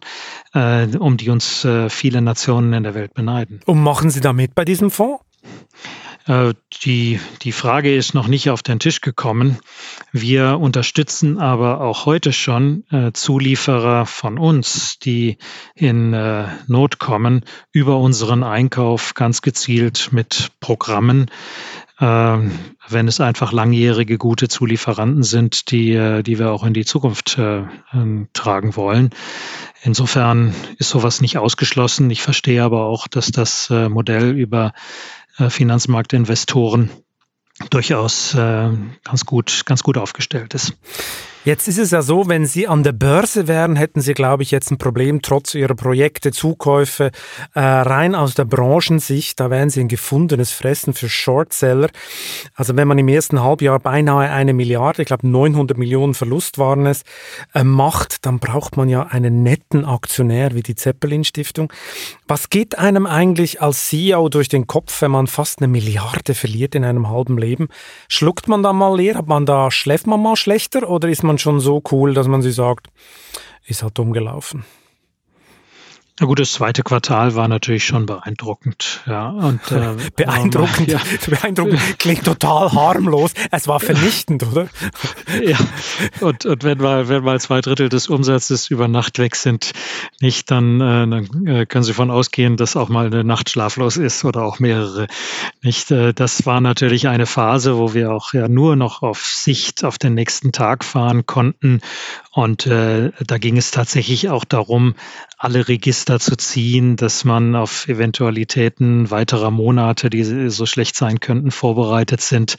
äh, 0.54 0.88
um 0.98 1.18
die 1.18 1.30
uns 1.30 1.64
äh, 1.64 1.90
viele 1.90 2.22
Nationen 2.22 2.74
in 2.74 2.84
der 2.84 2.96
Welt 2.96 3.14
beneiden. 3.14 3.62
Und 3.66 3.82
machen 3.82 4.10
Sie 4.10 4.22
damit 4.22 4.56
bei 4.56 4.66
diesem 4.66 4.92
Fonds? 4.92 5.24
Äh, 6.28 6.54
die, 6.84 7.20
die 7.44 7.52
Frage 7.52 7.96
ist 7.96 8.14
noch 8.14 8.28
nicht 8.28 8.50
auf 8.50 8.64
den 8.64 8.80
Tisch 8.80 9.02
gekommen. 9.02 9.60
Wir 10.12 10.60
unterstützen 10.60 11.40
aber 11.40 11.82
auch 11.82 12.06
heute 12.06 12.34
schon 12.34 12.84
äh, 12.92 13.12
Zulieferer 13.14 14.06
von 14.06 14.40
uns, 14.40 14.98
die 15.00 15.38
in 15.76 16.14
äh, 16.14 16.48
Not 16.68 17.00
kommen, 17.00 17.46
über 17.72 17.98
unseren 18.00 18.44
Einkauf 18.44 19.14
ganz 19.14 19.42
gezielt 19.42 20.10
mit 20.12 20.52
Programmen. 20.60 21.30
Ähm, 22.02 22.52
wenn 22.90 23.08
es 23.08 23.22
einfach 23.22 23.54
langjährige 23.54 24.18
gute 24.18 24.50
Zulieferanten 24.50 25.24
sind, 25.24 25.72
die, 25.72 26.22
die 26.26 26.40
wir 26.40 26.52
auch 26.52 26.66
in 26.66 26.74
die 26.74 26.84
Zukunft 26.84 27.38
äh, 27.38 27.64
ähm, 27.94 28.28
tragen 28.34 28.76
wollen. 28.76 29.12
Insofern 29.82 30.54
ist 30.78 30.90
sowas 30.90 31.22
nicht 31.22 31.38
ausgeschlossen. 31.38 32.10
Ich 32.10 32.22
verstehe 32.22 32.64
aber 32.64 32.86
auch, 32.86 33.08
dass 33.08 33.32
das 33.32 33.70
Modell 33.70 34.32
über 34.32 34.74
Finanzmarktinvestoren 35.50 36.90
durchaus 37.70 38.34
äh, 38.34 38.70
ganz 39.04 39.26
gut, 39.26 39.64
ganz 39.66 39.84
gut 39.84 39.98
aufgestellt 39.98 40.54
ist. 40.54 40.74
Jetzt 41.46 41.68
ist 41.68 41.78
es 41.78 41.92
ja 41.92 42.02
so, 42.02 42.28
wenn 42.28 42.48
Sie 42.48 42.68
an 42.68 42.82
der 42.82 42.92
Börse 42.92 43.48
wären, 43.48 43.76
hätten 43.76 44.02
Sie, 44.02 44.16
glaube 44.16 44.42
ich, 44.42 44.50
jetzt 44.50 44.72
ein 44.72 44.80
Problem 44.80 45.22
trotz 45.22 45.54
Ihrer 45.54 45.76
Projekte, 45.76 46.32
Zukäufe, 46.32 47.12
äh, 47.54 47.60
rein 47.60 48.16
aus 48.16 48.34
der 48.34 48.46
Branchensicht, 48.46 49.40
da 49.40 49.52
wären 49.52 49.70
Sie 49.70 49.80
ein 49.80 49.88
gefundenes 49.88 50.52
Fressen 50.52 50.96
für 50.96 51.08
Shortseller. 51.08 51.90
Also 52.56 52.76
wenn 52.78 52.88
man 52.88 52.98
im 52.98 53.08
ersten 53.10 53.44
Halbjahr 53.44 53.78
beinahe 53.78 54.32
eine 54.32 54.56
Milliarde, 54.56 55.04
ich 55.04 55.08
glaube 55.08 55.28
900 55.28 55.78
Millionen 55.78 56.16
Verlust 56.16 56.58
waren 56.58 56.88
es, 56.88 57.04
äh, 57.54 57.64
macht, 57.64 58.26
dann 58.26 58.40
braucht 58.40 58.76
man 58.76 58.90
ja 58.90 59.04
einen 59.04 59.44
netten 59.44 59.86
Aktionär 59.86 60.56
wie 60.56 60.64
die 60.64 60.74
Zeppelin 60.74 61.24
Stiftung. 61.24 61.72
Was 62.28 62.50
geht 62.50 62.80
einem 62.80 63.06
eigentlich 63.06 63.62
als 63.62 63.86
CEO 63.86 64.30
durch 64.30 64.50
den 64.50 64.66
Kopf, 64.66 65.00
wenn 65.04 65.12
man 65.12 65.28
fast 65.28 65.60
eine 65.60 65.68
Milliarde 65.68 66.34
verliert 66.34 66.74
in 66.74 66.84
einem 66.84 67.08
halben 67.08 67.38
Leben? 67.38 67.68
Schluckt 68.10 68.48
man 68.48 68.64
da 68.64 68.74
mal 68.74 68.98
leer? 68.98 69.14
Hat 69.14 69.28
man 69.28 69.46
da, 69.46 69.70
schläft 69.70 70.08
man 70.08 70.24
mal 70.24 70.36
schlechter 70.36 70.90
oder 70.90 71.08
ist 71.08 71.22
man 71.22 71.35
schon 71.42 71.60
so 71.60 71.82
cool, 71.92 72.14
dass 72.14 72.28
man 72.28 72.42
sich 72.42 72.56
sagt, 72.56 72.88
ist 73.66 73.84
halt 73.84 73.98
dumm 73.98 74.14
gelaufen. 74.14 74.66
Na 76.18 76.28
gut, 76.28 76.40
das 76.40 76.54
zweite 76.54 76.82
Quartal 76.82 77.36
war 77.36 77.50
natürlich 77.50 77.84
schon 77.84 78.06
beeindruckend. 78.06 79.02
Ja, 79.06 79.28
und, 79.32 79.60
äh, 79.70 79.96
beeindruckend, 80.16 80.88
ja. 80.88 81.02
beeindruckend 81.28 82.00
klingt 82.00 82.24
total 82.24 82.72
harmlos. 82.72 83.34
Es 83.52 83.68
war 83.68 83.82
vernichtend, 83.82 84.44
oder? 84.44 84.68
Ja, 85.44 85.58
und, 86.22 86.46
und 86.46 86.64
wenn 86.64 86.78
mal, 86.78 87.10
wenn 87.10 87.24
mal 87.24 87.40
zwei 87.42 87.60
Drittel 87.60 87.90
des 87.90 88.08
Umsatzes 88.08 88.70
über 88.70 88.88
Nacht 88.88 89.20
weg 89.20 89.36
sind, 89.36 89.74
nicht, 90.22 90.50
dann, 90.50 90.80
äh, 90.80 91.08
dann 91.08 91.48
äh, 91.48 91.66
können 91.66 91.84
Sie 91.84 91.92
davon 91.92 92.12
ausgehen, 92.12 92.56
dass 92.56 92.78
auch 92.78 92.88
mal 92.88 93.08
eine 93.08 93.24
Nacht 93.24 93.50
schlaflos 93.50 93.98
ist 93.98 94.24
oder 94.24 94.44
auch 94.44 94.60
mehrere. 94.60 95.08
Nicht, 95.62 95.92
äh, 95.92 96.14
das 96.14 96.46
war 96.46 96.62
natürlich 96.62 97.08
eine 97.08 97.26
Phase, 97.26 97.78
wo 97.78 97.94
wir 97.94 98.14
auch 98.14 98.34
ja 98.34 98.48
nur 98.48 98.76
noch 98.76 99.02
auf 99.02 99.26
Sicht 99.26 99.84
auf 99.84 99.98
den 99.98 100.14
nächsten 100.14 100.52
Tag 100.52 100.86
fahren 100.86 101.26
konnten. 101.26 101.82
Und 102.32 102.68
äh, 102.68 103.12
da 103.26 103.38
ging 103.38 103.58
es 103.58 103.72
tatsächlich 103.72 104.30
auch 104.30 104.46
darum, 104.46 104.96
alle 105.46 105.68
Register 105.68 106.20
zu 106.20 106.36
ziehen, 106.38 106.96
dass 106.96 107.24
man 107.24 107.56
auf 107.56 107.88
Eventualitäten 107.88 109.12
weiterer 109.12 109.52
Monate, 109.52 110.10
die 110.10 110.24
so 110.50 110.66
schlecht 110.66 110.96
sein 110.96 111.20
könnten, 111.20 111.52
vorbereitet 111.52 112.20
sind. 112.20 112.58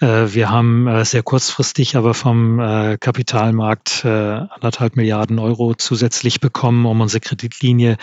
Äh, 0.00 0.32
wir 0.32 0.48
haben 0.48 0.86
äh, 0.86 1.04
sehr 1.04 1.24
kurzfristig 1.24 1.96
aber 1.96 2.14
vom 2.14 2.60
äh, 2.60 2.98
Kapitalmarkt 2.98 4.04
anderthalb 4.04 4.94
Milliarden 4.94 5.40
Euro 5.40 5.74
zusätzlich 5.74 6.38
bekommen, 6.38 6.86
um 6.86 7.00
unsere 7.00 7.20
Kreditlinie 7.20 7.96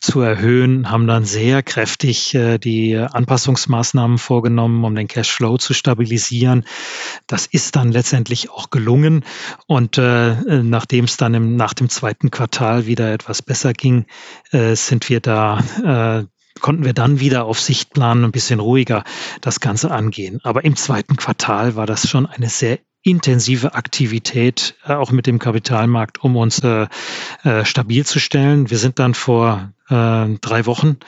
zu 0.00 0.22
erhöhen, 0.22 0.90
haben 0.90 1.06
dann 1.06 1.26
sehr 1.26 1.62
kräftig 1.62 2.36
die 2.64 2.96
Anpassungsmaßnahmen 2.96 4.16
vorgenommen, 4.16 4.84
um 4.84 4.94
den 4.94 5.08
Cashflow 5.08 5.58
zu 5.58 5.74
stabilisieren. 5.74 6.64
Das 7.26 7.46
ist 7.46 7.76
dann 7.76 7.92
letztendlich 7.92 8.50
auch 8.50 8.70
gelungen. 8.70 9.24
Und 9.66 9.98
nachdem 9.98 11.04
es 11.04 11.16
dann 11.16 11.34
im, 11.34 11.56
nach 11.56 11.74
dem 11.74 11.88
zweiten 11.88 12.30
Quartal 12.30 12.86
wieder 12.86 13.12
etwas 13.12 13.42
besser 13.42 13.73
ging, 13.78 14.06
äh, 14.52 14.74
sind 14.74 15.08
wir 15.08 15.20
da 15.20 15.58
äh, 16.22 16.24
konnten 16.60 16.84
wir 16.84 16.94
dann 16.94 17.20
wieder 17.20 17.44
auf 17.44 17.60
Sicht 17.60 17.92
planen 17.92 18.24
ein 18.24 18.32
bisschen 18.32 18.60
ruhiger 18.60 19.04
das 19.40 19.60
Ganze 19.60 19.90
angehen. 19.90 20.40
Aber 20.44 20.64
im 20.64 20.76
zweiten 20.76 21.16
Quartal 21.16 21.76
war 21.76 21.86
das 21.86 22.08
schon 22.08 22.26
eine 22.26 22.48
sehr 22.48 22.78
intensive 23.02 23.74
Aktivität, 23.74 24.74
äh, 24.86 24.94
auch 24.94 25.12
mit 25.12 25.26
dem 25.26 25.38
Kapitalmarkt, 25.38 26.24
um 26.24 26.36
uns 26.36 26.60
äh, 26.60 26.86
äh, 27.42 27.64
stabil 27.64 28.06
zu 28.06 28.18
stellen. 28.18 28.70
Wir 28.70 28.78
sind 28.78 28.98
dann 28.98 29.14
vor 29.14 29.72
äh, 29.88 30.38
drei 30.40 30.66
Wochen 30.66 30.98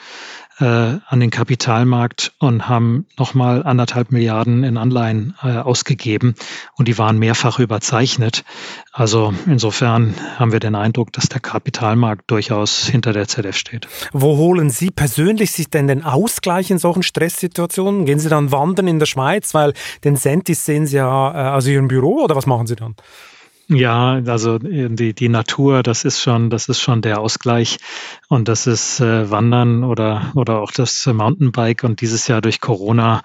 äh, 0.59 0.65
an 0.65 1.19
den 1.19 1.29
Kapitalmarkt 1.29 2.33
und 2.39 2.67
haben 2.67 3.05
nochmal 3.17 3.63
anderthalb 3.63 4.11
Milliarden 4.11 4.63
in 4.63 4.77
Anleihen 4.77 5.35
äh, 5.43 5.57
ausgegeben 5.57 6.35
und 6.75 6.87
die 6.87 6.97
waren 6.97 7.19
mehrfach 7.19 7.59
überzeichnet. 7.59 8.43
Also 8.91 9.33
insofern 9.45 10.15
haben 10.37 10.51
wir 10.51 10.59
den 10.59 10.75
Eindruck, 10.75 11.13
dass 11.13 11.29
der 11.29 11.41
Kapitalmarkt 11.41 12.29
durchaus 12.31 12.87
hinter 12.87 13.13
der 13.13 13.27
ZF 13.27 13.55
steht. 13.55 13.87
Wo 14.13 14.37
holen 14.37 14.69
Sie 14.69 14.89
persönlich 14.89 15.51
sich 15.51 15.69
denn 15.69 15.87
den 15.87 16.03
Ausgleich 16.03 16.71
in 16.71 16.79
solchen 16.79 17.03
Stresssituationen? 17.03 18.05
Gehen 18.05 18.19
Sie 18.19 18.29
dann 18.29 18.51
wandern 18.51 18.87
in 18.87 18.99
der 18.99 19.05
Schweiz, 19.05 19.53
weil 19.53 19.73
den 20.03 20.15
Sentis 20.15 20.65
sehen 20.65 20.87
Sie 20.87 20.97
ja 20.97 21.51
äh, 21.53 21.55
aus 21.55 21.67
Ihrem 21.67 21.87
Büro 21.87 22.23
oder 22.23 22.35
was 22.35 22.47
machen 22.47 22.65
Sie 22.65 22.75
dann? 22.75 22.95
Ja, 23.69 24.21
also 24.25 24.59
die, 24.59 25.13
die 25.13 25.27
Natur, 25.27 25.83
das 25.83 26.05
ist 26.05 26.21
schon, 26.21 26.49
das 26.49 26.69
ist 26.69 26.79
schon 26.79 27.01
der 27.01 27.19
Ausgleich. 27.19 27.77
Und 28.29 28.47
das 28.47 28.65
ist 28.65 29.01
äh, 29.01 29.29
Wandern 29.29 29.83
oder 29.83 30.31
oder 30.35 30.59
auch 30.61 30.71
das 30.71 31.05
Mountainbike. 31.05 31.83
Und 31.83 31.99
dieses 31.99 32.27
Jahr 32.27 32.39
durch 32.41 32.61
Corona 32.61 33.23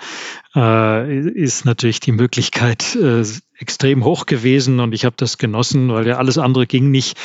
äh, 0.54 1.18
ist 1.18 1.64
natürlich 1.64 2.00
die 2.00 2.12
Möglichkeit 2.12 2.94
äh, 2.96 3.24
extrem 3.62 4.04
hoch 4.04 4.26
gewesen 4.26 4.80
und 4.80 4.92
ich 4.92 5.04
habe 5.04 5.14
das 5.16 5.38
genossen, 5.38 5.92
weil 5.92 6.06
ja 6.06 6.16
alles 6.16 6.36
andere 6.36 6.66
ging 6.66 6.90
nicht. 6.90 7.16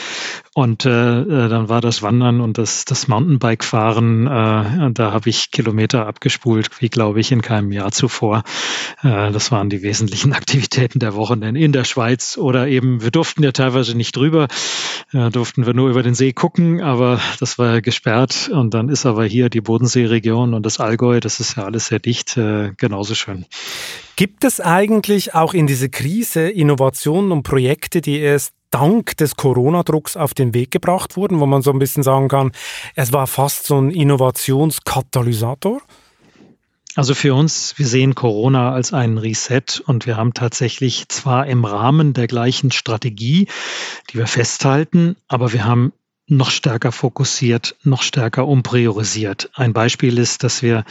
Und 0.53 0.85
äh, 0.85 1.21
äh 1.21 1.49
dann 1.49 1.67
war 1.67 1.81
das 1.81 2.03
Wandern 2.03 2.41
und 2.41 2.57
das, 2.57 2.85
das 2.85 3.07
Mountainbike-Fahren, 3.07 4.27
äh, 4.27 4.91
da 4.93 5.11
habe 5.11 5.29
ich 5.29 5.51
Kilometer 5.51 6.05
abgespult, 6.05 6.81
wie 6.81 6.89
glaube 6.89 7.19
ich 7.19 7.31
in 7.31 7.41
keinem 7.41 7.71
Jahr 7.71 7.91
zuvor. 7.91 8.43
Äh, 9.03 9.31
das 9.31 9.51
waren 9.51 9.69
die 9.69 9.81
wesentlichen 9.81 10.33
Aktivitäten 10.37 10.99
der 10.99 11.15
Woche 11.15 11.33
in 11.33 11.71
der 11.71 11.83
Schweiz 11.83 12.37
oder 12.37 12.67
eben, 12.67 13.01
wir 13.01 13.11
durften 13.11 13.43
ja 13.43 13.51
teilweise 13.51 13.97
nicht 13.97 14.15
drüber, 14.15 14.47
äh, 15.13 15.29
durften 15.31 15.65
wir 15.65 15.73
nur 15.73 15.89
über 15.89 16.03
den 16.03 16.13
See 16.13 16.33
gucken, 16.33 16.81
aber 16.81 17.19
das 17.39 17.57
war 17.57 17.81
gesperrt 17.81 18.49
und 18.53 18.73
dann 18.73 18.89
ist 18.89 19.05
aber 19.07 19.25
hier 19.25 19.49
die 19.49 19.61
Bodenseeregion 19.61 20.53
und 20.53 20.65
das 20.65 20.79
Allgäu, 20.79 21.19
das 21.19 21.39
ist 21.39 21.57
ja 21.57 21.63
alles 21.63 21.87
sehr 21.87 21.99
dicht, 21.99 22.37
äh, 22.37 22.73
genauso 22.77 23.15
schön. 23.17 23.45
Gibt 24.15 24.43
es 24.43 24.59
eigentlich 24.59 25.33
auch 25.33 25.53
in 25.53 25.67
dieser 25.67 25.89
Krise 25.89 26.49
Innovationen 26.49 27.31
und 27.31 27.43
Projekte, 27.43 28.01
die 28.01 28.19
erst 28.19 28.53
dank 28.71 29.15
des 29.17 29.35
Corona-Drucks 29.35 30.17
auf 30.17 30.33
den 30.33 30.53
Weg 30.53 30.71
gebracht 30.71 31.17
wurden, 31.17 31.39
wo 31.39 31.45
man 31.45 31.61
so 31.61 31.71
ein 31.71 31.79
bisschen 31.79 32.03
sagen 32.03 32.27
kann, 32.27 32.51
es 32.95 33.13
war 33.13 33.27
fast 33.27 33.65
so 33.65 33.79
ein 33.79 33.91
Innovationskatalysator? 33.91 35.81
Also 36.95 37.13
für 37.13 37.35
uns, 37.35 37.77
wir 37.77 37.85
sehen 37.85 38.15
Corona 38.15 38.71
als 38.71 38.91
einen 38.91 39.19
Reset 39.19 39.83
und 39.85 40.07
wir 40.07 40.17
haben 40.17 40.33
tatsächlich 40.33 41.07
zwar 41.09 41.45
im 41.45 41.63
Rahmen 41.63 42.13
der 42.13 42.25
gleichen 42.25 42.71
Strategie, 42.71 43.47
die 44.09 44.17
wir 44.17 44.25
festhalten, 44.25 45.15
aber 45.27 45.53
wir 45.53 45.65
haben 45.65 45.93
noch 46.27 46.51
stärker 46.51 46.91
fokussiert, 46.91 47.75
noch 47.83 48.01
stärker 48.01 48.47
umpriorisiert. 48.47 49.49
Ein 49.53 49.73
Beispiel 49.73 50.17
ist, 50.17 50.43
dass 50.43 50.61
wir 50.61 50.83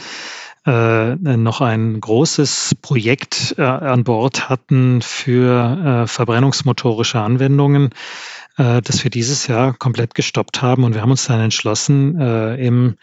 äh, 0.65 1.15
noch 1.15 1.61
ein 1.61 2.01
großes 2.01 2.75
Projekt 2.81 3.55
äh, 3.57 3.61
an 3.61 4.03
Bord 4.03 4.49
hatten 4.49 5.01
für 5.01 6.03
äh, 6.03 6.07
verbrennungsmotorische 6.07 7.21
Anwendungen, 7.21 7.91
äh, 8.57 8.81
das 8.81 9.03
wir 9.03 9.11
dieses 9.11 9.47
Jahr 9.47 9.73
komplett 9.73 10.13
gestoppt 10.13 10.61
haben. 10.61 10.83
Und 10.83 10.93
wir 10.93 11.01
haben 11.01 11.11
uns 11.11 11.25
dann 11.25 11.39
entschlossen, 11.39 12.19
äh, 12.19 12.55
im 12.55 12.97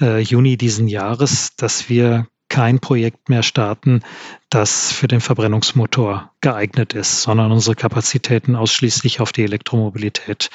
äh, 0.00 0.20
Juni 0.20 0.56
diesen 0.56 0.88
Jahres, 0.88 1.54
dass 1.56 1.88
wir 1.88 2.26
kein 2.50 2.80
Projekt 2.80 3.30
mehr 3.30 3.42
starten, 3.42 4.02
das 4.50 4.92
für 4.92 5.08
den 5.08 5.20
Verbrennungsmotor 5.20 6.30
geeignet 6.42 6.92
ist, 6.92 7.22
sondern 7.22 7.52
unsere 7.52 7.76
Kapazitäten 7.76 8.56
ausschließlich 8.56 9.20
auf 9.20 9.32
die 9.32 9.44
Elektromobilität 9.44 10.50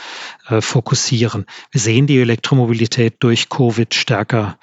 äh, 0.48 0.62
fokussieren. 0.62 1.46
Wir 1.72 1.82
sehen 1.82 2.06
die 2.06 2.20
Elektromobilität 2.20 3.16
durch 3.22 3.50
Covid 3.50 3.96
stärker 3.96 4.60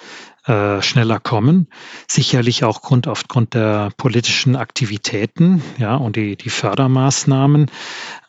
äh, 0.47 0.83
schneller 0.83 1.21
kommen. 1.21 1.69
Sicherlich 2.07 2.65
auch 2.65 2.83
Grund, 2.83 3.09
aufgrund 3.09 3.55
der 3.55 3.91
politischen 3.97 4.55
Aktivitäten 4.55 5.63
ja, 5.79 5.97
und 5.97 6.17
die, 6.17 6.37
die 6.37 6.51
Fördermaßnahmen. 6.51 7.71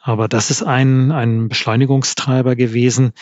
Aber 0.02 0.28
das 0.28 0.52
ist 0.52 0.64
ein, 0.64 1.12
ein 1.12 1.50
Beschleunigungstreiber 1.50 2.56
gewesen. 2.56 3.14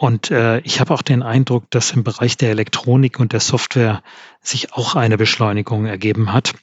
Und 0.00 0.30
äh, 0.30 0.60
ich 0.60 0.80
habe 0.80 0.94
auch 0.94 1.02
den 1.02 1.22
Eindruck, 1.22 1.64
dass 1.68 1.90
im 1.90 2.04
Bereich 2.04 2.38
der 2.38 2.48
Elektronik 2.48 3.20
und 3.20 3.34
der 3.34 3.40
Software 3.40 4.02
sich 4.40 4.72
auch 4.72 4.94
eine 4.94 5.18
Beschleunigung 5.18 5.84
ergeben 5.84 6.32
hat. 6.32 6.54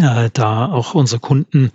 Äh, 0.00 0.30
da 0.32 0.72
auch 0.72 0.94
unsere 0.94 1.20
Kunden 1.20 1.70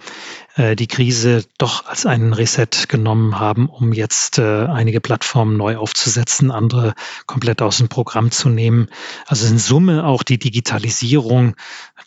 äh, 0.56 0.76
die 0.76 0.88
Krise 0.88 1.46
doch 1.60 1.86
als 1.86 2.08
einen 2.08 2.34
Reset 2.34 2.88
genommen 2.88 3.40
haben, 3.40 3.70
um 3.70 3.94
jetzt 3.94 4.40
äh, 4.40 4.66
einige 4.66 5.00
Plattformen 5.00 5.56
neu 5.56 5.78
aufzusetzen, 5.78 6.50
andere 6.50 6.96
komplett 7.28 7.62
aus 7.62 7.78
dem 7.78 7.90
Programm 7.90 8.32
zu 8.32 8.50
nehmen. 8.50 8.88
Also 9.28 9.46
in 9.46 9.60
Summe 9.60 10.04
auch 10.04 10.24
die 10.24 10.40
Digitalisierung, 10.40 11.56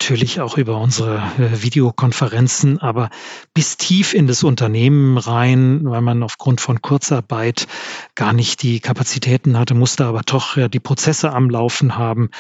natürlich 0.01 0.41
auch 0.41 0.57
über 0.57 0.79
unsere 0.79 1.19
äh, 1.39 1.63
Videokonferenzen, 1.63 2.79
aber 2.79 3.11
bis 3.53 3.77
tief 3.77 4.15
in 4.15 4.27
das 4.27 4.43
Unternehmen 4.43 5.19
rein, 5.19 5.83
weil 5.85 6.01
man 6.01 6.23
aufgrund 6.23 6.63
von 6.63 6.81
Kurzarbeit 6.81 7.67
gar 8.15 8.33
nicht 8.33 8.63
die 8.63 8.81
Kapazitäten 8.81 9.59
hatte, 9.59 9.75
musste 9.75 10.07
aber 10.07 10.23
doch 10.25 10.57
die 10.69 10.81
Prozesse 10.81 11.33
am 11.33 11.51
Laufen 11.51 11.99
haben. 11.99 12.31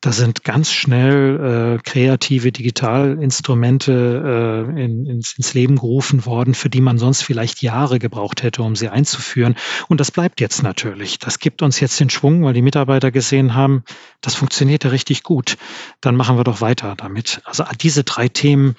Da 0.00 0.12
sind 0.12 0.44
ganz 0.44 0.70
schnell 0.70 1.76
äh, 1.76 1.82
kreative 1.82 2.52
Digitalinstrumente 2.52 4.68
äh, 4.76 4.84
in, 4.84 5.06
ins, 5.06 5.34
ins 5.36 5.54
Leben 5.54 5.74
gerufen 5.74 6.24
worden, 6.24 6.54
für 6.54 6.70
die 6.70 6.80
man 6.80 6.98
sonst 6.98 7.22
vielleicht 7.22 7.62
Jahre 7.62 7.98
gebraucht 7.98 8.44
hätte, 8.44 8.62
um 8.62 8.76
sie 8.76 8.90
einzuführen. 8.90 9.56
Und 9.88 9.98
das 9.98 10.12
bleibt 10.12 10.40
jetzt 10.40 10.62
natürlich. 10.62 11.18
Das 11.18 11.40
gibt 11.40 11.62
uns 11.62 11.80
jetzt 11.80 11.98
den 11.98 12.10
Schwung, 12.10 12.44
weil 12.44 12.54
die 12.54 12.62
Mitarbeiter 12.62 13.10
gesehen 13.10 13.54
haben, 13.54 13.82
das 14.20 14.36
funktioniert 14.36 14.84
ja 14.84 14.90
richtig 14.90 15.24
gut. 15.24 15.58
Dann 16.00 16.14
machen 16.14 16.36
wir 16.36 16.44
doch 16.44 16.60
weiter 16.60 16.94
damit. 17.08 17.40
Also 17.44 17.64
diese 17.80 18.04
drei 18.04 18.28
Themen 18.28 18.76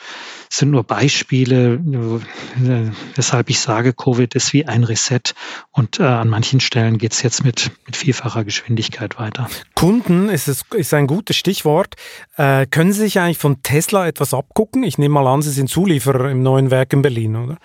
sind 0.50 0.72
nur 0.72 0.84
Beispiele, 0.84 1.76
äh, 1.76 2.92
weshalb 3.16 3.50
ich 3.50 3.60
sage, 3.60 3.94
Covid 3.94 4.34
ist 4.36 4.54
wie 4.54 4.66
ein 4.66 4.84
Reset 4.84 5.36
und 5.72 6.00
äh, 6.00 6.04
an 6.04 6.30
manchen 6.30 6.60
Stellen 6.60 6.98
geht 6.98 7.14
es 7.14 7.22
jetzt 7.22 7.44
mit, 7.44 7.72
mit 7.86 7.96
vielfacher 7.96 8.44
Geschwindigkeit 8.44 9.20
weiter. 9.20 9.50
Kunden 9.76 10.30
ist, 10.30 10.48
es, 10.48 10.64
ist 10.74 10.94
ein 10.94 11.08
gutes 11.08 11.36
Stichwort. 11.36 11.96
Äh, 12.38 12.66
können 12.68 12.94
Sie 12.94 13.02
sich 13.02 13.20
eigentlich 13.20 13.38
von 13.38 13.62
Tesla 13.62 14.08
etwas 14.08 14.34
abgucken? 14.34 14.84
Ich 14.84 14.98
nehme 14.98 15.14
mal 15.14 15.28
an, 15.28 15.42
Sie 15.42 15.52
sind 15.52 15.70
Zulieferer 15.70 16.30
im 16.30 16.42
neuen 16.42 16.72
Werk 16.72 16.94
in 16.94 17.02
Berlin, 17.02 17.36
oder? 17.36 17.58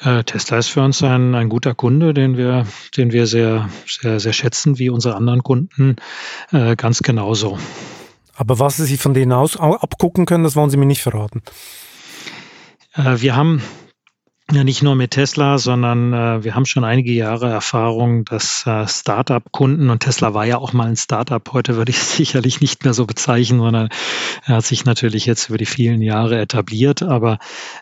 Äh, 0.00 0.22
Tesla 0.24 0.58
ist 0.58 0.68
für 0.68 0.82
uns 0.82 1.02
ein, 1.02 1.34
ein 1.34 1.48
guter 1.48 1.74
Kunde, 1.74 2.14
den 2.14 2.36
wir, 2.36 2.66
den 2.96 3.10
wir 3.12 3.26
sehr, 3.26 3.68
sehr, 3.86 4.20
sehr 4.20 4.32
schätzen, 4.32 4.78
wie 4.78 4.90
unsere 4.90 5.16
anderen 5.16 5.42
Kunden 5.42 5.96
äh, 6.52 6.76
ganz 6.76 7.02
genauso. 7.02 7.58
Aber 8.38 8.60
was 8.60 8.76
Sie 8.76 8.96
von 8.96 9.14
denen 9.14 9.32
aus 9.32 9.56
abgucken 9.56 10.24
können, 10.24 10.44
das 10.44 10.54
wollen 10.54 10.70
Sie 10.70 10.76
mir 10.76 10.86
nicht 10.86 11.02
verraten. 11.02 11.42
Äh, 12.94 13.20
wir 13.20 13.34
haben 13.34 13.60
ja 14.52 14.62
nicht 14.62 14.80
nur 14.80 14.94
mit 14.94 15.10
Tesla, 15.10 15.58
sondern 15.58 16.12
äh, 16.12 16.44
wir 16.44 16.54
haben 16.54 16.64
schon 16.64 16.84
einige 16.84 17.12
Jahre 17.12 17.50
Erfahrung, 17.50 18.24
dass 18.24 18.64
äh, 18.64 18.86
Startup-Kunden 18.86 19.90
und 19.90 20.04
Tesla 20.04 20.34
war 20.34 20.46
ja 20.46 20.56
auch 20.58 20.72
mal 20.72 20.86
ein 20.86 20.96
Startup, 20.96 21.42
heute 21.52 21.76
würde 21.76 21.90
ich 21.90 21.98
es 21.98 22.16
sicherlich 22.16 22.60
nicht 22.60 22.84
mehr 22.84 22.94
so 22.94 23.06
bezeichnen, 23.06 23.58
sondern 23.58 23.88
er 24.46 24.56
hat 24.56 24.64
sich 24.64 24.84
natürlich 24.84 25.26
jetzt 25.26 25.48
über 25.48 25.58
die 25.58 25.66
vielen 25.66 26.00
Jahre 26.00 26.40
etabliert, 26.40 27.02
aber 27.02 27.38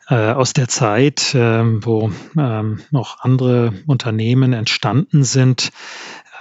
aus 0.09 0.55
der 0.55 0.69
Zeit, 0.69 1.35
äh, 1.35 1.85
wo 1.85 2.11
ähm, 2.39 2.81
noch 2.91 3.21
andere 3.21 3.75
Unternehmen 3.87 4.55
entstanden 4.55 5.23
sind, 5.23 5.71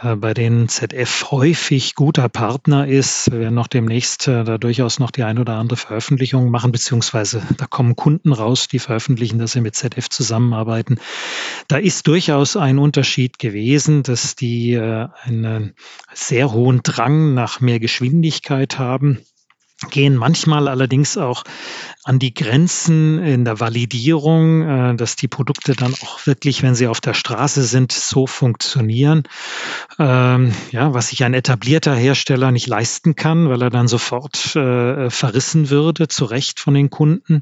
bei 0.01 0.33
denen 0.33 0.67
ZF 0.67 1.31
häufig 1.31 1.95
guter 1.95 2.29
Partner 2.29 2.87
ist. 2.87 3.31
Wir 3.31 3.39
werden 3.39 3.55
noch 3.55 3.67
demnächst 3.67 4.27
äh, 4.27 4.43
da 4.43 4.57
durchaus 4.57 4.99
noch 4.99 5.11
die 5.11 5.23
ein 5.23 5.39
oder 5.39 5.55
andere 5.55 5.77
Veröffentlichung 5.77 6.49
machen, 6.49 6.71
beziehungsweise 6.71 7.41
da 7.57 7.65
kommen 7.65 7.95
Kunden 7.95 8.33
raus, 8.33 8.67
die 8.67 8.79
veröffentlichen, 8.79 9.39
dass 9.39 9.53
sie 9.53 9.61
mit 9.61 9.75
ZF 9.75 10.09
zusammenarbeiten. 10.09 10.99
Da 11.67 11.77
ist 11.77 12.07
durchaus 12.07 12.57
ein 12.57 12.77
Unterschied 12.77 13.39
gewesen, 13.39 14.03
dass 14.03 14.35
die 14.35 14.73
äh, 14.73 15.07
einen 15.23 15.73
sehr 16.13 16.51
hohen 16.51 16.81
Drang 16.83 17.33
nach 17.33 17.61
mehr 17.61 17.79
Geschwindigkeit 17.79 18.77
haben 18.79 19.19
gehen 19.89 20.15
manchmal 20.15 20.67
allerdings 20.67 21.17
auch 21.17 21.43
an 22.05 22.19
die 22.19 22.35
Grenzen 22.35 23.17
in 23.17 23.45
der 23.45 23.59
Validierung, 23.59 24.61
äh, 24.61 24.95
dass 24.95 25.15
die 25.15 25.27
Produkte 25.27 25.73
dann 25.73 25.95
auch 26.03 26.27
wirklich, 26.27 26.61
wenn 26.61 26.75
sie 26.75 26.87
auf 26.87 27.01
der 27.01 27.15
Straße 27.15 27.63
sind, 27.63 27.91
so 27.91 28.27
funktionieren. 28.27 29.23
Ähm, 29.97 30.53
ja, 30.71 30.93
was 30.93 31.07
sich 31.07 31.23
ein 31.23 31.33
etablierter 31.33 31.95
Hersteller 31.95 32.51
nicht 32.51 32.67
leisten 32.67 33.15
kann, 33.15 33.49
weil 33.49 33.59
er 33.63 33.71
dann 33.71 33.87
sofort 33.87 34.55
äh, 34.55 35.09
verrissen 35.09 35.71
würde, 35.71 36.07
zu 36.07 36.25
Recht 36.25 36.59
von 36.59 36.75
den 36.75 36.91
Kunden. 36.91 37.41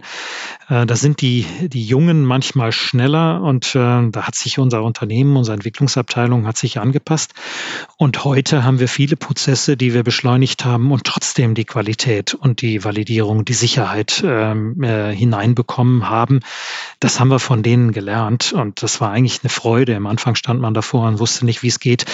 Äh, 0.70 0.86
da 0.86 0.96
sind 0.96 1.20
die, 1.20 1.46
die 1.68 1.86
Jungen 1.86 2.24
manchmal 2.24 2.72
schneller 2.72 3.42
und 3.42 3.76
da 3.76 4.12
hat 4.16 4.36
sich 4.36 4.60
unser 4.60 4.84
Unternehmen, 4.84 5.36
unsere 5.36 5.56
Entwicklungsabteilung 5.56 6.46
hat 6.48 6.58
sich 6.58 6.80
angepasst. 6.80 7.34
Und 7.98 8.24
heute 8.24 8.64
haben 8.64 8.80
wir 8.80 8.88
viele 8.88 9.18
Prozesse, 9.18 9.76
die 9.76 9.94
wir 9.94 10.04
beschleunigt 10.04 10.64
haben 10.64 10.92
und 10.92 11.04
trotzdem 11.04 11.56
die 11.56 11.66
Qualität 11.66 12.34
und 12.34 12.62
die 12.62 12.84
Validierung, 12.84 13.46
die 13.46 13.54
Sicherheit 13.54 14.24
ähm, 14.26 14.53
äh, 14.56 15.14
hineinbekommen 15.16 16.10
haben. 16.10 16.40
Das 17.00 17.20
haben 17.20 17.30
wir 17.30 17.40
von 17.40 17.64
denen 17.64 17.92
gelernt 17.92 18.54
und 18.54 18.82
das 18.84 19.02
war 19.02 19.12
eigentlich 19.12 19.42
eine 19.44 19.50
Freude. 19.50 19.96
Am 19.96 20.08
Anfang 20.08 20.36
stand 20.36 20.62
man 20.62 20.74
davor 20.74 21.08
und 21.08 21.20
wusste 21.20 21.46
nicht, 21.46 21.64
wie 21.64 21.68
es 21.68 21.80
geht. 21.80 22.06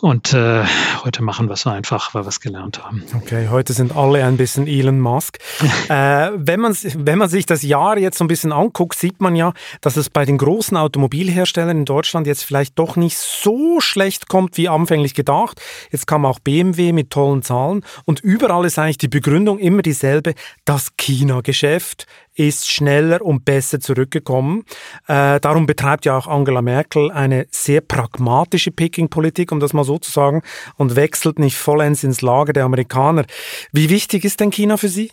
Und 0.00 0.32
äh, 0.32 0.64
heute 1.04 1.22
machen 1.22 1.48
wir 1.48 1.54
es 1.54 1.66
einfach, 1.66 2.14
weil 2.14 2.24
wir 2.24 2.28
es 2.28 2.40
gelernt 2.40 2.84
haben. 2.84 3.04
Okay, 3.14 3.48
heute 3.50 3.72
sind 3.72 3.94
alle 3.94 4.24
ein 4.24 4.36
bisschen 4.36 4.66
Elon 4.66 5.00
Musk. 5.00 5.38
äh, 5.88 6.30
wenn, 6.34 6.60
man, 6.60 6.76
wenn 6.96 7.18
man 7.18 7.28
sich 7.28 7.46
das 7.46 7.62
Jahr 7.62 7.98
jetzt 7.98 8.18
so 8.18 8.24
ein 8.24 8.28
bisschen 8.28 8.52
anguckt, 8.52 8.98
sieht 8.98 9.20
man 9.20 9.36
ja, 9.36 9.52
dass 9.80 9.96
es 9.96 10.10
bei 10.10 10.24
den 10.24 10.38
großen 10.38 10.76
Automobilherstellern 10.76 11.78
in 11.78 11.84
Deutschland 11.84 12.26
jetzt 12.26 12.44
vielleicht 12.44 12.78
doch 12.78 12.96
nicht 12.96 13.18
so 13.18 13.80
schlecht 13.80 14.28
kommt, 14.28 14.56
wie 14.56 14.68
anfänglich 14.68 15.14
gedacht. 15.14 15.60
Jetzt 15.90 16.06
kam 16.06 16.24
auch 16.24 16.38
BMW 16.38 16.92
mit 16.92 17.10
tollen 17.10 17.42
Zahlen 17.42 17.84
und 18.04 18.20
überall 18.20 18.64
ist 18.64 18.78
eigentlich 18.78 18.98
die 18.98 19.08
Begründung 19.08 19.58
immer 19.58 19.82
dieselbe. 19.82 20.34
Das 20.64 20.96
China-Geschäft 20.96 21.81
ist 22.34 22.70
schneller 22.70 23.22
und 23.22 23.44
besser 23.44 23.80
zurückgekommen. 23.80 24.64
Äh, 25.06 25.40
darum 25.40 25.66
betreibt 25.66 26.04
ja 26.04 26.16
auch 26.16 26.26
Angela 26.26 26.62
Merkel 26.62 27.10
eine 27.10 27.46
sehr 27.50 27.80
pragmatische 27.80 28.70
Picking-Politik, 28.70 29.52
um 29.52 29.60
das 29.60 29.72
mal 29.72 29.84
so 29.84 29.98
zu 29.98 30.10
sagen, 30.10 30.42
und 30.76 30.96
wechselt 30.96 31.38
nicht 31.38 31.56
vollends 31.56 32.04
ins 32.04 32.22
Lager 32.22 32.52
der 32.52 32.64
Amerikaner. 32.64 33.24
Wie 33.72 33.90
wichtig 33.90 34.24
ist 34.24 34.40
denn 34.40 34.50
China 34.50 34.76
für 34.76 34.88
Sie? 34.88 35.12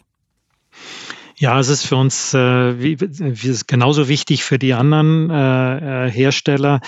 Ja, 1.35 1.57
es 1.57 1.69
ist 1.69 1.85
für 1.85 1.95
uns 1.95 2.33
äh, 2.33 2.81
wie, 2.81 2.99
wie, 2.99 3.59
genauso 3.65 4.09
wichtig 4.09 4.43
für 4.43 4.59
die 4.59 4.73
anderen 4.73 5.29
äh, 5.29 6.07
äh 6.07 6.11
Hersteller. 6.11 6.81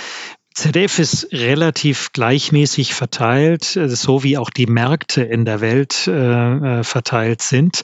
ZDF 0.54 1.00
ist 1.00 1.28
relativ 1.32 2.12
gleichmäßig 2.12 2.94
verteilt, 2.94 3.78
äh, 3.78 3.88
so 3.88 4.24
wie 4.24 4.38
auch 4.38 4.50
die 4.50 4.68
Märkte 4.68 5.22
in 5.24 5.46
der 5.46 5.62
Welt 5.62 6.08
äh, 6.08 6.12
äh, 6.80 6.84
verteilt 6.84 7.42
sind. 7.42 7.84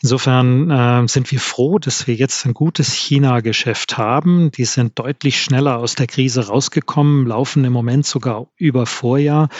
Insofern 0.00 0.70
äh, 0.70 1.08
sind 1.08 1.30
wir 1.30 1.40
froh, 1.40 1.78
dass 1.78 2.06
wir 2.06 2.14
jetzt 2.14 2.46
ein 2.46 2.54
gutes 2.54 2.94
China-Geschäft 2.94 3.98
haben. 3.98 4.50
Die 4.50 4.64
sind 4.64 4.98
deutlich 4.98 5.42
schneller 5.42 5.78
aus 5.78 5.94
der 5.94 6.06
Krise 6.06 6.46
rausgekommen, 6.46 7.26
laufen 7.26 7.64
im 7.64 7.72
Moment 7.72 8.06
sogar 8.06 8.46
über 8.56 8.86
Vorjahr. 8.86 9.50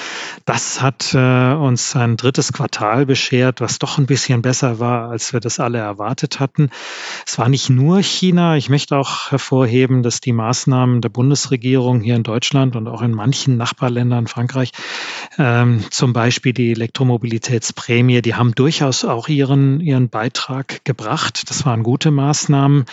Das 0.47 0.81
hat 0.81 1.13
äh, 1.13 1.53
uns 1.53 1.95
ein 1.95 2.17
drittes 2.17 2.55
Quartal 2.55 3.05
beschert, 3.05 3.61
was 3.61 3.79
doch 3.79 3.99
ein 3.99 4.07
bisschen 4.07 4.41
besser 4.41 4.79
war, 4.79 5.11
als 5.11 5.35
wir 5.35 5.41
das 5.41 5.61
alle 5.61 5.79
erwartet 5.79 6.41
hatten. 6.41 6.71
Es 7.29 7.39
war 7.39 7.49
nicht 7.49 7.71
nur 7.71 8.03
China. 8.03 8.57
Ich 8.57 8.69
möchte 8.69 8.97
auch 8.97 9.33
hervorheben, 9.33 10.05
dass 10.05 10.21
die 10.21 10.33
Maßnahmen 10.33 11.01
der 11.01 11.09
Bundesregierung 11.09 12.01
hier 12.01 12.15
in 12.15 12.23
Deutschland 12.23 12.77
und 12.77 12.87
auch 12.87 13.03
in 13.03 13.11
manchen 13.11 13.57
Nachbarländern, 13.57 14.29
Frankreich, 14.29 14.71
ähm, 15.39 15.85
zum 15.91 16.13
Beispiel 16.13 16.53
die 16.53 16.73
Elektromobilitätsprämie, 16.73 18.23
die 18.23 18.35
haben 18.35 18.55
durchaus 18.55 19.05
auch 19.05 19.29
ihren, 19.29 19.81
ihren 19.81 20.09
Beitrag 20.09 20.85
gebracht. 20.85 21.51
Das 21.51 21.67
waren 21.67 21.83
gute 21.83 22.11
Maßnahmen. 22.11 22.87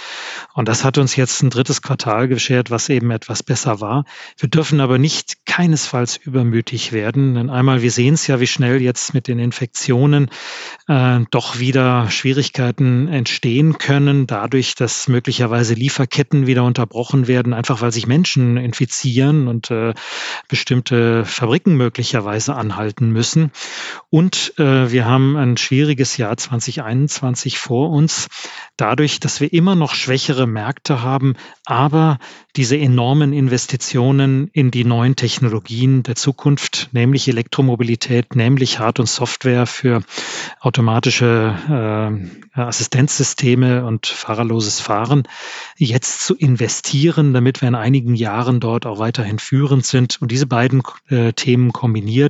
Und 0.53 0.67
das 0.67 0.83
hat 0.83 0.97
uns 0.97 1.15
jetzt 1.15 1.41
ein 1.41 1.49
drittes 1.49 1.81
Quartal 1.81 2.27
beschert, 2.27 2.69
was 2.69 2.89
eben 2.89 3.11
etwas 3.11 3.43
besser 3.43 3.79
war. 3.79 4.05
Wir 4.37 4.49
dürfen 4.49 4.81
aber 4.81 4.97
nicht 4.97 5.45
keinesfalls 5.45 6.17
übermütig 6.17 6.91
werden. 6.91 7.35
Denn 7.35 7.49
einmal, 7.49 7.81
wir 7.81 7.91
sehen 7.91 8.15
es 8.15 8.27
ja, 8.27 8.39
wie 8.39 8.47
schnell 8.47 8.81
jetzt 8.81 9.13
mit 9.13 9.27
den 9.27 9.39
Infektionen 9.39 10.29
äh, 10.87 11.19
doch 11.31 11.59
wieder 11.59 12.09
Schwierigkeiten 12.09 13.07
entstehen 13.07 13.77
können, 13.77 14.27
dadurch, 14.27 14.75
dass 14.75 15.07
möglicherweise 15.07 15.73
Lieferketten 15.75 16.45
wieder 16.45 16.63
unterbrochen 16.63 17.27
werden, 17.27 17.53
einfach 17.53 17.81
weil 17.81 17.91
sich 17.91 18.07
Menschen 18.07 18.57
infizieren 18.57 19.47
und 19.47 19.71
äh, 19.71 19.93
bestimmte 20.49 21.23
Fabriken 21.25 21.77
möglicherweise 21.77 22.32
anhalten 22.33 23.09
müssen. 23.11 23.51
Und 24.09 24.53
äh, 24.57 24.91
wir 24.91 25.05
haben 25.05 25.35
ein 25.37 25.57
schwieriges 25.57 26.17
Jahr 26.17 26.35
2021 26.35 27.57
vor 27.57 27.89
uns, 27.89 28.27
dadurch, 28.77 29.19
dass 29.19 29.41
wir 29.41 29.53
immer 29.53 29.75
noch 29.75 29.93
schwächere 29.93 30.47
Märkte 30.47 31.01
haben, 31.01 31.35
aber 31.65 32.19
diese 32.55 32.77
enormen 32.77 33.33
Investitionen 33.33 34.49
in 34.53 34.69
die 34.69 34.85
neuen 34.85 35.15
Technologien 35.15 36.03
der 36.03 36.15
Zukunft, 36.15 36.89
nämlich 36.91 37.27
Elektromobilität, 37.27 38.35
nämlich 38.35 38.79
Hard- 38.79 38.99
und 38.99 39.07
Software 39.07 39.65
für 39.65 40.03
automatische 40.59 42.21
äh, 42.55 42.59
Assistenzsysteme 42.61 43.85
und 43.85 44.05
fahrerloses 44.05 44.79
Fahren, 44.79 45.23
jetzt 45.77 46.21
zu 46.21 46.35
investieren, 46.35 47.33
damit 47.33 47.61
wir 47.61 47.69
in 47.69 47.75
einigen 47.75 48.13
Jahren 48.13 48.59
dort 48.59 48.85
auch 48.85 48.99
weiterhin 48.99 49.39
führend 49.39 49.85
sind. 49.85 50.21
Und 50.21 50.31
diese 50.31 50.45
beiden 50.45 50.83
äh, 51.09 51.33
Themen 51.33 51.73
kombiniert 51.73 52.22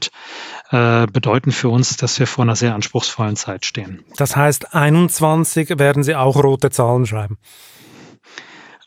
äh, 0.72 1.06
bedeuten 1.08 1.52
für 1.52 1.70
uns, 1.70 1.98
dass 1.98 2.20
wir 2.20 2.28
vor 2.28 2.44
einer 2.44 2.56
sehr 2.56 2.74
anspruchsvollen 2.76 3.36
Zeit 3.36 3.66
stehen. 3.66 4.04
Das 4.18 4.36
heißt, 4.36 4.74
21 4.74 5.78
werden 5.80 6.04
Sie 6.04 6.16
auch 6.16 6.36
rote 6.36 6.70
Zahlen 6.70 7.06
schreiben. 7.06 7.38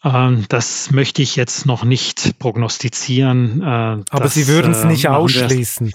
Ähm, 0.05 0.45
das 0.49 0.91
möchte 0.91 1.23
ich 1.23 1.37
jetzt 1.37 1.67
noch 1.67 1.85
nicht 1.85 2.39
prognostizieren. 2.39 3.63
Äh, 3.63 3.65
Aber 3.65 4.05
das, 4.11 4.35
Sie 4.35 4.47
würden 4.47 4.73
es 4.73 4.83
äh, 4.83 4.87
nicht 4.87 5.09
ausschließen, 5.09 5.93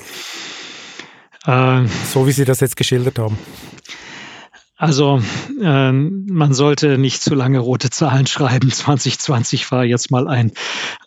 Äh, 1.45 1.85
so 2.11 2.27
wie 2.27 2.31
Sie 2.31 2.45
das 2.45 2.59
jetzt 2.59 2.75
geschildert 2.75 3.17
haben. 3.17 3.37
Also 4.81 5.21
äh, 5.61 5.91
man 5.91 6.55
sollte 6.55 6.97
nicht 6.97 7.21
zu 7.21 7.35
lange 7.35 7.59
rote 7.59 7.91
Zahlen 7.91 8.25
schreiben. 8.25 8.71
2020 8.71 9.71
war 9.71 9.85
jetzt 9.85 10.09
mal 10.09 10.27
ein, 10.27 10.53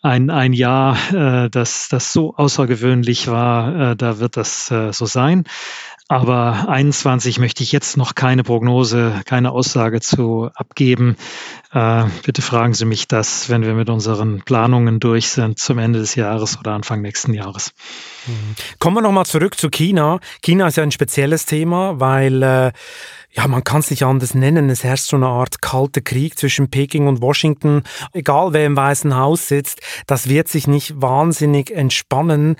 ein, 0.00 0.30
ein 0.30 0.52
Jahr, 0.52 0.96
äh, 1.12 1.50
das, 1.50 1.88
das 1.88 2.12
so 2.12 2.36
außergewöhnlich 2.36 3.26
war. 3.26 3.90
Äh, 3.90 3.96
da 3.96 4.20
wird 4.20 4.36
das 4.36 4.70
äh, 4.70 4.92
so 4.92 5.06
sein. 5.06 5.42
Aber 6.08 6.68
21 6.68 7.38
möchte 7.38 7.62
ich 7.62 7.72
jetzt 7.72 7.96
noch 7.96 8.14
keine 8.14 8.42
Prognose, 8.42 9.22
keine 9.24 9.52
Aussage 9.52 10.02
zu 10.02 10.50
abgeben. 10.54 11.16
Äh, 11.72 12.04
bitte 12.24 12.42
fragen 12.42 12.74
Sie 12.74 12.84
mich 12.84 13.08
das, 13.08 13.48
wenn 13.48 13.62
wir 13.62 13.72
mit 13.72 13.88
unseren 13.88 14.42
Planungen 14.42 15.00
durch 15.00 15.28
sind, 15.28 15.58
zum 15.58 15.78
Ende 15.78 16.00
des 16.00 16.14
Jahres 16.14 16.58
oder 16.58 16.72
Anfang 16.72 17.00
nächsten 17.00 17.32
Jahres. 17.32 17.72
Kommen 18.78 18.96
wir 18.98 19.00
nochmal 19.00 19.24
zurück 19.24 19.58
zu 19.58 19.70
China. 19.70 20.20
China 20.42 20.66
ist 20.66 20.76
ja 20.76 20.82
ein 20.82 20.92
spezielles 20.92 21.46
Thema, 21.46 21.98
weil 21.98 22.42
äh, 22.42 22.72
ja, 23.30 23.48
man 23.48 23.64
kann 23.64 23.80
es 23.80 23.90
nicht 23.90 24.04
anders 24.04 24.34
nennen. 24.34 24.70
Es 24.70 24.84
herrscht 24.84 25.06
so 25.06 25.16
eine 25.16 25.26
Art 25.26 25.60
kalter 25.60 26.00
Krieg 26.00 26.38
zwischen 26.38 26.70
Peking 26.70 27.08
und 27.08 27.20
Washington. 27.20 27.82
Egal 28.12 28.52
wer 28.52 28.66
im 28.66 28.76
Weißen 28.76 29.16
Haus 29.16 29.48
sitzt, 29.48 29.80
das 30.06 30.28
wird 30.28 30.48
sich 30.48 30.66
nicht 30.66 31.00
wahnsinnig 31.00 31.70
entspannen. 31.70 32.56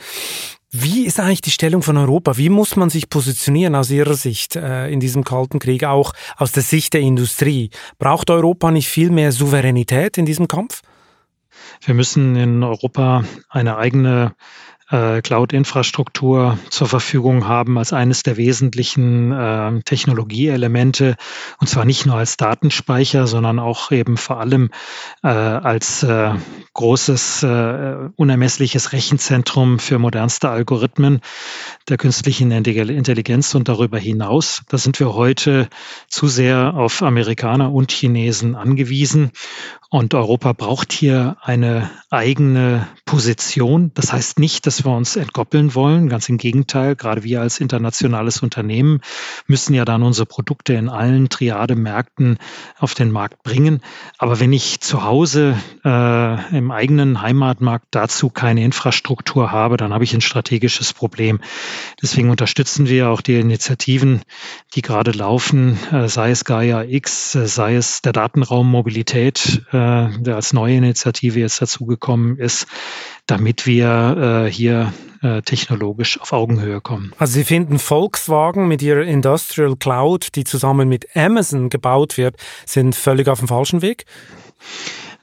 Wie 0.77 1.07
ist 1.07 1.21
eigentlich 1.21 1.41
die 1.41 1.53
Stellung 1.53 1.83
von 1.83 1.97
Europa? 1.97 2.37
Wie 2.37 2.49
muss 2.49 2.75
man 2.75 2.91
sich 2.91 3.09
positionieren 3.09 3.77
aus 3.77 3.93
Ihrer 3.93 4.15
Sicht 4.15 4.57
äh, 4.57 4.89
in 4.89 4.99
diesem 4.99 5.23
Kalten 5.23 5.61
Krieg, 5.61 5.85
auch 5.85 6.13
aus 6.37 6.51
der 6.51 6.65
Sicht 6.65 6.95
der 6.95 7.01
Industrie? 7.01 7.71
Braucht 7.99 8.29
Europa 8.29 8.73
nicht 8.73 8.89
viel 8.89 9.11
mehr 9.11 9.31
Souveränität 9.31 10.19
in 10.19 10.27
diesem 10.27 10.49
Kampf? 10.49 10.83
Wir 11.85 11.95
müssen 11.95 12.35
in 12.35 12.65
Europa 12.65 13.23
eine 13.49 13.77
eigene 13.77 14.35
äh, 14.91 15.23
Cloud-Infrastruktur 15.23 16.59
zur 16.71 16.89
Verfügung 16.89 17.49
haben 17.49 17.79
als 17.79 17.93
eines 17.93 18.23
der 18.23 18.37
wesentlichen 18.37 19.33
äh, 19.33 19.81
Technologieelemente 19.83 21.17
und 21.59 21.69
zwar 21.69 21.85
nicht 21.85 22.07
nur 22.07 22.17
als 22.17 22.37
Datenspeicher, 22.37 23.27
sondern 23.27 23.59
auch 23.59 23.91
eben 23.91 24.17
vor 24.17 24.41
allem 24.41 24.71
äh, 25.23 25.29
als 25.29 26.03
äh, 26.03 26.33
großes, 26.75 27.45
äh, 27.45 27.95
unermessliches 28.17 28.93
Rechenzentrum 28.93 29.79
für 29.79 29.99
modernste 29.99 30.49
Algorithmen 30.49 31.21
der 31.89 31.97
künstlichen 31.97 32.51
Intelligenz 32.51 33.55
und 33.55 33.69
darüber 33.69 33.99
hinaus. 33.99 34.63
Da 34.69 34.79
sind 34.79 34.99
wir 34.99 35.15
heute 35.15 35.69
zu 36.09 36.27
sehr 36.27 36.75
auf 36.75 37.03
Amerikaner 37.03 37.73
und 37.73 37.93
Chinesen 37.93 38.57
angewiesen. 38.57 39.31
Und 39.91 40.13
Europa 40.15 40.53
braucht 40.55 40.93
hier 40.93 41.37
eine 41.41 41.89
eigene 42.11 42.89
Position. 43.05 43.93
Das 43.95 44.13
heißt 44.13 44.41
nicht, 44.41 44.67
dass 44.67 44.74
wir 44.83 44.93
uns 44.93 45.15
entkoppeln 45.15 45.75
wollen. 45.75 46.09
Ganz 46.09 46.31
im 46.31 46.39
Gegenteil, 46.39 46.97
gerade 46.97 47.23
wir 47.23 47.43
als 47.43 47.61
internationales 47.61 48.43
Unternehmen 48.43 49.03
müssen 49.47 49.75
ja 49.75 49.85
dann 49.85 50.03
unsere 50.03 50.25
Produkte 50.25 50.73
in 50.73 50.89
allen 50.89 51.29
Triade-Märkten 51.29 52.39
auf 52.79 52.95
den 52.95 53.11
Markt 53.11 53.43
bringen. 53.43 53.83
Aber 54.17 54.41
wenn 54.41 54.55
ich 54.55 54.81
zu 54.81 55.05
Hause 55.05 55.57
äh, 55.85 56.57
im 56.57 56.71
eigenen 56.71 57.21
Heimatmarkt 57.21 57.89
dazu 57.91 58.31
keine 58.31 58.65
Infrastruktur 58.65 59.53
habe, 59.53 59.77
dann 59.77 59.93
habe 59.93 60.05
ich 60.05 60.15
ein 60.15 60.23
strategisches 60.23 60.95
Problem. 60.95 61.41
Deswegen 62.03 62.31
unterstützen 62.31 62.89
wir 62.89 63.11
auch 63.11 63.21
die 63.21 63.39
Initiativen, 63.39 64.23
die 64.75 64.83
gerade 64.83 65.11
laufen, 65.11 65.79
äh, 65.93 66.09
sei 66.09 66.31
es 66.31 66.45
Gaia 66.45 66.83
X, 66.83 67.35
äh, 67.35 67.47
sei 67.47 67.77
es 67.77 68.01
der 68.03 68.13
Datenraum 68.13 68.71
Mobilität, 68.71 69.63
äh, 69.69 70.09
der 70.19 70.37
als 70.37 70.53
neue 70.53 70.77
Initiative 70.77 71.41
jetzt 71.41 71.61
dazugekommen 71.61 72.39
ist, 72.39 72.67
damit 73.27 73.67
wir 73.67 74.45
äh, 74.47 74.51
hier 74.65 74.95
äh, 75.23 75.43
technologisch 75.43 76.19
auf 76.21 76.33
Augenhöhe 76.33 76.81
kommen. 76.81 77.13
Also 77.19 77.35
Sie 77.35 77.45
finden 77.45 77.79
Volkswagen 77.79 78.67
mit 78.67 78.81
ihrer 78.81 79.03
Industrial 79.03 79.77
Cloud, 79.77 80.29
die 80.37 80.45
zusammen 80.45 80.89
mit 80.89 81.15
Amazon 81.15 81.69
gebaut 81.69 82.17
wird, 82.17 82.37
sind 82.65 82.95
völlig 82.95 83.29
auf 83.29 83.41
dem 83.41 83.49
falschen 83.49 83.83
Weg? 83.83 84.07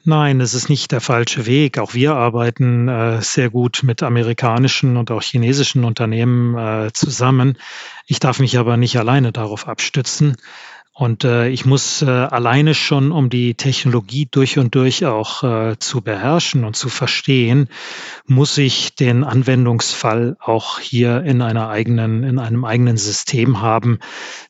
Nein, 0.04 0.40
es 0.40 0.54
ist 0.54 0.68
nicht 0.68 0.92
der 0.92 1.00
falsche 1.00 1.46
Weg. 1.46 1.78
Auch 1.78 1.94
wir 1.94 2.14
arbeiten 2.14 2.88
äh, 2.88 3.20
sehr 3.20 3.50
gut 3.50 3.82
mit 3.82 4.02
amerikanischen 4.02 4.96
und 4.96 5.10
auch 5.10 5.22
chinesischen 5.22 5.84
Unternehmen 5.84 6.56
äh, 6.56 6.92
zusammen. 6.92 7.58
Ich 8.06 8.20
darf 8.20 8.38
mich 8.38 8.58
aber 8.58 8.76
nicht 8.76 8.96
alleine 8.98 9.32
darauf 9.32 9.66
abstützen. 9.66 10.36
Und 10.94 11.24
äh, 11.24 11.48
ich 11.48 11.64
muss 11.64 12.02
äh, 12.02 12.06
alleine 12.06 12.74
schon, 12.74 13.12
um 13.12 13.30
die 13.30 13.54
Technologie 13.54 14.28
durch 14.30 14.58
und 14.58 14.74
durch 14.74 15.06
auch 15.06 15.42
äh, 15.42 15.78
zu 15.78 16.02
beherrschen 16.02 16.64
und 16.64 16.76
zu 16.76 16.90
verstehen, 16.90 17.68
muss 18.26 18.58
ich 18.58 18.94
den 18.94 19.24
Anwendungsfall 19.24 20.36
auch 20.38 20.80
hier 20.80 21.22
in 21.22 21.40
einer 21.40 21.70
eigenen, 21.70 22.24
in 22.24 22.38
einem 22.38 22.66
eigenen 22.66 22.98
System 22.98 23.62
haben. 23.62 24.00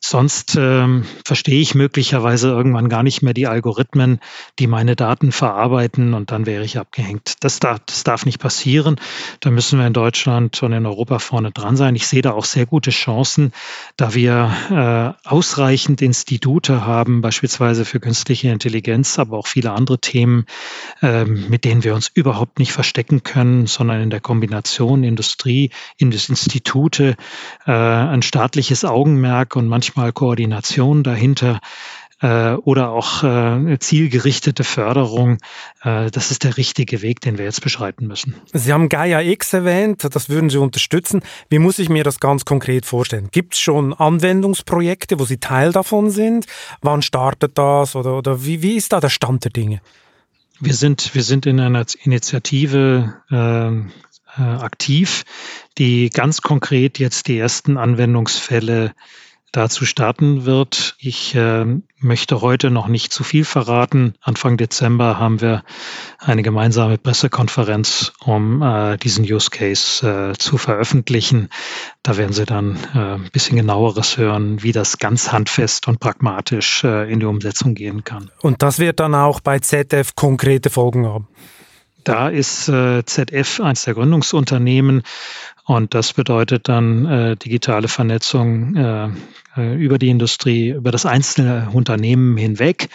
Sonst 0.01 0.57
ähm, 0.59 1.05
verstehe 1.23 1.61
ich 1.61 1.75
möglicherweise 1.75 2.49
irgendwann 2.49 2.89
gar 2.89 3.03
nicht 3.03 3.21
mehr 3.21 3.33
die 3.33 3.47
Algorithmen, 3.47 4.19
die 4.59 4.67
meine 4.67 4.97
Daten 4.97 5.31
verarbeiten 5.31 6.13
und 6.13 6.31
dann 6.31 6.45
wäre 6.45 6.65
ich 6.65 6.77
abgehängt. 6.77 7.35
Das 7.39 7.59
darf, 7.59 7.79
das 7.85 8.03
darf 8.03 8.25
nicht 8.25 8.39
passieren. 8.39 8.97
Da 9.39 9.49
müssen 9.49 9.79
wir 9.79 9.87
in 9.87 9.93
Deutschland 9.93 10.61
und 10.61 10.73
in 10.73 10.85
Europa 10.85 11.19
vorne 11.19 11.51
dran 11.51 11.77
sein. 11.77 11.95
Ich 11.95 12.05
sehe 12.05 12.21
da 12.21 12.33
auch 12.33 12.45
sehr 12.45 12.65
gute 12.65 12.91
Chancen, 12.91 13.53
da 13.95 14.13
wir 14.13 15.15
äh, 15.25 15.29
ausreichend 15.29 16.01
Institute 16.33 16.83
haben, 16.83 17.21
beispielsweise 17.21 17.85
für 17.85 17.99
künstliche 17.99 18.49
Intelligenz, 18.49 19.19
aber 19.19 19.37
auch 19.37 19.45
viele 19.45 19.71
andere 19.71 19.99
Themen, 19.99 20.47
äh, 21.03 21.25
mit 21.25 21.63
denen 21.63 21.83
wir 21.83 21.93
uns 21.93 22.09
überhaupt 22.11 22.57
nicht 22.57 22.71
verstecken 22.71 23.21
können, 23.21 23.67
sondern 23.67 24.01
in 24.01 24.09
der 24.09 24.19
Kombination 24.19 25.03
Industrie, 25.03 25.69
Institute, 25.99 27.15
äh, 27.67 27.71
ein 27.71 28.23
staatliches 28.23 28.83
Augenmerk 28.83 29.55
und 29.55 29.67
manchmal 29.67 30.11
Koordination 30.11 31.03
dahinter 31.03 31.59
äh, 32.23 32.53
oder 32.53 32.91
auch 32.91 33.23
äh, 33.23 33.77
zielgerichtete 33.79 34.63
Förderung. 34.63 35.39
Äh, 35.83 36.09
das 36.09 36.31
ist 36.31 36.45
der 36.45 36.55
richtige 36.55 37.01
Weg, 37.01 37.19
den 37.19 37.37
wir 37.37 37.43
jetzt 37.43 37.61
beschreiten 37.61 38.07
müssen. 38.07 38.35
Sie 38.53 38.71
haben 38.71 38.87
Gaia 38.87 39.21
X 39.21 39.51
erwähnt, 39.51 40.07
das 40.09 40.29
würden 40.29 40.49
Sie 40.49 40.57
unterstützen. 40.57 41.21
Wie 41.49 41.59
muss 41.59 41.79
ich 41.79 41.89
mir 41.89 42.05
das 42.05 42.21
ganz 42.21 42.45
konkret 42.45 42.85
vorstellen? 42.85 43.27
Gibt 43.31 43.55
es 43.55 43.59
schon 43.59 43.93
Anwendungsprojekte, 43.93 45.19
wo 45.19 45.25
Sie 45.25 45.37
Teil 45.37 45.73
davon 45.73 46.09
sind? 46.09 46.45
Wann 46.81 47.01
startet 47.01 47.57
das 47.57 47.95
oder, 47.95 48.17
oder 48.17 48.45
wie, 48.45 48.61
wie 48.61 48.77
ist 48.77 48.93
da 48.93 49.01
der 49.01 49.09
Stand 49.09 49.43
der 49.43 49.51
Dinge? 49.51 49.81
Wir 50.61 50.73
sind, 50.73 51.13
wir 51.13 51.23
sind 51.23 51.45
in 51.45 51.59
einer 51.59 51.85
Initiative 52.03 53.15
äh, 53.29 54.41
aktiv, 54.41 55.25
die 55.77 56.09
ganz 56.09 56.41
konkret 56.41 56.99
jetzt 56.99 57.27
die 57.27 57.37
ersten 57.37 57.77
Anwendungsfälle 57.77 58.93
dazu 59.53 59.85
starten 59.85 60.45
wird. 60.45 60.95
Ich 60.99 61.35
äh, 61.35 61.65
möchte 62.03 62.41
heute 62.41 62.69
noch 62.69 62.87
nicht 62.87 63.11
zu 63.11 63.23
viel 63.23 63.45
verraten. 63.45 64.15
Anfang 64.21 64.57
Dezember 64.57 65.17
haben 65.19 65.41
wir 65.41 65.63
eine 66.19 66.43
gemeinsame 66.43 66.97
Pressekonferenz, 66.97 68.13
um 68.23 68.61
äh, 68.61 68.97
diesen 68.97 69.25
Use 69.25 69.49
Case 69.49 70.07
äh, 70.07 70.37
zu 70.37 70.57
veröffentlichen. 70.57 71.49
Da 72.03 72.17
werden 72.17 72.33
Sie 72.33 72.45
dann 72.45 72.77
äh, 72.93 73.15
ein 73.15 73.29
bisschen 73.31 73.57
genaueres 73.57 74.17
hören, 74.17 74.61
wie 74.63 74.71
das 74.71 74.97
ganz 74.97 75.31
handfest 75.31 75.87
und 75.87 75.99
pragmatisch 75.99 76.83
äh, 76.83 77.11
in 77.11 77.19
die 77.19 77.25
Umsetzung 77.25 77.75
gehen 77.75 78.03
kann. 78.03 78.31
Und 78.41 78.61
das 78.61 78.79
wird 78.79 78.99
dann 78.99 79.15
auch 79.15 79.39
bei 79.39 79.59
ZF 79.59 80.15
konkrete 80.15 80.69
Folgen 80.69 81.07
haben. 81.07 81.27
Da 82.03 82.27
ist 82.27 82.67
äh, 82.67 83.03
ZF 83.05 83.61
eins 83.61 83.85
der 83.85 83.93
Gründungsunternehmen 83.93 85.03
und 85.65 85.93
das 85.93 86.13
bedeutet 86.13 86.67
dann 86.67 87.05
äh, 87.05 87.35
digitale 87.37 87.87
Vernetzung 87.87 88.75
äh, 88.75 89.75
über 89.75 89.97
die 89.97 90.09
Industrie, 90.09 90.69
über 90.69 90.91
das 90.91 91.05
einzelne 91.05 91.69
Unternehmen 91.71 92.35
hinweg. 92.35 92.89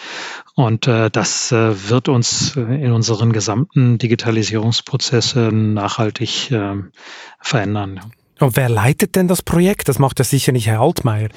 Und 0.55 0.87
äh, 0.87 1.11
das 1.11 1.51
äh, 1.53 1.89
wird 1.89 2.09
uns 2.09 2.57
in 2.57 2.93
unseren 2.93 3.33
gesamten 3.33 3.99
Digitalisierungsprozessen 3.99 5.73
nachhaltig 5.73 6.51
äh, 6.51 6.75
verändern. 7.41 8.01
Und 8.39 8.57
wer 8.57 8.69
leitet 8.69 9.17
denn 9.17 9.29
das 9.29 9.43
Projekt? 9.43 9.89
Das 9.89 9.99
macht 9.99 10.19
ja 10.19 10.25
sicher 10.25 10.53
nicht 10.53 10.67
Herr 10.67 10.81
Altmaier. 10.81 11.29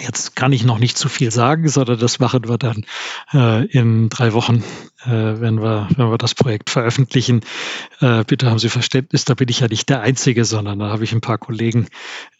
Jetzt 0.00 0.34
kann 0.34 0.52
ich 0.52 0.64
noch 0.64 0.78
nicht 0.78 0.98
zu 0.98 1.08
viel 1.08 1.30
sagen, 1.30 1.68
sondern 1.68 1.98
das 1.98 2.18
machen 2.18 2.48
wir 2.48 2.58
dann 2.58 2.84
äh, 3.32 3.64
in 3.66 4.08
drei 4.08 4.32
Wochen, 4.32 4.64
äh, 5.04 5.10
wenn, 5.10 5.62
wir, 5.62 5.88
wenn 5.96 6.10
wir 6.10 6.18
das 6.18 6.34
Projekt 6.34 6.70
veröffentlichen. 6.70 7.42
Äh, 8.00 8.24
bitte 8.24 8.50
haben 8.50 8.58
Sie 8.58 8.68
Verständnis, 8.68 9.24
da 9.24 9.34
bin 9.34 9.48
ich 9.48 9.60
ja 9.60 9.68
nicht 9.68 9.88
der 9.88 10.00
Einzige, 10.00 10.44
sondern 10.44 10.80
da 10.80 10.88
habe 10.88 11.04
ich 11.04 11.12
ein 11.12 11.20
paar 11.20 11.38
Kollegen, 11.38 11.86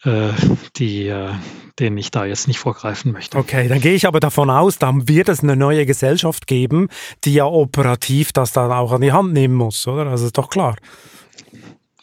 äh, 0.02 0.30
die, 0.76 1.06
äh, 1.06 1.30
denen 1.78 1.96
ich 1.96 2.10
da 2.10 2.24
jetzt 2.24 2.48
nicht 2.48 2.58
vorgreifen 2.58 3.12
möchte. 3.12 3.38
Okay, 3.38 3.68
dann 3.68 3.80
gehe 3.80 3.94
ich 3.94 4.06
aber 4.06 4.20
davon 4.20 4.50
aus, 4.50 4.78
dann 4.78 5.08
wird 5.08 5.28
es 5.28 5.40
eine 5.40 5.54
neue 5.54 5.86
Gesellschaft 5.86 6.46
geben, 6.46 6.88
die 7.24 7.34
ja 7.34 7.44
operativ 7.44 8.32
das 8.32 8.52
dann 8.52 8.72
auch 8.72 8.92
an 8.92 9.00
die 9.00 9.12
Hand 9.12 9.32
nehmen 9.32 9.54
muss, 9.54 9.86
oder? 9.86 10.06
Also 10.06 10.26
ist 10.26 10.38
doch 10.38 10.50
klar. 10.50 10.76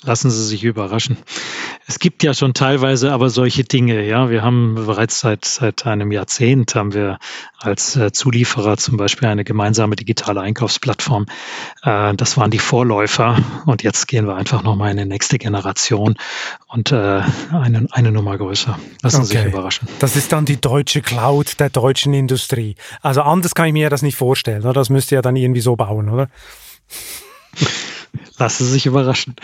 Lassen 0.04 0.32
Sie 0.32 0.44
sich 0.44 0.64
überraschen. 0.64 1.18
Es 1.86 2.00
gibt 2.00 2.24
ja 2.24 2.34
schon 2.34 2.56
teilweise 2.56 3.12
aber 3.12 3.30
solche 3.30 3.64
Dinge. 3.64 4.04
Ja, 4.04 4.32
wir 4.32 4.42
haben 4.42 4.74
bereits 4.74 5.20
seit 5.20 5.46
seit 5.46 5.86
einem 5.86 6.12
Jahrzehnt 6.12 6.74
haben 6.74 6.94
wir 6.94 7.20
als 7.60 7.96
äh, 7.96 8.12
Zulieferer 8.12 8.78
zum 8.78 8.98
Beispiel 8.98 9.28
eine 9.28 9.44
gemeinsame 9.44 9.96
digitale 9.96 10.42
Einkaufsplattform. 10.42 11.28
Äh, 11.84 12.16
das 12.16 12.36
waren 12.36 12.50
die 12.50 12.58
Vorläufer 12.58 13.38
und 13.68 13.84
jetzt 13.84 14.08
gehen 14.08 14.26
wir 14.26 14.36
einfach 14.36 14.64
noch 14.64 14.76
mal 14.76 14.90
in 14.90 14.98
die 14.98 15.06
nächste 15.06 15.38
Generation 15.38 16.16
und 16.68 16.92
äh, 16.92 17.22
eine, 17.52 17.86
eine 17.92 18.12
Nummer 18.12 18.38
größer. 18.38 18.80
Lassen 19.04 19.24
Sie 19.24 19.36
okay. 19.36 19.44
sich 19.44 19.54
überraschen. 19.54 19.88
Das 20.00 20.16
ist 20.16 20.32
dann 20.32 20.46
die 20.46 20.60
deutsche 20.60 21.02
Cloud 21.02 21.60
der 21.60 21.70
deutschen 21.70 22.16
Industrie. 22.16 22.76
Also 23.02 23.22
anders 23.22 23.54
kann 23.54 23.68
ich 23.68 23.74
mir 23.74 23.92
das 23.92 24.02
nicht 24.02 24.16
vorstellen. 24.16 24.64
Oder? 24.64 24.74
Das 24.74 24.90
müsst 24.90 25.12
ihr 25.12 25.18
ja 25.18 25.22
dann 25.22 25.36
irgendwie 25.36 25.62
so 25.62 25.76
bauen, 25.76 26.10
oder? 26.10 26.28
Lassen 28.38 28.66
Sie 28.66 28.72
sich 28.72 28.86
überraschen. 28.86 29.36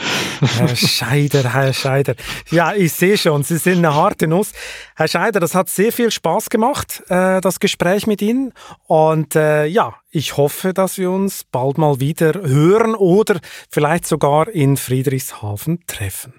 Herr 0.42 0.76
Scheider, 0.76 1.54
Herr 1.54 1.74
Scheider. 1.74 2.16
Ja, 2.50 2.74
ich 2.74 2.94
sehe 2.94 3.18
schon, 3.18 3.44
Sie 3.44 3.58
sind 3.58 3.78
eine 3.78 3.94
harte 3.94 4.28
Nuss. 4.28 4.52
Herr 4.96 5.08
Scheider, 5.08 5.40
das 5.40 5.56
hat 5.56 5.70
sehr 5.70 5.92
viel 5.92 6.12
Spaß 6.12 6.50
gemacht, 6.50 7.04
äh, 7.10 7.40
das 7.42 7.60
Gespräch 7.60 8.08
mit 8.08 8.22
Ihnen. 8.22 8.54
Und 8.86 9.36
äh, 9.36 9.66
ja, 9.66 9.96
ich 10.10 10.36
hoffe, 10.38 10.74
dass 10.74 10.98
wir 10.98 11.12
uns 11.12 11.44
bald 11.44 11.78
mal 11.78 12.00
wieder 12.00 12.34
hören 12.34 12.96
oder 12.96 13.40
vielleicht 13.70 14.06
sogar 14.06 14.50
in 14.50 14.76
Friedrichshafen 14.76 15.86
treffen. 15.88 16.34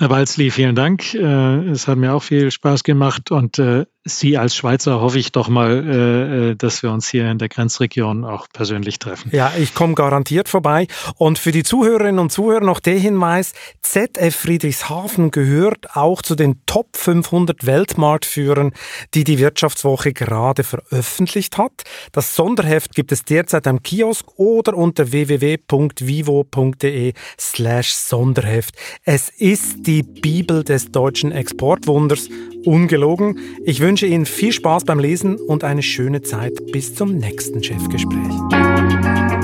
Herr 0.00 0.08
Balzli, 0.08 0.50
vielen 0.50 0.74
Dank. 0.74 1.12
Äh, 1.12 1.68
es 1.68 1.86
hat 1.86 1.98
mir 1.98 2.14
auch 2.14 2.22
viel 2.22 2.50
Spaß 2.50 2.84
gemacht 2.84 3.30
und 3.30 3.58
äh, 3.58 3.84
Sie 4.04 4.38
als 4.38 4.56
Schweizer 4.56 5.02
hoffe 5.02 5.18
ich 5.18 5.30
doch 5.30 5.48
mal, 5.48 6.52
äh, 6.52 6.56
dass 6.56 6.82
wir 6.82 6.90
uns 6.90 7.06
hier 7.06 7.30
in 7.30 7.36
der 7.36 7.50
Grenzregion 7.50 8.24
auch 8.24 8.46
persönlich 8.50 8.98
treffen. 8.98 9.30
Ja, 9.30 9.52
ich 9.58 9.74
komme 9.74 9.92
garantiert 9.92 10.48
vorbei. 10.48 10.86
Und 11.16 11.38
für 11.38 11.52
die 11.52 11.64
Zuhörerinnen 11.64 12.18
und 12.18 12.32
Zuhörer 12.32 12.64
noch 12.64 12.80
der 12.80 12.98
Hinweis, 12.98 13.52
ZF 13.82 14.34
Friedrichshafen 14.34 15.30
gehört 15.30 15.94
auch 15.96 16.22
zu 16.22 16.34
den 16.34 16.62
Top 16.64 16.96
500 16.96 17.66
Weltmarktführern, 17.66 18.72
die 19.12 19.24
die 19.24 19.38
Wirtschaftswoche 19.38 20.14
gerade 20.14 20.64
veröffentlicht 20.64 21.58
hat. 21.58 21.82
Das 22.12 22.34
Sonderheft 22.34 22.94
gibt 22.94 23.12
es 23.12 23.26
derzeit 23.26 23.66
am 23.66 23.82
Kiosk 23.82 24.26
oder 24.36 24.78
unter 24.78 25.12
www.vivo.de 25.12 25.52
slash 27.38 27.92
Sonderheft. 27.92 28.76
Es 29.04 29.28
ist 29.28 29.86
die 29.90 30.04
Bibel 30.04 30.62
des 30.62 30.92
deutschen 30.92 31.32
Exportwunders. 31.32 32.28
Ungelogen. 32.64 33.40
Ich 33.64 33.80
wünsche 33.80 34.06
Ihnen 34.06 34.24
viel 34.24 34.52
Spaß 34.52 34.84
beim 34.84 35.00
Lesen 35.00 35.36
und 35.36 35.64
eine 35.64 35.82
schöne 35.82 36.22
Zeit 36.22 36.52
bis 36.70 36.94
zum 36.94 37.16
nächsten 37.16 37.60
Chefgespräch. 37.60 39.39